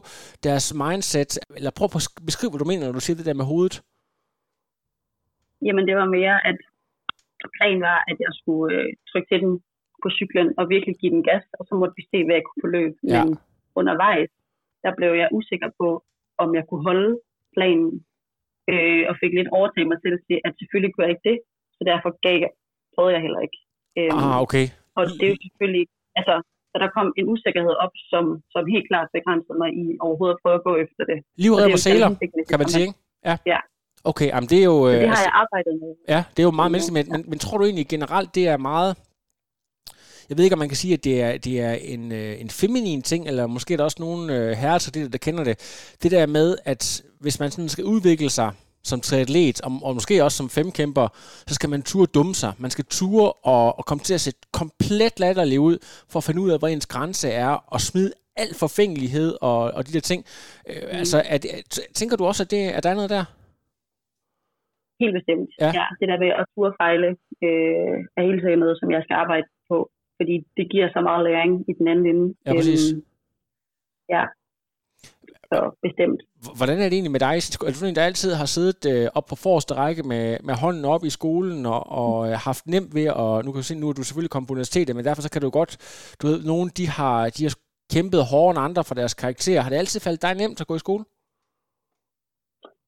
deres 0.47 0.67
mindset, 0.83 1.33
eller 1.59 1.71
prøv 1.79 1.87
at 1.87 1.93
beskrive, 2.31 2.51
hvad 2.51 2.63
du 2.63 2.71
mener, 2.73 2.85
når 2.87 2.97
du 2.99 3.05
siger 3.07 3.17
det 3.19 3.29
der 3.31 3.41
med 3.41 3.51
hovedet. 3.53 3.77
Jamen, 5.67 5.85
det 5.89 5.97
var 6.01 6.09
mere, 6.19 6.37
at 6.51 6.59
planen 7.57 7.81
var, 7.91 7.99
at 8.11 8.17
jeg 8.25 8.33
skulle 8.41 8.69
øh, 8.77 8.89
trykke 9.11 9.29
til 9.31 9.41
den 9.45 9.53
på 10.03 10.09
cyklen 10.19 10.49
og 10.59 10.65
virkelig 10.75 10.95
give 11.01 11.13
den 11.17 11.25
gas, 11.31 11.45
og 11.59 11.63
så 11.69 11.75
måtte 11.81 11.95
vi 11.99 12.05
se, 12.13 12.19
hvad 12.25 12.35
jeg 12.39 12.45
kunne 12.47 12.63
få 12.65 12.71
løb. 12.79 12.93
Ja. 13.15 13.25
Men 13.25 13.39
undervejs, 13.81 14.31
der 14.85 14.93
blev 14.99 15.11
jeg 15.23 15.29
usikker 15.39 15.71
på, 15.81 15.89
om 16.43 16.49
jeg 16.59 16.65
kunne 16.69 16.85
holde 16.89 17.11
planen, 17.57 17.91
øh, 18.73 19.03
og 19.11 19.15
fik 19.23 19.33
lidt 19.39 19.51
overtaget 19.59 19.89
mig 19.91 19.99
til 20.05 20.13
at 20.17 20.23
sige, 20.27 20.39
at 20.47 20.53
selvfølgelig 20.59 20.91
kunne 20.93 21.05
jeg 21.07 21.15
ikke 21.15 21.29
det, 21.31 21.39
så 21.77 21.83
derfor 21.91 22.11
gav 22.27 22.37
jeg, 22.45 22.51
prøvede 22.95 23.15
jeg 23.17 23.23
heller 23.27 23.43
ikke. 23.47 23.59
Øhm, 23.99 24.19
Ah, 24.23 24.37
okay. 24.45 24.67
Og 24.99 25.03
det 25.19 25.25
er 25.27 25.33
jo 25.35 25.39
selvfølgelig, 25.47 25.85
altså, 26.21 26.35
så 26.71 26.77
der 26.83 26.89
kom 26.97 27.07
en 27.21 27.27
usikkerhed 27.33 27.75
op, 27.85 27.95
som, 28.13 28.25
som 28.55 28.63
helt 28.75 28.87
klart 28.91 29.09
begrænsede 29.17 29.59
mig 29.63 29.71
i 29.83 29.85
overhovedet 30.05 30.35
at 30.37 30.41
prøve 30.43 30.57
at 30.61 30.65
gå 30.69 30.73
efter 30.85 31.03
det. 31.11 31.19
Liv 31.45 31.53
er 31.53 31.57
redder 31.59 31.75
jo 31.75 31.79
sæler, 31.87 32.11
kan 32.51 32.59
man 32.63 32.69
sige, 32.75 32.87
ikke? 32.87 32.99
Ja. 33.29 33.35
Ja. 33.53 33.61
Okay, 34.11 34.29
jamen 34.33 34.49
det 34.53 34.59
er 34.63 34.69
jo... 34.73 34.79
Så 34.85 34.89
Øh, 34.89 34.93
det 34.93 35.01
har 35.01 35.09
altså, 35.09 35.29
jeg 35.29 35.35
arbejdet 35.43 35.73
med. 35.83 35.91
Ja, 36.15 36.21
det 36.33 36.39
er 36.43 36.47
jo 36.51 36.55
meget 36.61 36.71
menneskeligt, 36.73 36.97
men, 36.99 37.07
men, 37.15 37.21
men 37.31 37.39
tror 37.45 37.57
du 37.59 37.65
egentlig 37.65 37.89
generelt, 37.95 38.31
det 38.39 38.45
er 38.53 38.59
meget... 38.71 38.91
Jeg 40.29 40.37
ved 40.37 40.45
ikke, 40.45 40.55
om 40.55 40.59
man 40.59 40.69
kan 40.69 40.77
sige, 40.77 40.95
at 40.95 41.05
det 41.05 41.23
er, 41.23 41.39
det 41.39 41.61
er 41.61 41.73
en, 41.73 42.13
øh, 42.13 42.41
en 42.41 42.51
feminin 42.51 43.03
ting, 43.03 43.29
eller 43.29 43.47
måske 43.47 43.73
er 43.73 43.77
der 43.77 43.85
også 43.85 43.97
nogle 44.01 44.37
øh, 44.37 44.51
herrer 44.51 44.79
til 44.79 44.95
det, 44.95 45.13
der 45.13 45.19
kender 45.19 45.45
det. 45.45 45.57
Det 46.03 46.11
der 46.11 46.27
med, 46.27 46.57
at 46.65 47.03
hvis 47.21 47.41
man 47.41 47.51
sådan 47.51 47.69
skal 47.69 47.85
udvikle 47.85 48.31
sig 48.31 48.51
som 48.91 49.01
triatlet, 49.01 49.61
og, 49.67 49.71
og 49.83 49.95
måske 49.95 50.25
også 50.25 50.37
som 50.37 50.49
femkæmper, 50.49 51.07
så 51.49 51.55
skal 51.55 51.71
man 51.71 51.83
turde 51.83 52.11
dumme 52.17 52.35
sig. 52.35 52.53
Man 52.59 52.71
skal 52.71 52.85
ture 52.85 53.33
og, 53.33 53.79
og 53.79 53.85
komme 53.89 54.03
til 54.09 54.15
at 54.15 54.21
se 54.21 54.33
komplet 54.53 55.21
latterlig 55.21 55.61
ud, 55.61 55.77
for 56.11 56.17
at 56.19 56.25
finde 56.25 56.41
ud 56.45 56.51
af, 56.51 56.59
hvor 56.59 56.69
ens 56.69 56.87
grænse 56.87 57.29
er, 57.29 57.53
og 57.75 57.81
smide 57.81 58.13
al 58.43 58.53
forfængelighed 58.63 59.31
og, 59.41 59.59
og 59.77 59.81
de 59.87 59.93
der 59.93 60.05
ting. 60.11 60.21
Øh, 60.71 60.83
mm. 60.83 60.99
Altså, 61.01 61.19
er 61.33 61.39
det, 61.39 61.51
tænker 61.99 62.17
du 62.17 62.25
også, 62.25 62.43
at, 62.45 62.51
det, 62.51 62.63
at 62.77 62.83
der 62.85 62.91
er 62.91 62.99
noget 63.01 63.11
der? 63.17 63.25
Helt 65.03 65.15
bestemt. 65.19 65.51
Ja. 65.61 65.67
Ja. 65.67 65.73
ja 65.79 65.87
det 66.01 66.07
der 66.11 66.19
med 66.25 66.31
at 66.41 66.45
turde 66.55 66.75
fejle 66.83 67.09
øh, 67.47 67.97
er 68.17 68.23
helt 68.29 68.43
sikkert 68.43 68.63
noget, 68.65 68.77
som 68.81 68.89
jeg 68.95 69.03
skal 69.05 69.17
arbejde 69.23 69.47
på, 69.71 69.79
fordi 70.19 70.35
det 70.57 70.71
giver 70.73 70.89
så 70.97 71.01
meget 71.09 71.25
læring 71.29 71.53
i 71.71 71.73
den 71.79 71.89
anden 71.89 72.07
ende. 72.07 72.35
Ja, 72.47 72.53
præcis. 72.53 72.93
Øhm, 72.93 73.03
ja, 74.15 74.25
så 75.51 75.59
bestemt. 75.83 76.21
Hvordan 76.59 76.79
er 76.79 76.89
det 76.89 76.97
egentlig 76.97 77.17
med 77.17 77.25
dig? 77.29 77.37
Er 77.69 77.79
du 77.81 77.87
en, 77.87 77.99
der 77.99 78.11
altid 78.11 78.31
har 78.41 78.49
siddet 78.57 78.81
øh, 78.93 79.07
op 79.19 79.27
på 79.31 79.37
forreste 79.45 79.75
række 79.75 80.03
med, 80.03 80.25
med 80.49 80.55
hånden 80.55 80.85
op 80.95 81.05
i 81.05 81.11
skolen 81.19 81.67
og, 81.75 81.83
og 82.03 82.15
øh, 82.29 82.35
haft 82.49 82.65
nemt 82.75 82.95
ved 82.99 83.09
at... 83.25 83.35
Nu 83.45 83.49
kan 83.51 83.61
du 83.63 83.69
se, 83.69 83.75
nu 83.81 83.89
er 83.89 83.97
du 83.97 84.05
selvfølgelig 84.05 84.33
kommet 84.35 84.49
på 84.49 84.57
universitetet, 84.57 84.97
men 84.97 85.05
derfor 85.05 85.23
så 85.23 85.31
kan 85.35 85.43
du 85.43 85.51
godt... 85.51 85.73
Du 86.21 86.25
ved, 86.27 86.39
nogen 86.53 86.69
de 86.79 86.87
har, 86.99 87.19
de 87.37 87.43
har 87.47 87.55
kæmpet 87.95 88.21
hårdere 88.31 88.53
end 88.55 88.67
andre 88.69 88.83
for 88.89 88.95
deres 89.01 89.15
karakter. 89.23 89.61
Har 89.61 89.71
det 89.71 89.83
altid 89.83 90.01
faldet 90.01 90.23
dig 90.23 90.35
nemt 90.43 90.61
at 90.61 90.67
gå 90.71 90.75
i 90.77 90.85
skole? 90.87 91.05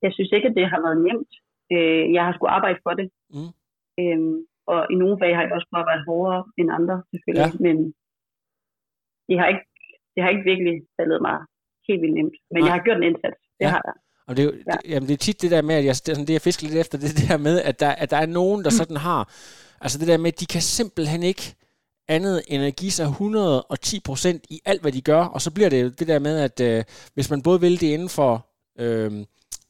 Jeg 0.04 0.12
synes 0.12 0.30
ikke, 0.36 0.48
at 0.48 0.56
det 0.58 0.66
har 0.72 0.80
været 0.86 1.00
nemt. 1.08 1.32
Øh, 1.74 2.04
jeg 2.16 2.22
har 2.26 2.32
skulle 2.32 2.54
arbejde 2.58 2.78
for 2.86 2.94
det. 3.00 3.06
Mm. 3.34 3.52
Øhm, 4.00 4.36
og 4.72 4.78
i 4.92 4.94
nogle 5.02 5.16
fag 5.20 5.33
har 5.37 5.42
jeg 5.44 5.52
også 5.57 5.66
skulle 5.66 5.83
arbejde 5.85 6.02
hårdere 6.11 6.42
end 6.59 6.68
andre, 6.78 6.96
selvfølgelig. 7.11 7.48
Ja. 7.54 7.59
Men, 7.66 7.76
det 9.28 9.37
har 9.40 9.46
ikke, 9.52 9.64
det 10.14 10.20
har 10.22 10.31
ikke 10.35 10.46
virkelig 10.52 10.74
faldet 10.98 11.18
mig 11.26 11.37
helt 11.88 12.00
vildt 12.02 12.16
nemt. 12.18 12.37
Men 12.52 12.59
Nej. 12.61 12.66
jeg 12.66 12.72
har 12.76 12.83
gjort 12.87 12.98
en 13.00 13.09
indsats. 13.11 13.38
Det 13.59 13.64
Ja. 13.66 13.70
har 13.76 13.83
jeg. 13.88 13.96
Og 14.28 14.33
det 14.37 14.40
er, 14.42 14.46
jo, 14.48 14.52
Ja. 14.68 14.72
det, 14.72 14.81
jamen 14.92 15.07
det 15.09 15.14
er 15.18 15.22
tit 15.26 15.42
det 15.42 15.50
der 15.54 15.62
med, 15.68 15.74
at 15.81 15.85
jeg, 15.88 15.94
det 16.07 16.12
sådan 16.16 16.26
det, 16.28 16.37
jeg 16.38 16.46
fisker 16.48 16.64
lidt 16.66 16.81
efter, 16.85 16.96
det 16.98 17.14
der 17.28 17.37
med, 17.48 17.57
at 17.70 17.76
der, 17.83 17.90
at 18.02 18.09
der 18.14 18.16
er 18.24 18.31
nogen, 18.40 18.61
der 18.64 18.70
sådan 18.81 18.96
har, 19.09 19.22
altså 19.85 19.96
det 20.00 20.09
der 20.11 20.18
med, 20.22 20.31
at 20.33 20.40
de 20.40 20.46
kan 20.54 20.62
simpelthen 20.78 21.22
ikke 21.33 21.46
andet 22.16 22.37
end 22.52 22.62
at 22.70 22.76
give 22.76 22.90
sig 22.98 23.07
110% 23.07 24.40
i 24.50 24.61
alt, 24.70 24.81
hvad 24.83 24.92
de 24.92 25.02
gør, 25.02 25.22
og 25.35 25.40
så 25.44 25.54
bliver 25.54 25.70
det 25.70 25.83
jo 25.85 25.88
det 25.98 26.09
der 26.12 26.18
med, 26.18 26.35
at 26.48 26.57
øh, 26.68 26.85
hvis 27.14 27.31
man 27.31 27.42
både 27.42 27.61
vil 27.61 27.81
det 27.81 27.87
inden 27.96 28.09
for 28.09 28.33
øh, 28.83 29.12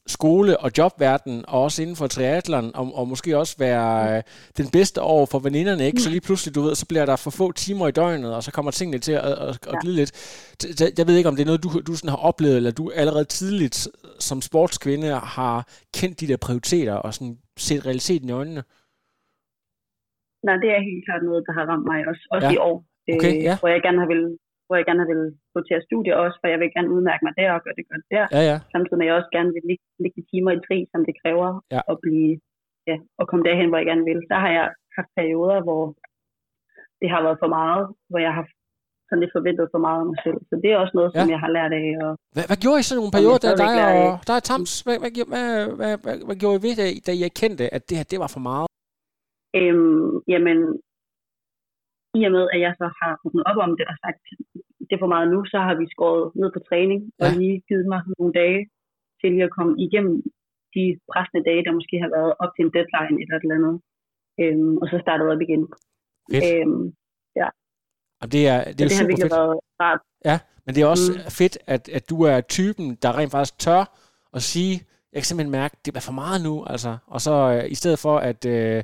skole- 0.07 0.59
og 0.59 0.71
jobverden, 0.77 1.45
og 1.47 1.63
også 1.63 1.81
inden 1.81 1.95
for 1.95 2.07
triathlon, 2.07 2.71
og, 2.75 2.91
og 2.95 3.07
måske 3.07 3.37
også 3.37 3.55
være 3.59 4.17
øh, 4.17 4.23
den 4.57 4.67
bedste 4.71 4.99
over 5.01 5.25
for 5.25 5.39
veninderne, 5.39 5.85
ikke? 5.85 6.01
så 6.01 6.09
lige 6.09 6.21
pludselig, 6.21 6.55
du 6.55 6.61
ved, 6.61 6.75
så 6.75 6.85
bliver 6.87 7.05
der 7.05 7.15
for 7.15 7.31
få 7.31 7.51
timer 7.51 7.87
i 7.87 7.91
døgnet, 7.91 8.35
og 8.35 8.43
så 8.43 8.51
kommer 8.51 8.71
tingene 8.71 8.99
til 8.99 9.11
at, 9.11 9.23
at, 9.47 9.67
at 9.73 9.75
glide 9.81 9.95
lidt. 9.95 10.11
Jeg 10.99 11.07
ved 11.07 11.15
ikke, 11.17 11.29
om 11.29 11.35
det 11.35 11.43
er 11.43 11.45
noget, 11.51 11.63
du, 11.63 11.69
du 11.87 11.93
sådan 11.95 12.09
har 12.15 12.21
oplevet, 12.29 12.57
eller 12.57 12.71
du 12.71 12.91
allerede 12.95 13.25
tidligt 13.25 13.87
som 14.19 14.41
sportskvinde 14.41 15.09
har 15.37 15.67
kendt 15.97 16.19
de 16.19 16.27
der 16.27 16.37
prioriteter, 16.37 16.93
og 16.93 17.13
sådan 17.13 17.37
set 17.57 17.85
realiteten 17.85 18.29
i 18.29 18.31
øjnene. 18.31 18.63
Nej, 20.47 20.55
det 20.63 20.69
er 20.75 20.87
helt 20.89 21.03
klart 21.07 21.21
noget, 21.29 21.43
der 21.47 21.53
har 21.57 21.65
ramt 21.71 21.85
mig 21.91 21.99
også, 22.11 22.23
også 22.35 22.47
Ja. 22.47 22.53
i 22.53 22.57
år. 22.69 22.75
Okay, 23.15 23.33
øh, 23.37 23.43
ja. 23.47 23.55
Hvor 23.61 23.69
jeg 23.75 23.81
gerne 23.87 23.99
har 24.03 24.09
vil 24.13 24.23
hvor 24.67 24.75
jeg 24.79 24.85
gerne 24.89 25.01
har 25.03 25.09
vil 25.13 25.23
til 25.67 25.85
studie 25.89 26.13
også, 26.23 26.37
for 26.41 26.47
jeg 26.53 26.59
vil 26.61 26.73
gerne 26.75 26.93
udmærke 26.95 27.23
mig 27.25 27.33
der 27.39 27.49
og 27.55 27.61
gøre 27.65 27.77
det 27.79 27.85
godt 27.91 28.05
der. 28.13 28.25
Ja, 28.35 28.41
ja. 28.51 28.57
Samtidig 28.73 28.97
med, 28.99 29.05
at 29.07 29.09
jeg 29.09 29.17
også 29.19 29.31
gerne 29.37 29.51
vil 29.55 29.63
ligge, 29.69 29.85
ligge 30.03 30.17
de 30.19 30.25
timer 30.31 30.51
i 30.53 30.59
tri, 30.67 30.77
som 30.93 31.01
det 31.07 31.15
kræver 31.21 31.49
Ja. 31.75 31.81
at 31.91 31.97
blive, 32.03 32.31
ja, 32.89 32.95
at 33.21 33.25
komme 33.29 33.43
derhen, 33.47 33.69
hvor 33.69 33.79
jeg 33.81 33.89
gerne 33.91 34.05
vil. 34.11 34.19
Så 34.29 34.35
har 34.43 34.51
jeg 34.57 34.65
haft 34.97 35.11
perioder, 35.19 35.57
hvor 35.67 35.81
det 37.01 37.07
har 37.13 37.21
været 37.25 37.41
for 37.43 37.51
meget, 37.59 37.83
hvor 38.11 38.21
jeg 38.27 38.33
har 38.37 38.45
sådan 39.07 39.21
lidt 39.23 39.35
forventet 39.37 39.65
for 39.73 39.81
meget 39.87 39.99
af 40.03 40.07
mig 40.11 40.19
selv. 40.25 40.39
Så 40.49 40.53
det 40.63 40.69
er 40.71 40.77
også 40.83 40.95
noget, 40.99 41.09
som 41.11 41.27
Ja. 41.27 41.33
jeg 41.35 41.41
har 41.45 41.51
lært 41.57 41.73
af. 41.81 41.87
Og 42.05 42.11
Hvad, 42.35 42.45
hvad 42.49 42.59
gjorde 42.63 42.79
I 42.81 42.85
sådan 42.87 42.97
nogle 42.99 43.15
perioder, 43.17 43.39
der 43.45 43.51
dig 43.65 43.73
og 43.93 44.09
der 44.27 44.33
er 44.39 44.43
Tams? 44.49 44.71
Hvad, 44.85 44.97
hvad, 45.01 45.11
gjorde- 45.15 45.31
hvad, 45.33 45.47
hvad, 45.79 45.93
hvad, 46.03 46.15
hvad 46.27 46.37
gjorde 46.41 46.57
I 46.59 46.63
ved 46.67 46.73
det, 46.79 46.87
da 47.07 47.11
I 47.19 47.21
erkendte, 47.31 47.63
at 47.75 47.81
det 47.87 47.97
her, 47.99 48.05
det 48.11 48.19
var 48.23 48.31
for 48.35 48.43
meget? 48.49 48.67
Øhm, 49.59 50.09
jamen, 50.33 50.59
i 52.19 52.21
og 52.27 52.31
med, 52.37 52.43
at 52.53 52.59
jeg 52.65 52.73
så 52.81 52.87
har 52.99 53.11
åbnet 53.25 53.43
op 53.49 53.59
om 53.65 53.71
det 53.79 53.85
og 53.91 53.97
sagt, 54.03 54.19
det 54.89 54.93
er 54.95 55.03
for 55.05 55.13
meget 55.15 55.27
nu, 55.33 55.39
så 55.53 55.57
har 55.67 55.75
vi 55.81 55.85
skåret 55.95 56.23
ned 56.41 56.49
på 56.55 56.59
træning 56.69 56.99
og 57.21 57.27
Ja. 57.29 57.37
lige 57.39 57.55
givet 57.67 57.85
mig 57.93 58.01
nogle 58.17 58.33
dage 58.41 58.61
til 59.19 59.27
lige 59.33 59.47
at 59.49 59.55
komme 59.57 59.73
igennem 59.85 60.15
de 60.75 60.83
pressende 61.11 61.43
dage, 61.49 61.61
der 61.65 61.71
måske 61.79 61.95
har 62.03 62.11
været 62.17 62.31
op 62.43 62.51
til 62.55 62.63
en 62.65 62.71
deadline 62.75 63.17
eller 63.21 63.35
et 63.37 63.43
eller 63.45 63.57
andet. 63.59 63.75
Øhm, 64.41 64.73
og 64.81 64.85
så 64.91 64.97
startet 65.05 65.25
op 65.33 65.41
igen. 65.47 65.63
Fedt. 66.31 66.45
Øhm, 66.49 66.83
Jamen, 68.21 68.31
det 68.35 68.43
er, 68.53 68.59
det 68.63 68.81
er 68.81 68.85
jo 68.85 68.89
det 68.89 68.91
super 68.99 69.17
fedt. 69.21 69.31
været 69.37 69.59
rart. 69.81 70.01
Ja, 70.29 70.37
men 70.65 70.75
det 70.75 70.81
er 70.83 70.87
også 70.95 71.11
Mm. 71.13 71.31
fedt, 71.39 71.55
at, 71.75 71.83
at 71.97 72.03
du 72.09 72.15
er 72.31 72.41
typen, 72.57 72.85
der 73.03 73.17
rent 73.17 73.31
faktisk 73.31 73.57
tør 73.65 73.81
at 74.33 74.41
sige, 74.41 74.75
jeg 75.13 75.19
kan 75.19 75.29
simpelthen 75.29 75.51
mærke, 75.51 75.75
det 75.85 75.95
er 75.95 76.07
for 76.09 76.19
meget 76.23 76.39
nu, 76.47 76.65
altså. 76.73 76.91
Og 77.07 77.21
så 77.21 77.33
øh, 77.53 77.71
i 77.71 77.75
stedet 77.81 77.99
for, 77.99 78.15
at, 78.29 78.45
øh, 78.45 78.83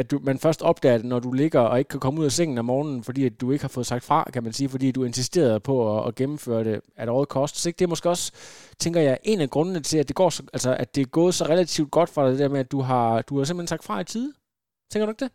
at 0.00 0.10
du, 0.10 0.16
man 0.28 0.38
først 0.38 0.62
opdager 0.62 0.98
det, 0.98 1.06
når 1.12 1.20
du 1.20 1.32
ligger 1.32 1.60
og 1.60 1.78
ikke 1.78 1.88
kan 1.88 2.00
komme 2.00 2.20
ud 2.20 2.24
af 2.24 2.30
sengen 2.38 2.58
om 2.58 2.64
morgenen, 2.64 3.04
fordi 3.08 3.26
at 3.26 3.40
du 3.40 3.46
ikke 3.52 3.64
har 3.64 3.74
fået 3.76 3.86
sagt 3.86 4.04
fra, 4.04 4.30
kan 4.34 4.42
man 4.42 4.52
sige, 4.52 4.68
fordi 4.68 4.92
du 4.92 5.04
insisterede 5.04 5.60
på 5.60 5.74
at, 5.92 6.08
at 6.08 6.14
gennemføre 6.14 6.64
det 6.64 6.80
at 6.96 7.08
året 7.08 7.28
kost. 7.28 7.54
Så 7.56 7.68
ikke? 7.68 7.78
det 7.78 7.84
er 7.84 7.94
måske 7.94 8.08
også, 8.08 8.26
tænker 8.78 9.00
jeg, 9.00 9.18
en 9.24 9.40
af 9.40 9.50
grundene 9.54 9.80
til, 9.80 9.98
at 9.98 10.08
det, 10.08 10.16
går 10.16 10.30
så, 10.30 10.42
altså, 10.52 10.70
at 10.82 10.94
det 10.94 11.02
er 11.02 11.10
gået 11.20 11.34
så 11.34 11.44
relativt 11.44 11.90
godt 11.90 12.10
for 12.14 12.22
dig, 12.22 12.30
det 12.32 12.38
der 12.38 12.48
med, 12.48 12.60
at 12.60 12.72
du 12.72 12.80
har, 12.80 13.22
du 13.28 13.32
har 13.36 13.44
simpelthen 13.44 13.72
sagt 13.72 13.86
fra 13.86 14.00
i 14.00 14.04
tide. 14.04 14.30
Tænker 14.90 15.06
du 15.06 15.12
ikke 15.12 15.24
det? 15.24 15.32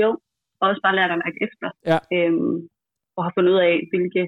Jo, 0.00 0.08
og 0.60 0.64
også 0.68 0.80
bare 0.86 0.96
lært 0.98 1.10
at 1.10 1.22
mærke 1.24 1.38
efter. 1.46 1.66
Ja. 1.92 1.98
Øhm, 2.16 2.56
og 3.16 3.20
har 3.24 3.32
fundet 3.36 3.50
ud 3.54 3.60
af, 3.70 3.74
hvilke 3.92 4.22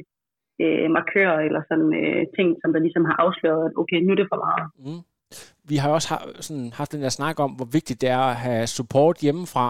øh, 0.62 0.90
markører 0.98 1.38
eller 1.46 1.62
sådan 1.70 1.90
øh, 2.00 2.22
ting, 2.36 2.48
som 2.60 2.72
der 2.72 2.80
ligesom 2.86 3.04
har 3.04 3.16
afsløret, 3.24 3.64
at 3.68 3.72
okay, 3.80 3.98
nu 4.02 4.10
er 4.12 4.20
det 4.20 4.28
for 4.32 4.40
meget. 4.46 4.66
Mm. 4.84 5.02
Vi 5.70 5.76
har 5.76 5.90
også 5.96 6.08
har, 6.12 6.20
sådan, 6.46 6.70
haft 6.80 6.92
den 6.92 7.02
der 7.02 7.08
snak 7.08 7.36
om, 7.40 7.50
hvor 7.50 7.68
vigtigt 7.78 8.00
det 8.00 8.08
er 8.08 8.24
at 8.32 8.36
have 8.46 8.66
support 8.66 9.16
hjemmefra. 9.24 9.66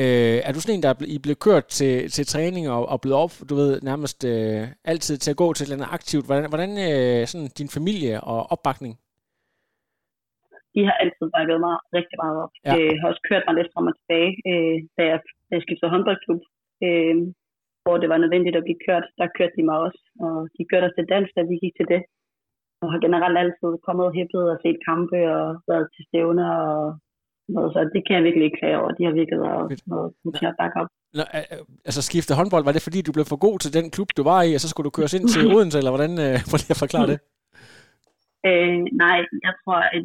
Øh, 0.00 0.38
er 0.46 0.52
du 0.52 0.60
sådan 0.60 0.76
en, 0.76 0.82
der 0.82 0.92
er 0.92 1.00
blevet 1.24 1.44
kørt 1.46 1.66
til, 1.78 1.94
til 2.16 2.26
træning 2.26 2.64
og, 2.74 2.82
og 2.92 3.00
blevet 3.00 3.18
op, 3.24 3.32
du 3.50 3.54
ved, 3.60 3.80
nærmest 3.90 4.18
øh, 4.32 4.62
altid 4.92 5.16
til 5.16 5.30
at 5.30 5.40
gå 5.42 5.46
til 5.52 5.62
et 5.62 5.66
eller 5.66 5.78
andet 5.78 5.94
aktivt? 5.98 6.26
Hvordan, 6.26 6.44
hvordan 6.52 6.70
øh, 6.88 7.26
sådan 7.30 7.48
din 7.58 7.70
familie 7.76 8.14
og 8.32 8.40
opbakning? 8.54 8.94
de 10.74 10.80
har 10.86 10.94
altid 11.02 11.26
bakket 11.36 11.58
mig 11.66 11.74
rigtig 11.98 12.16
meget 12.22 12.36
op. 12.44 12.52
Ja. 12.66 12.72
Øh, 12.76 12.92
har 13.00 13.06
også 13.12 13.24
kørt 13.30 13.44
mig 13.46 13.54
lidt 13.56 13.72
frem 13.72 13.90
og 13.90 13.94
tilbage, 13.98 14.32
øh, 14.50 14.76
da, 14.96 15.02
jeg, 15.10 15.18
da 15.48 15.52
jeg 15.56 15.62
skiftede 15.64 15.92
håndboldklub, 15.94 16.42
øh, 16.86 17.16
hvor 17.84 17.96
det 18.02 18.08
var 18.12 18.18
nødvendigt 18.20 18.56
at 18.58 18.66
blive 18.66 18.84
kørt. 18.86 19.06
Der 19.20 19.34
kørte 19.36 19.56
de 19.58 19.64
mig 19.68 19.78
også, 19.86 20.02
og 20.24 20.34
de 20.56 20.62
kørte 20.70 20.86
os 20.88 20.96
til 20.96 21.10
dans, 21.14 21.28
da 21.36 21.40
vi 21.50 21.56
gik 21.64 21.74
til 21.76 21.88
det. 21.94 22.02
Og 22.82 22.86
har 22.92 23.00
generelt 23.06 23.38
altid 23.42 23.70
kommet 23.86 24.04
og 24.08 24.14
hæppet 24.18 24.44
og 24.52 24.56
set 24.64 24.78
kampe 24.88 25.18
og 25.36 25.46
været 25.70 25.86
til 25.94 26.02
stævner 26.08 26.48
og 26.70 26.82
noget, 27.54 27.70
så 27.74 27.80
det 27.94 28.02
kan 28.06 28.16
jeg 28.16 28.24
virkelig 28.28 28.44
ikke 28.46 28.60
klage 28.60 28.78
over. 28.80 28.90
De 28.98 29.04
har 29.06 29.14
virkelig 29.20 29.40
været 29.48 29.66
noget 29.92 30.10
til 30.38 30.46
at 30.50 30.58
bakke 30.60 30.76
op. 30.80 30.90
Nå, 31.18 31.24
altså 31.88 32.00
skifte 32.08 32.38
håndbold, 32.38 32.64
var 32.64 32.74
det 32.74 32.86
fordi, 32.86 33.00
du 33.02 33.12
blev 33.16 33.26
for 33.32 33.40
god 33.46 33.56
til 33.58 33.74
den 33.76 33.86
klub, 33.94 34.08
du 34.16 34.22
var 34.32 34.40
i, 34.42 34.50
og 34.56 34.60
så 34.60 34.68
skulle 34.68 34.88
du 34.88 34.96
køres 34.98 35.14
ind 35.16 35.26
til 35.28 35.42
Odense, 35.54 35.78
eller 35.80 35.92
hvordan 35.94 36.12
øh, 36.24 36.36
får 36.50 36.58
jeg 36.70 36.78
forklare 36.84 37.08
det? 37.12 37.18
Øh, 38.48 38.78
nej, 39.04 39.18
jeg 39.46 39.54
tror, 39.62 39.78
at 39.96 40.04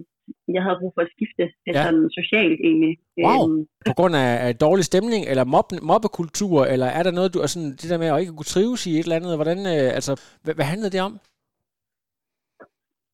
jeg 0.55 0.63
havde 0.65 0.79
brug 0.81 0.91
for 0.95 1.01
at 1.05 1.11
skifte 1.15 1.43
Ja. 1.67 1.83
sådan 1.85 2.05
socialt 2.19 2.59
egentlig. 2.67 2.93
Wow. 3.25 3.39
Øhm, 3.43 3.59
På 3.89 3.93
grund 3.99 4.13
af, 4.23 4.29
af 4.47 4.51
dårlig 4.65 4.85
stemning, 4.91 5.21
eller 5.31 5.43
mob, 5.53 5.67
mobbekultur, 5.91 6.59
eller 6.73 6.87
er 6.97 7.03
der 7.03 7.13
noget, 7.17 7.33
du 7.35 7.39
er 7.45 7.49
sådan, 7.53 7.71
det 7.81 7.87
der 7.91 7.97
med 8.03 8.09
at 8.11 8.19
ikke 8.21 8.35
kunne 8.37 8.53
trives 8.55 8.81
i 8.89 8.91
et 8.99 9.03
eller 9.05 9.19
andet, 9.19 9.39
hvordan, 9.41 9.59
øh, 9.73 9.87
altså, 9.97 10.13
hvad, 10.43 10.53
hvad 10.57 10.67
handlede 10.73 10.93
det 10.95 11.01
om? 11.09 11.13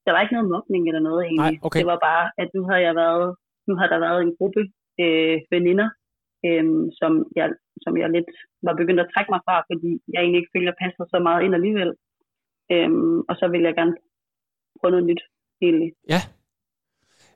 der 0.06 0.12
var 0.13 0.21
ikke 0.21 0.38
noget 0.38 0.54
mobning 0.56 0.84
eller 0.89 1.04
noget 1.10 1.21
egentlig. 1.24 1.54
Nej, 1.58 1.65
okay. 1.67 1.80
Det 1.82 1.91
var 1.93 2.00
bare, 2.10 2.26
at 2.41 2.50
nu 2.56 2.62
havde 2.69 2.84
jeg 2.88 2.95
været, 3.04 3.28
nu 3.67 3.74
havde 3.78 3.91
der 3.93 4.06
været 4.08 4.19
en 4.21 4.36
gruppe 4.38 4.62
øh, 5.04 5.36
veninder, 5.56 5.89
øh, 6.47 6.65
som, 7.00 7.12
jeg, 7.39 7.47
som 7.84 7.91
jeg 8.02 8.10
lidt 8.17 8.30
var 8.67 8.74
begyndt 8.82 9.04
at 9.04 9.12
trække 9.13 9.32
mig 9.34 9.41
fra, 9.47 9.56
fordi 9.71 9.89
jeg 10.13 10.19
egentlig 10.21 10.39
ikke 10.41 10.54
følte, 10.54 10.67
at 10.67 10.71
jeg 10.71 10.82
passede 10.84 11.08
så 11.13 11.19
meget 11.28 11.41
ind 11.45 11.54
alligevel. 11.60 11.91
Øh, 12.74 12.89
og 13.30 13.36
så 13.39 13.45
ville 13.54 13.67
jeg 13.69 13.76
gerne 13.80 13.95
prøve 14.80 14.91
noget 14.93 15.10
nyt, 15.10 15.24
egentlig. 15.65 15.89
Ja. 16.13 16.21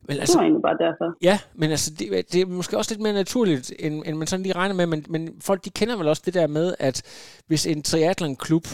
Men 0.08 0.16
Det 0.16 0.22
altså, 0.22 0.38
var 0.38 0.44
egentlig 0.44 0.62
bare 0.62 0.78
derfor. 0.80 1.18
Ja, 1.22 1.40
men 1.56 1.72
altså, 1.72 1.92
det, 2.00 2.34
det 2.34 2.42
er 2.42 2.46
måske 2.46 2.78
også 2.78 2.92
lidt 2.92 3.02
mere 3.02 3.14
naturligt, 3.14 3.74
end, 3.80 4.04
end 4.06 4.18
man 4.18 4.28
sådan 4.28 4.44
lige 4.44 4.56
regner 4.56 4.76
med, 4.76 4.86
men, 4.86 5.06
men 5.10 5.30
folk 5.42 5.66
de 5.66 5.70
kender 5.70 5.98
vel 5.98 6.08
også 6.08 6.22
det 6.26 6.34
der 6.34 6.48
med, 6.48 6.76
at 6.80 7.02
hvis 7.48 7.68
en 7.68 7.84
triathlon-klub 7.84 8.68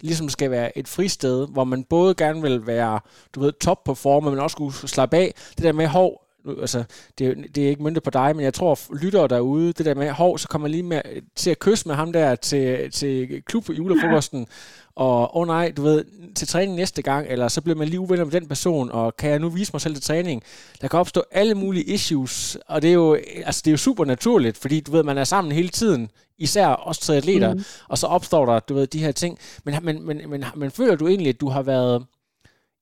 ligesom 0.00 0.28
skal 0.28 0.50
være 0.50 0.78
et 0.78 0.88
fristed, 0.88 1.48
hvor 1.52 1.64
man 1.64 1.84
både 1.84 2.14
gerne 2.14 2.42
vil 2.42 2.66
være, 2.66 3.00
du 3.34 3.40
ved, 3.40 3.52
top 3.52 3.84
performer, 3.84 4.30
men 4.30 4.38
også 4.38 4.56
kunne 4.56 4.72
slappe 4.72 5.16
af, 5.16 5.34
det 5.56 5.64
der 5.64 5.72
med, 5.72 5.86
hov, 5.86 6.22
nu, 6.44 6.60
altså, 6.60 6.84
det, 7.18 7.26
er, 7.26 7.34
det 7.54 7.64
er 7.64 7.68
ikke 7.68 7.82
myndet 7.82 8.02
på 8.02 8.10
dig, 8.10 8.36
men 8.36 8.44
jeg 8.44 8.54
tror, 8.54 8.78
lyttere 9.02 9.28
derude, 9.28 9.72
det 9.72 9.86
der 9.86 9.94
med, 9.94 10.10
hov, 10.10 10.38
så 10.38 10.48
kommer 10.48 10.64
man 10.64 10.70
lige 10.70 10.82
med, 10.82 11.00
til 11.36 11.50
at 11.50 11.58
kysse 11.58 11.88
med 11.88 11.94
ham 11.94 12.12
der 12.12 12.34
til, 12.34 12.90
til 12.90 13.42
klub 13.46 13.68
julefrokosten, 13.68 14.46
og 14.94 15.36
åh 15.36 15.42
oh 15.42 15.46
nej, 15.46 15.72
du 15.76 15.82
ved, 15.82 16.04
til 16.34 16.48
træning 16.48 16.76
næste 16.76 17.02
gang, 17.02 17.26
eller 17.28 17.48
så 17.48 17.60
bliver 17.60 17.76
man 17.76 17.88
lige 17.88 18.00
uvenner 18.00 18.24
med 18.24 18.32
den 18.32 18.48
person, 18.48 18.90
og 18.90 19.16
kan 19.16 19.30
jeg 19.30 19.38
nu 19.38 19.48
vise 19.48 19.70
mig 19.72 19.80
selv 19.80 19.94
til 19.94 20.02
træning? 20.02 20.42
Der 20.80 20.88
kan 20.88 20.98
opstå 20.98 21.24
alle 21.30 21.54
mulige 21.54 21.84
issues, 21.84 22.58
og 22.68 22.82
det 22.82 22.90
er 22.90 22.94
jo, 22.94 23.18
altså, 23.44 23.62
det 23.64 23.70
er 23.70 23.72
jo 23.72 23.76
super 23.76 24.04
naturligt, 24.04 24.56
fordi 24.56 24.80
du 24.80 24.92
ved, 24.92 25.02
man 25.02 25.18
er 25.18 25.24
sammen 25.24 25.52
hele 25.52 25.68
tiden, 25.68 26.10
især 26.38 26.66
også 26.66 27.00
triatleter, 27.00 27.54
mm. 27.54 27.64
og 27.88 27.98
så 27.98 28.06
opstår 28.06 28.46
der, 28.46 28.60
du 28.60 28.74
ved, 28.74 28.86
de 28.86 28.98
her 28.98 29.12
ting. 29.12 29.38
Men, 29.64 29.74
men, 29.82 30.06
men, 30.06 30.20
men, 30.30 30.44
men 30.56 30.70
føler 30.70 30.96
du 30.96 31.08
egentlig, 31.08 31.28
at 31.28 31.40
du 31.40 31.48
har 31.48 31.62
været, 31.62 32.04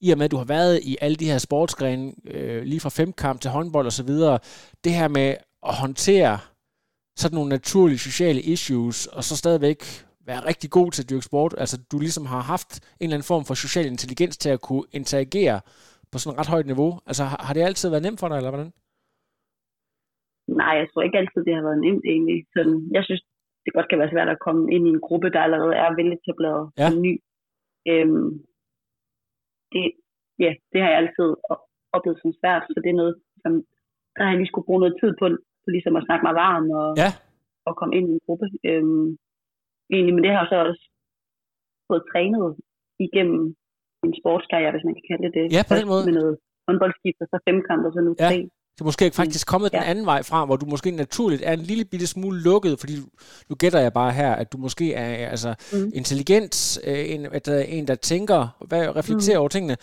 i 0.01 0.11
og 0.13 0.19
med 0.19 0.25
at 0.25 0.31
du 0.31 0.37
har 0.37 0.45
været 0.45 0.81
i 0.91 0.97
alle 1.01 1.17
de 1.17 1.31
her 1.31 1.39
sportsgrene, 1.39 2.13
øh, 2.35 2.63
lige 2.63 2.81
fra 2.81 2.97
femkamp 2.99 3.41
til 3.41 3.51
håndbold 3.51 3.87
og 3.87 3.93
så 3.93 4.05
videre, 4.05 4.39
det 4.85 4.93
her 4.93 5.09
med 5.09 5.29
at 5.71 5.75
håndtere 5.85 6.39
sådan 7.17 7.35
nogle 7.35 7.49
naturlige 7.49 7.99
sociale 7.99 8.41
issues, 8.41 9.07
og 9.07 9.25
så 9.25 9.37
stadigvæk 9.37 9.81
være 10.27 10.47
rigtig 10.51 10.71
god 10.71 10.91
til 10.91 11.03
at 11.03 11.11
dyrke 11.11 11.29
sport, 11.31 11.55
altså 11.59 11.77
du 11.93 11.99
ligesom 11.99 12.27
har 12.27 12.43
haft 12.55 12.71
en 12.81 12.87
eller 13.01 13.17
anden 13.17 13.31
form 13.33 13.45
for 13.49 13.55
social 13.55 13.87
intelligens 13.87 14.37
til 14.39 14.51
at 14.57 14.61
kunne 14.61 14.87
interagere 14.93 15.61
på 16.13 16.19
sådan 16.19 16.35
et 16.35 16.41
ret 16.41 16.53
højt 16.55 16.67
niveau. 16.73 16.91
Altså 17.07 17.25
har, 17.31 17.41
har 17.47 17.55
det 17.55 17.63
altid 17.63 17.89
været 17.91 18.03
nemt 18.07 18.21
for 18.21 18.29
dig, 18.29 18.37
eller 18.37 18.51
hvordan? 18.55 18.73
Nej, 20.63 20.75
jeg 20.81 20.87
tror 20.89 21.03
ikke 21.03 21.19
altid, 21.19 21.41
det 21.47 21.55
har 21.55 21.63
været 21.69 21.81
nemt 21.87 22.05
egentlig. 22.13 22.39
Sådan, 22.55 22.77
jeg 22.97 23.03
synes, 23.05 23.23
det 23.65 23.73
godt 23.77 23.89
kan 23.89 23.99
være 23.99 24.13
svært 24.15 24.29
at 24.35 24.43
komme 24.47 24.63
ind 24.75 24.85
i 24.87 24.91
en 24.91 25.01
gruppe, 25.07 25.29
der 25.35 25.41
allerede 25.47 25.75
er 25.85 25.91
veletableret 26.01 26.65
Ja. 26.79 26.89
ja. 26.89 26.95
ny. 27.05 27.13
Øhm, 27.93 28.29
det, 29.73 29.85
ja, 30.45 30.51
det 30.73 30.79
har 30.83 30.89
jeg 30.91 30.99
altid 31.03 31.29
oplevet 31.97 32.19
som 32.23 32.33
svært, 32.41 32.63
så 32.75 32.79
det 32.85 32.91
er 32.93 33.01
noget, 33.03 33.15
som 33.43 33.53
der 34.15 34.21
har 34.25 34.31
jeg 34.33 34.39
lige 34.41 34.51
skulle 34.53 34.69
bruge 34.69 34.83
noget 34.85 34.97
tid 35.03 35.11
på, 35.21 35.25
på 35.63 35.69
ligesom 35.77 35.95
at 35.99 36.07
snakke 36.07 36.25
mig 36.27 36.35
varm 36.45 36.67
og, 36.81 36.89
Ja. 37.03 37.11
og 37.69 37.73
komme 37.79 37.93
ind 37.99 38.07
i 38.09 38.13
en 38.17 38.25
gruppe. 38.27 38.47
Øhm, 38.71 39.07
egentlig, 39.95 40.15
men 40.15 40.23
det 40.25 40.31
har 40.33 40.41
jeg 40.43 40.51
så 40.53 40.59
også 40.71 40.85
fået 41.89 42.03
trænet 42.13 42.47
igennem 43.07 43.43
en 44.07 44.13
sportskarriere, 44.21 44.73
hvis 44.75 44.87
man 44.89 44.95
kan 44.97 45.07
kalde 45.09 45.25
det 45.27 45.33
det. 45.39 45.47
Ja, 45.57 45.63
på 45.71 45.75
den 45.79 45.87
måde. 45.93 46.05
Med 46.09 46.15
noget 46.21 46.35
håndboldskift, 46.67 47.19
og 47.25 47.29
så 47.33 47.37
femkamp, 47.49 47.83
og 47.89 47.93
så 47.95 48.01
nu 48.09 48.13
Ja. 48.23 48.29
tre. 48.31 48.39
Det 48.79 48.83
er 48.83 48.85
måske 48.85 49.11
faktisk 49.11 49.47
kommet 49.47 49.73
ja. 49.73 49.79
den 49.79 49.87
anden 49.87 50.07
vej 50.07 50.23
fra, 50.23 50.45
hvor 50.45 50.57
du 50.57 50.67
måske 50.67 50.91
naturligt 50.91 51.43
er 51.45 51.53
en 51.53 51.61
lille 51.61 51.85
bitte 51.85 52.07
smule 52.07 52.41
lukket, 52.41 52.81
fordi 52.81 52.97
nu 53.49 53.57
gætter 53.57 53.81
jeg 53.81 53.93
bare 53.93 54.13
her, 54.13 54.33
at 54.33 54.53
du 54.53 54.59
måske 54.59 54.95
er 54.95 55.29
altså, 55.29 55.55
mm. 55.73 55.93
intelligent, 55.95 56.79
øh, 56.85 57.11
en, 57.11 57.27
at, 57.33 57.49
en, 57.49 57.89
der 57.89 57.95
tænker, 57.95 58.49
hvad 58.67 58.97
reflekterer 58.97 59.39
mm. 59.39 59.41
over 59.41 59.49
tingene, 59.49 59.77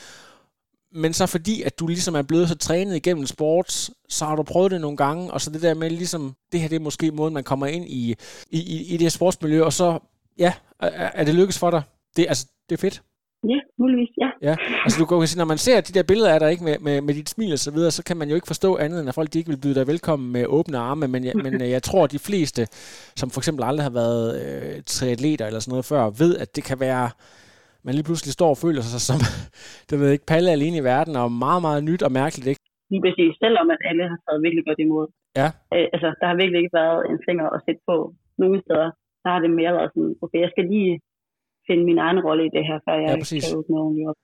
men 0.93 1.13
så 1.13 1.25
fordi, 1.25 1.61
at 1.61 1.79
du 1.79 1.87
ligesom 1.87 2.15
er 2.15 2.21
blevet 2.21 2.49
så 2.49 2.55
trænet 2.55 2.95
igennem 2.95 3.25
sport, 3.25 3.89
så 4.09 4.25
har 4.25 4.35
du 4.35 4.43
prøvet 4.43 4.71
det 4.71 4.81
nogle 4.81 4.97
gange, 4.97 5.31
og 5.31 5.41
så 5.41 5.49
det 5.49 5.61
der 5.61 5.73
med 5.73 5.89
ligesom, 5.89 6.35
det 6.51 6.59
her 6.59 6.67
det 6.67 6.75
er 6.75 6.79
måske 6.79 7.11
måden, 7.11 7.33
man 7.33 7.43
kommer 7.43 7.65
ind 7.65 7.85
i, 7.85 8.15
i, 8.49 8.59
i, 8.59 8.85
i 8.85 8.91
det 8.91 9.01
her 9.01 9.09
sportsmiljø, 9.09 9.63
og 9.63 9.73
så, 9.73 9.99
ja, 10.37 10.53
er, 10.79 10.89
er 10.89 11.23
det 11.23 11.35
lykkes 11.35 11.57
for 11.57 11.71
dig? 11.71 11.81
Det, 12.15 12.25
altså, 12.27 12.45
det 12.69 12.75
er 12.75 12.81
fedt. 12.81 13.01
Ja, 13.43 13.59
muligvis, 13.77 14.09
ja. 14.23 14.29
ja. 14.41 14.55
Altså 14.83 14.97
du 14.99 15.05
kan 15.05 15.27
sige, 15.27 15.41
når 15.43 15.53
man 15.53 15.57
ser 15.57 15.81
de 15.81 15.93
der 15.97 16.03
billeder 16.11 16.33
af 16.33 16.39
dig 16.39 16.51
ikke, 16.51 16.63
med, 16.63 16.77
med, 16.87 17.01
med 17.01 17.13
dit 17.13 17.29
smil 17.29 17.53
og 17.53 17.59
så 17.59 17.71
videre, 17.75 17.91
så 17.91 18.03
kan 18.07 18.17
man 18.17 18.29
jo 18.29 18.35
ikke 18.35 18.51
forstå 18.53 18.77
andet, 18.77 18.99
end 18.99 19.09
at 19.09 19.15
folk 19.15 19.33
de 19.33 19.39
ikke 19.39 19.51
vil 19.53 19.63
byde 19.63 19.75
dig 19.79 19.87
velkommen 19.87 20.27
med 20.35 20.43
åbne 20.57 20.77
arme, 20.77 21.07
men 21.07 21.21
jeg, 21.27 21.33
men 21.45 21.53
øh, 21.63 21.69
jeg 21.75 21.83
tror, 21.83 22.03
at 22.03 22.11
de 22.11 22.27
fleste, 22.29 22.61
som 23.19 23.27
for 23.33 23.39
eksempel 23.41 23.63
aldrig 23.69 23.85
har 23.89 23.95
været 24.03 24.25
øh, 24.41 24.75
triatleter 24.93 25.45
eller 25.45 25.59
sådan 25.59 25.73
noget 25.73 25.89
før, 25.91 26.03
ved, 26.23 26.31
at 26.43 26.49
det 26.55 26.63
kan 26.69 26.79
være, 26.87 27.07
man 27.85 27.93
lige 27.95 28.07
pludselig 28.09 28.33
står 28.33 28.51
og 28.55 28.61
føler 28.65 28.81
sig 28.81 29.01
som, 29.09 29.19
det 29.89 29.95
ved 29.99 30.09
ikke, 30.11 30.31
palle 30.33 30.49
alene 30.57 30.77
i 30.77 30.87
verden, 30.93 31.15
og 31.21 31.27
meget, 31.45 31.61
meget 31.67 31.81
nyt 31.89 32.03
og 32.07 32.11
mærkeligt, 32.21 32.47
ikke? 32.51 32.63
Lige 32.91 33.03
præcis, 33.05 33.31
selvom 33.43 33.67
at 33.75 33.81
alle 33.89 34.03
har 34.11 34.19
taget 34.25 34.43
virkelig 34.45 34.63
godt 34.69 34.79
imod. 34.85 35.07
Ja. 35.39 35.47
Øh, 35.75 35.87
altså, 35.93 36.09
der 36.19 36.25
har 36.29 36.35
virkelig 36.41 36.59
ikke 36.61 36.77
været 36.83 36.99
en 37.11 37.19
finger 37.27 37.45
at 37.55 37.59
sætte 37.65 37.81
på 37.89 37.95
nogle 38.41 38.57
steder. 38.65 38.89
Der 39.23 39.29
har 39.33 39.39
det 39.45 39.51
mere 39.59 39.73
været 39.77 39.91
sådan, 39.93 40.13
okay, 40.23 40.39
jeg 40.45 40.51
skal 40.53 40.65
lige 40.73 40.93
finde 41.67 41.83
min 41.85 41.97
egen 41.97 42.19
rolle 42.25 42.43
i 42.45 42.49
det 42.55 42.63
her, 42.69 42.77
før 42.85 42.95
jeg 43.01 43.09
ja, 43.09 43.17
præcis. 43.23 43.43
kan 43.43 43.57
åbne 43.57 43.79
ordentligt 43.83 44.07
op. 44.09 44.15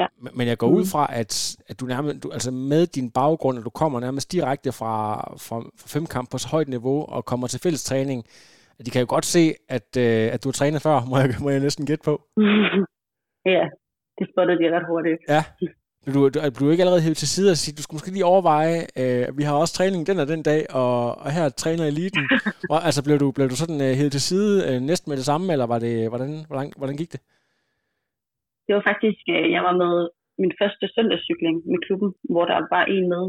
Ja. 0.00 0.06
Men 0.38 0.46
jeg 0.48 0.58
går 0.58 0.70
ud 0.78 0.84
fra, 0.92 1.02
at, 1.20 1.56
at 1.68 1.80
du 1.80 1.84
nærmest, 1.86 2.22
du, 2.22 2.30
altså 2.30 2.50
med 2.50 2.86
din 2.86 3.10
baggrund, 3.10 3.58
at 3.58 3.64
du 3.64 3.70
kommer 3.70 4.00
nærmest 4.00 4.32
direkte 4.32 4.70
fra, 4.72 4.94
fra, 5.46 5.56
fra 5.80 5.88
femkamp 5.94 6.30
på 6.30 6.38
så 6.38 6.48
højt 6.54 6.68
niveau 6.68 6.98
og 7.14 7.24
kommer 7.24 7.46
til 7.46 7.60
fælles 7.64 7.84
træning, 7.84 8.24
de 8.86 8.90
kan 8.90 9.00
jo 9.00 9.06
godt 9.08 9.24
se, 9.24 9.44
at, 9.76 9.88
øh, 10.04 10.34
at 10.34 10.44
du 10.44 10.48
har 10.48 10.58
trænet 10.60 10.82
før, 10.86 10.96
må 11.10 11.16
jeg, 11.22 11.28
må 11.42 11.48
jeg 11.50 11.60
næsten 11.60 11.86
gætte 11.86 12.04
på. 12.04 12.14
ja, 13.54 13.64
det 14.18 14.24
spotter 14.32 14.54
de 14.60 14.64
ret 14.76 14.86
hurtigt. 14.90 15.20
Ja. 15.34 15.42
Du, 16.14 16.20
du, 16.34 16.38
du 16.56 16.60
er 16.66 16.72
ikke 16.72 16.84
allerede 16.84 17.04
hævet 17.06 17.20
til 17.22 17.30
side 17.36 17.50
og 17.54 17.58
sige, 17.62 17.76
du 17.78 17.82
skulle 17.82 17.98
måske 17.98 18.14
lige 18.16 18.30
overveje, 18.32 18.78
øh, 19.00 19.24
vi 19.38 19.42
har 19.48 19.54
også 19.62 19.74
træning 19.74 20.02
den 20.08 20.18
og 20.22 20.28
den 20.32 20.42
dag, 20.50 20.60
og, 20.80 20.94
og 21.24 21.28
her 21.36 21.44
træner 21.62 21.84
eliten. 21.92 22.24
og, 22.72 22.78
altså, 22.88 23.00
blev 23.06 23.16
du, 23.22 23.28
blev 23.36 23.46
du 23.52 23.56
sådan 23.62 23.80
øh, 23.86 23.92
hævet 23.98 24.12
til 24.16 24.24
side 24.30 24.54
øh, 24.68 24.78
næsten 24.90 25.08
med 25.10 25.16
det 25.20 25.28
samme, 25.30 25.46
eller 25.54 25.66
var 25.72 25.80
det, 25.86 25.94
hvordan, 26.12 26.30
hvordan, 26.48 26.66
hvordan 26.80 26.96
gik 27.00 27.10
det? 27.14 27.20
Det 28.66 28.72
var 28.76 28.84
faktisk, 28.90 29.22
øh, 29.34 29.46
jeg 29.56 29.62
var 29.68 29.74
med 29.84 29.94
min 30.42 30.52
første 30.60 30.84
søndagscykling 30.94 31.56
med 31.70 31.78
klubben, 31.86 32.10
hvor 32.32 32.44
der 32.52 32.58
var 32.74 32.84
en 32.96 33.06
med, 33.14 33.24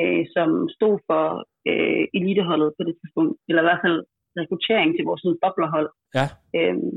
øh, 0.00 0.22
som 0.34 0.48
stod 0.76 0.94
for 1.08 1.24
øh, 1.70 2.04
eliteholdet 2.18 2.70
på 2.76 2.82
det 2.88 2.94
tidspunkt, 3.00 3.34
eller 3.48 3.62
i 3.62 3.68
hvert 3.68 3.84
fald 3.86 3.98
rekruttering 4.40 4.90
til 4.92 5.04
vores 5.10 5.22
boblerhold. 5.42 5.88
Ja. 6.18 6.26
Øhm, 6.58 6.94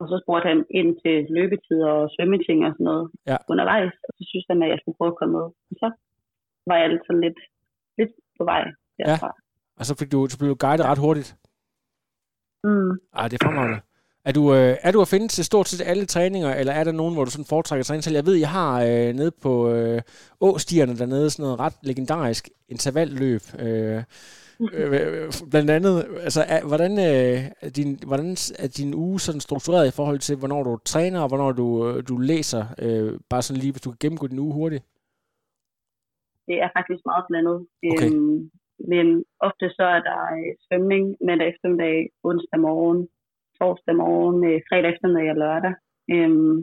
og 0.00 0.04
så 0.10 0.16
spurgte 0.22 0.48
han 0.52 0.60
ind 0.78 0.90
til 1.02 1.16
løbetid 1.36 1.80
og 1.92 1.98
svømmeting 2.14 2.58
og 2.66 2.72
sådan 2.74 2.88
noget 2.90 3.04
ja. 3.30 3.36
undervejs. 3.50 3.94
Og 4.06 4.12
så 4.16 4.22
synes 4.30 4.46
han, 4.50 4.62
at 4.62 4.70
jeg 4.72 4.78
skulle 4.80 4.98
prøve 4.98 5.12
at 5.14 5.18
komme 5.20 5.34
med. 5.38 5.46
Og 5.70 5.74
så 5.82 5.88
var 6.68 6.76
jeg 6.80 6.88
lidt 6.90 7.04
sådan 7.06 7.24
lidt, 7.26 7.40
lidt 7.98 8.12
på 8.38 8.42
vej 8.50 8.62
derfra. 8.98 9.30
Ja. 9.36 9.38
Og 9.78 9.84
så, 9.86 9.92
fik 10.00 10.12
du, 10.12 10.18
så 10.30 10.36
blev 10.38 10.50
du 10.50 10.58
guidet 10.64 10.86
ret 10.90 11.04
hurtigt? 11.04 11.30
Mm. 12.64 12.92
Ej, 13.18 13.24
det 13.28 13.36
er 13.36 13.44
fremragende. 13.46 13.78
Er 14.28 14.32
du, 14.32 14.54
øh, 14.54 14.76
er 14.82 14.92
du 14.92 15.00
at 15.00 15.08
finde 15.08 15.28
til 15.28 15.44
stort 15.44 15.68
set 15.68 15.86
alle 15.86 16.06
træninger, 16.06 16.54
eller 16.54 16.72
er 16.72 16.84
der 16.84 16.92
nogen, 16.92 17.14
hvor 17.14 17.24
du 17.24 17.30
sådan 17.30 17.52
foretrækker 17.52 17.84
træning 17.84 18.02
til? 18.04 18.12
Jeg 18.12 18.26
ved, 18.26 18.34
jeg 18.34 18.52
har 18.60 18.72
øh, 18.82 19.10
nede 19.20 19.32
på 19.42 19.52
øh, 19.72 20.00
Åstierne 20.40 20.98
dernede 21.02 21.30
sådan 21.30 21.42
noget 21.42 21.60
ret 21.60 21.76
legendarisk 21.82 22.48
intervalløb. 22.68 23.40
Øh, 23.64 24.02
øh, 24.74 25.32
blandt 25.50 25.70
andet, 25.70 25.94
altså, 26.26 26.42
er, 26.54 26.60
hvordan, 26.70 26.92
øh, 27.10 27.38
er 27.60 27.70
din, 27.78 27.90
hvordan 28.06 28.30
er 28.64 28.68
din 28.78 28.94
uge 28.94 29.20
sådan 29.20 29.40
struktureret 29.40 29.86
i 29.88 29.96
forhold 29.98 30.18
til, 30.18 30.36
hvornår 30.36 30.62
du 30.62 30.78
træner, 30.84 31.20
og 31.20 31.28
hvornår 31.28 31.52
du, 31.52 31.66
øh, 31.88 32.02
du 32.08 32.16
læser? 32.16 32.62
Øh, 32.84 33.20
bare 33.30 33.42
sådan 33.42 33.60
lige, 33.60 33.72
hvis 33.72 33.82
du 33.82 33.90
kan 33.90 33.98
gennemgå 34.00 34.26
din 34.26 34.38
uge 34.38 34.54
hurtigt. 34.54 34.84
Det 36.48 36.56
er 36.64 36.68
faktisk 36.78 37.02
meget 37.10 37.24
blandet. 37.28 37.66
Okay. 37.92 38.10
Øhm, 38.10 38.50
men 38.92 39.06
ofte 39.40 39.64
så 39.78 39.84
er 39.96 40.00
der 40.08 40.20
øh, 40.38 40.50
svømning 40.64 41.04
mandag 41.26 41.48
eftermiddag, 41.48 42.10
onsdag 42.28 42.60
morgen, 42.60 43.08
torsdag 43.58 43.96
morgen, 44.02 44.38
øh, 44.48 44.60
fredag 44.68 44.90
eftermiddag 44.92 45.30
og 45.34 45.38
lørdag. 45.44 45.74
Øhm, 46.14 46.56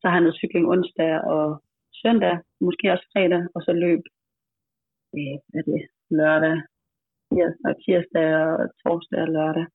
så 0.00 0.04
har 0.08 0.16
jeg 0.16 0.24
noget 0.24 0.40
cykling 0.40 0.66
onsdag 0.74 1.12
og 1.34 1.46
søndag, 2.02 2.34
måske 2.66 2.92
også 2.94 3.06
fredag, 3.12 3.42
og 3.54 3.60
så 3.66 3.72
løb 3.84 4.02
øh, 5.16 5.36
hvad 5.50 5.60
er 5.60 5.66
det, 5.72 5.82
lørdag, 6.18 6.56
tirsdag, 7.30 7.74
tirsdag 7.84 8.28
og 8.42 8.52
torsdag 8.82 9.20
og 9.26 9.30
lørdag. 9.36 9.66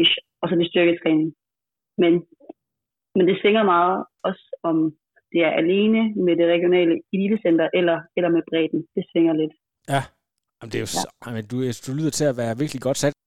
Ish. 0.00 0.16
Og 0.40 0.48
så 0.48 0.54
det 0.54 0.70
styrketræning. 0.70 1.30
Men, 2.02 2.12
men 3.16 3.24
det 3.28 3.36
svinger 3.40 3.62
meget 3.74 4.04
også 4.28 4.46
om 4.62 4.76
det 5.32 5.40
er 5.48 5.52
alene 5.62 6.02
med 6.24 6.34
det 6.36 6.46
regionale 6.54 6.94
elitecenter 7.12 7.68
eller, 7.74 7.98
eller 8.16 8.30
med 8.36 8.42
bredden. 8.48 8.80
Det 8.94 9.04
svinger 9.10 9.32
lidt. 9.32 9.54
Ja, 9.88 10.02
Jamen, 10.58 10.70
det 10.72 10.78
er 10.78 10.84
jo, 10.86 10.90
ja. 10.98 11.02
jamen, 11.24 11.44
du, 11.50 11.56
du 11.86 11.90
lyder 11.98 12.10
til 12.18 12.26
at 12.30 12.36
være 12.36 12.58
virkelig 12.62 12.82
godt 12.82 12.98
sat. 13.02 13.17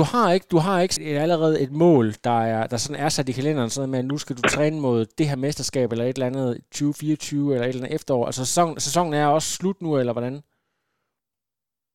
Du 0.00 0.04
har 0.14 0.26
ikke, 0.36 0.48
du 0.54 0.58
har 0.66 0.76
ikke 0.84 0.96
et, 1.08 1.18
allerede 1.26 1.56
et 1.64 1.72
mål, 1.84 2.06
der, 2.28 2.38
er, 2.54 2.62
der 2.72 2.78
sådan 2.80 3.02
er 3.04 3.10
sat 3.12 3.30
i 3.30 3.36
kalenderen, 3.38 3.70
sådan 3.72 3.92
med, 3.92 4.02
at 4.02 4.10
nu 4.12 4.16
skal 4.22 4.36
du 4.38 4.42
træne 4.54 4.78
mod 4.86 4.98
det 5.18 5.26
her 5.30 5.38
mesterskab, 5.46 5.88
eller 5.88 6.06
et 6.06 6.16
eller 6.16 6.30
andet 6.32 6.48
2024, 6.70 7.54
eller 7.54 7.66
et 7.66 7.72
eller 7.72 7.82
andet 7.82 7.96
efterår. 7.98 8.24
Altså 8.30 8.42
sæson, 8.46 8.70
sæsonen 8.86 9.14
er 9.20 9.26
også 9.36 9.48
slut 9.58 9.78
nu, 9.84 9.90
eller 10.00 10.14
hvordan? 10.16 10.34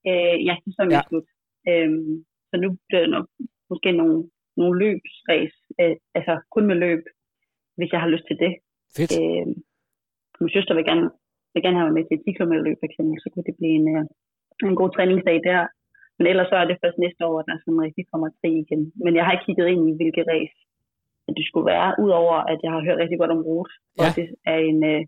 Øh, 0.09 0.35
ja, 0.47 0.53
sæsonen 0.67 0.91
ja. 0.93 0.99
er 1.01 1.05
slut. 1.09 1.27
Øhm, 1.69 2.13
så 2.49 2.55
nu 2.63 2.67
bliver 2.87 3.01
det 3.05 3.11
nok 3.15 3.27
måske 3.71 3.89
nogle, 4.01 4.17
nogle 4.59 4.75
løbsræs, 4.83 5.53
øh, 5.81 5.95
altså 6.17 6.33
kun 6.53 6.65
med 6.69 6.77
løb, 6.85 7.01
hvis 7.77 7.91
jeg 7.93 8.01
har 8.03 8.09
lyst 8.13 8.25
til 8.29 8.37
det. 8.43 8.53
Fedt. 8.97 9.11
Øh, 9.19 9.47
min 10.41 10.51
søster 10.55 10.73
vil 10.77 10.89
gerne, 10.91 11.05
vil 11.53 11.63
gerne 11.65 11.77
have 11.77 11.87
mig 11.89 11.95
med 11.97 12.05
til 12.07 12.17
10 12.25 12.37
km 12.37 12.53
løb, 12.67 12.77
for 12.81 12.87
eksempel, 12.89 13.15
så 13.23 13.27
kunne 13.31 13.47
det 13.49 13.55
blive 13.59 13.75
en, 13.81 13.87
øh, 13.95 14.03
en 14.69 14.75
god 14.81 14.89
træningsdag 14.95 15.37
der. 15.49 15.61
Men 16.17 16.25
ellers 16.31 16.49
så 16.51 16.55
er 16.61 16.65
det 16.67 16.81
først 16.83 16.97
næste 17.05 17.21
år, 17.29 17.35
at 17.39 17.47
der 17.49 17.55
sådan 17.57 17.85
rigtig 17.87 18.03
kommer 18.11 18.27
tre 18.39 18.49
igen. 18.63 18.81
Men 19.03 19.11
jeg 19.17 19.23
har 19.25 19.33
ikke 19.33 19.47
kigget 19.47 19.67
ind 19.73 19.83
i, 19.89 19.97
hvilket 19.99 20.25
race 20.33 20.57
det 21.37 21.45
skulle 21.49 21.67
være, 21.73 21.89
udover 22.03 22.35
at 22.51 22.59
jeg 22.63 22.71
har 22.75 22.81
hørt 22.87 22.97
rigtig 23.03 23.19
godt 23.21 23.31
om 23.35 23.41
rute, 23.49 23.71
ja. 23.99 24.03
og 24.03 24.07
det 24.17 24.27
er 24.53 24.59
en 24.71 24.79
uh, 24.93 25.01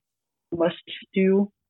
must 0.59 0.87
do 1.15 1.29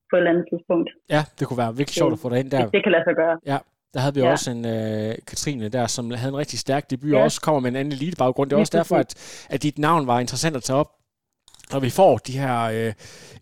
på 0.09 0.13
et 0.15 0.19
eller 0.19 0.31
andet 0.33 0.45
tidspunkt. 0.51 0.89
Ja, 1.15 1.21
det 1.37 1.43
kunne 1.47 1.61
være 1.63 1.71
virkelig 1.79 1.97
sjovt 2.01 2.13
at 2.17 2.21
få 2.23 2.29
dig 2.29 2.39
ind 2.41 2.49
der. 2.51 2.61
Hvis 2.61 2.75
det 2.77 2.83
kan 2.85 2.91
lade 2.95 3.05
sig 3.09 3.15
gøre. 3.23 3.35
Ja, 3.51 3.57
der 3.93 3.99
havde 4.03 4.15
vi 4.17 4.21
ja. 4.21 4.31
også 4.35 4.47
en 4.55 4.63
uh, 4.75 5.11
Katrine 5.29 5.69
der, 5.77 5.85
som 5.95 6.03
havde 6.21 6.33
en 6.35 6.41
rigtig 6.43 6.59
stærk 6.65 6.83
debut, 6.91 7.11
ja. 7.11 7.17
og 7.17 7.23
også 7.27 7.39
kommer 7.45 7.59
med 7.63 7.69
en 7.73 7.79
anden 7.81 7.93
elite 7.97 8.17
baggrund. 8.23 8.45
Det 8.49 8.55
er 8.55 8.59
også 8.65 8.77
derfor, 8.79 8.97
at, 9.05 9.11
at 9.53 9.59
dit 9.63 9.77
navn 9.87 10.07
var 10.11 10.17
interessant 10.25 10.55
at 10.59 10.63
tage 10.67 10.79
op 10.83 10.91
når 11.71 11.79
vi 11.79 11.89
får 11.89 12.17
de 12.17 12.39
her 12.39 12.61
øh, 12.61 12.93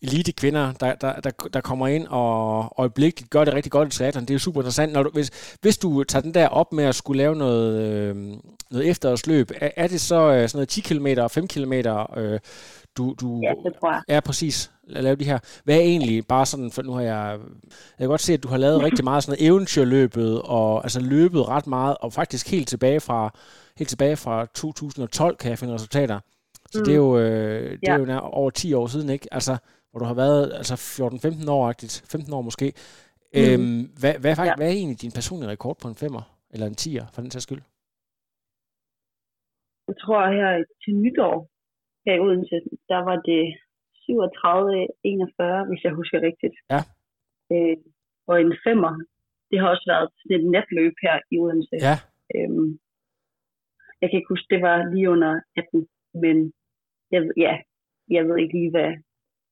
elite 0.01 0.31
kvinder, 0.31 0.73
der, 0.73 0.95
der, 0.95 1.19
der, 1.19 1.31
der 1.53 1.61
kommer 1.61 1.87
ind 1.87 2.07
og 2.07 2.73
øjeblikkeligt 2.77 3.29
gør 3.29 3.45
det 3.45 3.53
rigtig 3.53 3.71
godt 3.71 3.93
i 3.93 3.97
triathlon, 3.97 4.25
det 4.25 4.33
er 4.33 4.37
super 4.37 4.61
interessant. 4.61 4.93
Når 4.93 5.03
du, 5.03 5.09
hvis, 5.09 5.57
hvis 5.61 5.77
du 5.77 6.03
tager 6.03 6.23
den 6.23 6.33
der 6.33 6.47
op 6.47 6.73
med 6.73 6.83
at 6.83 6.95
skulle 6.95 7.17
lave 7.17 7.35
noget, 7.35 7.81
øh, 7.81 8.15
noget 8.71 8.89
efterårsløb, 8.89 9.51
er, 9.55 9.69
er 9.75 9.87
det 9.87 10.01
så 10.01 10.15
øh, 10.15 10.49
sådan 10.49 10.57
noget 10.57 10.69
10 10.69 10.81
km 10.81 11.07
og 11.17 11.31
5 11.31 11.47
km, 11.47 11.73
øh, 11.73 12.39
du, 12.97 13.15
du 13.21 13.39
ja, 13.43 13.49
det 13.49 13.73
tror 13.79 13.91
jeg. 13.91 14.01
Ja, 14.09 14.19
præcis. 14.19 14.71
At 14.95 15.03
lave 15.03 15.15
de 15.15 15.25
her. 15.25 15.39
Hvad 15.63 15.75
er 15.75 15.79
egentlig, 15.81 16.27
bare 16.27 16.45
sådan, 16.45 16.71
for 16.71 16.81
nu 16.81 16.93
har 16.93 17.01
jeg, 17.01 17.39
jeg 17.71 17.99
kan 17.99 18.07
godt 18.07 18.21
se, 18.21 18.33
at 18.33 18.43
du 18.43 18.47
har 18.47 18.57
lavet 18.57 18.83
rigtig 18.83 19.03
meget 19.03 19.23
sådan 19.23 19.37
noget 19.39 19.47
eventyrløbet, 19.47 20.41
og 20.41 20.83
altså 20.83 20.99
løbet 20.99 21.47
ret 21.47 21.67
meget, 21.67 21.97
og 21.99 22.13
faktisk 22.13 22.51
helt 22.51 22.67
tilbage 22.67 22.99
fra, 22.99 23.35
helt 23.77 23.89
tilbage 23.89 24.15
fra 24.15 24.45
2012 24.45 25.37
kan 25.37 25.49
jeg 25.49 25.59
finde 25.59 25.73
resultater. 25.73 26.19
Så 26.71 26.79
mm. 26.79 26.85
det 26.85 26.93
er 26.93 27.01
jo, 27.05 27.11
øh, 27.17 27.71
det 27.71 27.87
ja. 27.87 27.93
er 27.93 27.99
jo 27.99 28.05
nær, 28.05 28.17
over 28.17 28.49
10 28.49 28.73
år 28.73 28.87
siden, 28.87 29.09
ikke? 29.09 29.27
Altså, 29.31 29.53
hvor 29.89 29.99
du 29.99 30.05
har 30.05 30.17
været 30.23 30.43
altså 30.59 30.75
14-15 31.47 31.51
år, 31.51 31.73
15 32.11 32.33
år 32.33 32.41
måske. 32.41 32.67
Mm. 33.33 33.39
Øhm, 33.39 33.81
hvad, 34.01 34.13
hvad, 34.21 34.33
hvad, 34.35 34.45
ja. 34.49 34.55
hvad 34.57 34.67
er 34.67 34.75
egentlig 34.79 35.01
din 35.01 35.17
personlige 35.19 35.51
rekord 35.55 35.77
på 35.81 35.87
en 35.87 36.01
femmer? 36.03 36.23
Eller 36.53 36.67
en 36.67 36.81
tier, 36.83 37.05
for 37.13 37.21
den 37.21 37.31
sags 37.31 37.43
skyld? 37.47 37.63
Jeg 39.89 39.97
tror 40.03 40.19
her 40.39 40.51
til 40.83 40.93
nytår 41.03 41.37
her 42.05 42.13
i 42.15 42.19
Odense, 42.25 42.57
der 42.91 43.01
var 43.09 43.17
det 43.29 43.43
37-41, 44.05 45.69
hvis 45.69 45.83
jeg 45.85 45.93
husker 45.99 46.19
rigtigt. 46.29 46.55
Ja. 46.73 46.81
Øh, 47.53 47.77
og 48.29 48.35
en 48.41 48.53
femmer, 48.65 48.93
det 49.49 49.57
har 49.59 49.67
også 49.73 49.85
været 49.93 50.07
sådan 50.17 50.37
et 50.37 50.45
netløb 50.53 50.93
her 51.05 51.17
i 51.33 51.35
Odense. 51.43 51.77
Ja. 51.87 51.97
Øhm, 52.35 52.69
jeg 53.99 54.07
kan 54.07 54.17
ikke 54.17 54.33
huske, 54.33 54.51
det 54.53 54.61
var 54.67 54.77
lige 54.93 55.09
under 55.15 55.33
18, 55.55 55.87
men 56.23 56.35
jeg, 57.13 57.21
ja, 57.45 57.53
jeg 58.15 58.23
ved 58.27 58.37
ikke 58.43 58.55
lige, 58.59 58.71
hvad, 58.75 58.91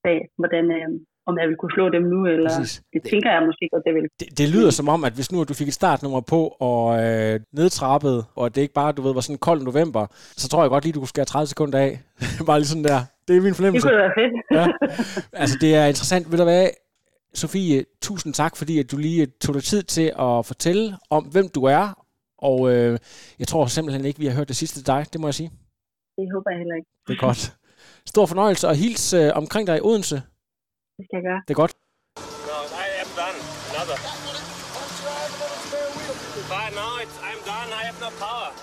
hvad 0.02 0.16
hvordan, 0.42 0.66
øh, 0.78 0.90
om 1.30 1.38
jeg 1.40 1.48
vil 1.50 1.58
kunne 1.62 1.76
slå 1.78 1.86
dem 1.90 2.04
nu, 2.14 2.20
eller 2.26 2.50
Præcis. 2.58 2.82
det 2.94 3.02
tænker 3.12 3.30
jeg 3.36 3.42
måske 3.50 3.70
godt, 3.74 3.84
det 3.88 3.94
vil. 3.96 4.04
Det, 4.20 4.38
det 4.40 4.48
lyder 4.56 4.72
som 4.80 4.88
om, 4.96 5.04
at 5.04 5.14
hvis 5.14 5.32
nu 5.32 5.44
du 5.44 5.54
fik 5.54 5.68
et 5.68 5.74
startnummer 5.82 6.22
på 6.34 6.40
og 6.70 6.84
øh, 7.04 7.40
nedtrappet, 7.60 8.26
og 8.36 8.56
det 8.56 8.62
ikke 8.62 8.74
bare, 8.74 8.92
du 8.92 9.02
ved, 9.02 9.14
var 9.14 9.22
sådan 9.22 9.36
en 9.36 9.46
kold 9.48 9.62
november, 9.62 10.04
så 10.42 10.50
tror 10.50 10.64
jeg 10.64 10.70
godt 10.70 10.84
lige, 10.84 10.94
du 10.94 11.00
kunne 11.00 11.16
skære 11.16 11.26
30 11.26 11.48
sekunder 11.48 11.80
af. 11.80 11.92
bare 12.50 12.60
lige 12.60 12.68
sådan 12.74 12.84
der. 12.84 13.00
Det 13.28 13.38
er 13.38 13.42
min 13.42 13.56
fornemmelse. 13.56 13.88
Det 13.88 13.94
kunne 13.94 14.04
være 14.06 14.16
fedt. 14.22 14.34
ja. 14.60 14.66
Altså, 15.42 15.58
det 15.62 15.76
er 15.76 15.86
interessant. 15.86 16.32
Ved 16.32 16.38
du 16.38 16.44
hvad, 16.44 16.70
Sofie, 17.34 17.86
tusind 18.02 18.34
tak, 18.34 18.58
fordi 18.58 18.80
at 18.80 18.92
du 18.92 18.98
lige 18.98 19.26
tog 19.26 19.56
dig 19.56 19.64
tid 19.64 19.84
til 19.84 20.08
at 20.20 20.46
fortælle 20.46 20.98
om, 21.10 21.24
hvem 21.24 21.48
du 21.56 21.64
er. 21.64 22.06
Og 22.38 22.74
øh, 22.74 23.00
jeg 23.40 23.48
tror 23.48 23.66
simpelthen 23.66 24.06
ikke, 24.06 24.20
vi 24.20 24.26
har 24.26 24.36
hørt 24.36 24.48
det 24.48 24.56
sidste 24.56 24.80
af 24.80 24.86
dig, 24.96 25.14
det 25.14 25.22
må 25.22 25.28
jeg 25.28 25.34
sige. 25.34 25.52
Det 26.18 26.26
håber 26.34 26.50
jeg 26.52 26.60
heller 26.62 26.76
ikke. 26.80 26.90
Det 27.08 27.14
er 27.18 27.22
godt. 27.28 27.42
Stor 28.06 28.26
fornøjelse, 28.26 28.68
og 28.68 28.76
hils 28.76 29.14
øh, 29.14 29.32
omkring 29.42 29.68
dig 29.68 29.78
i 29.78 29.82
Odense. 29.90 30.16
Det 30.98 31.04
skal 31.08 31.16
jeg 31.20 31.26
gøre. 31.30 31.42
Det 31.48 31.54
er 31.54 31.60
godt. 31.64 31.74
No, 32.50 32.58
I 32.86 32.88
am 33.04 33.10
done. 33.20 33.40
Another. 33.70 34.33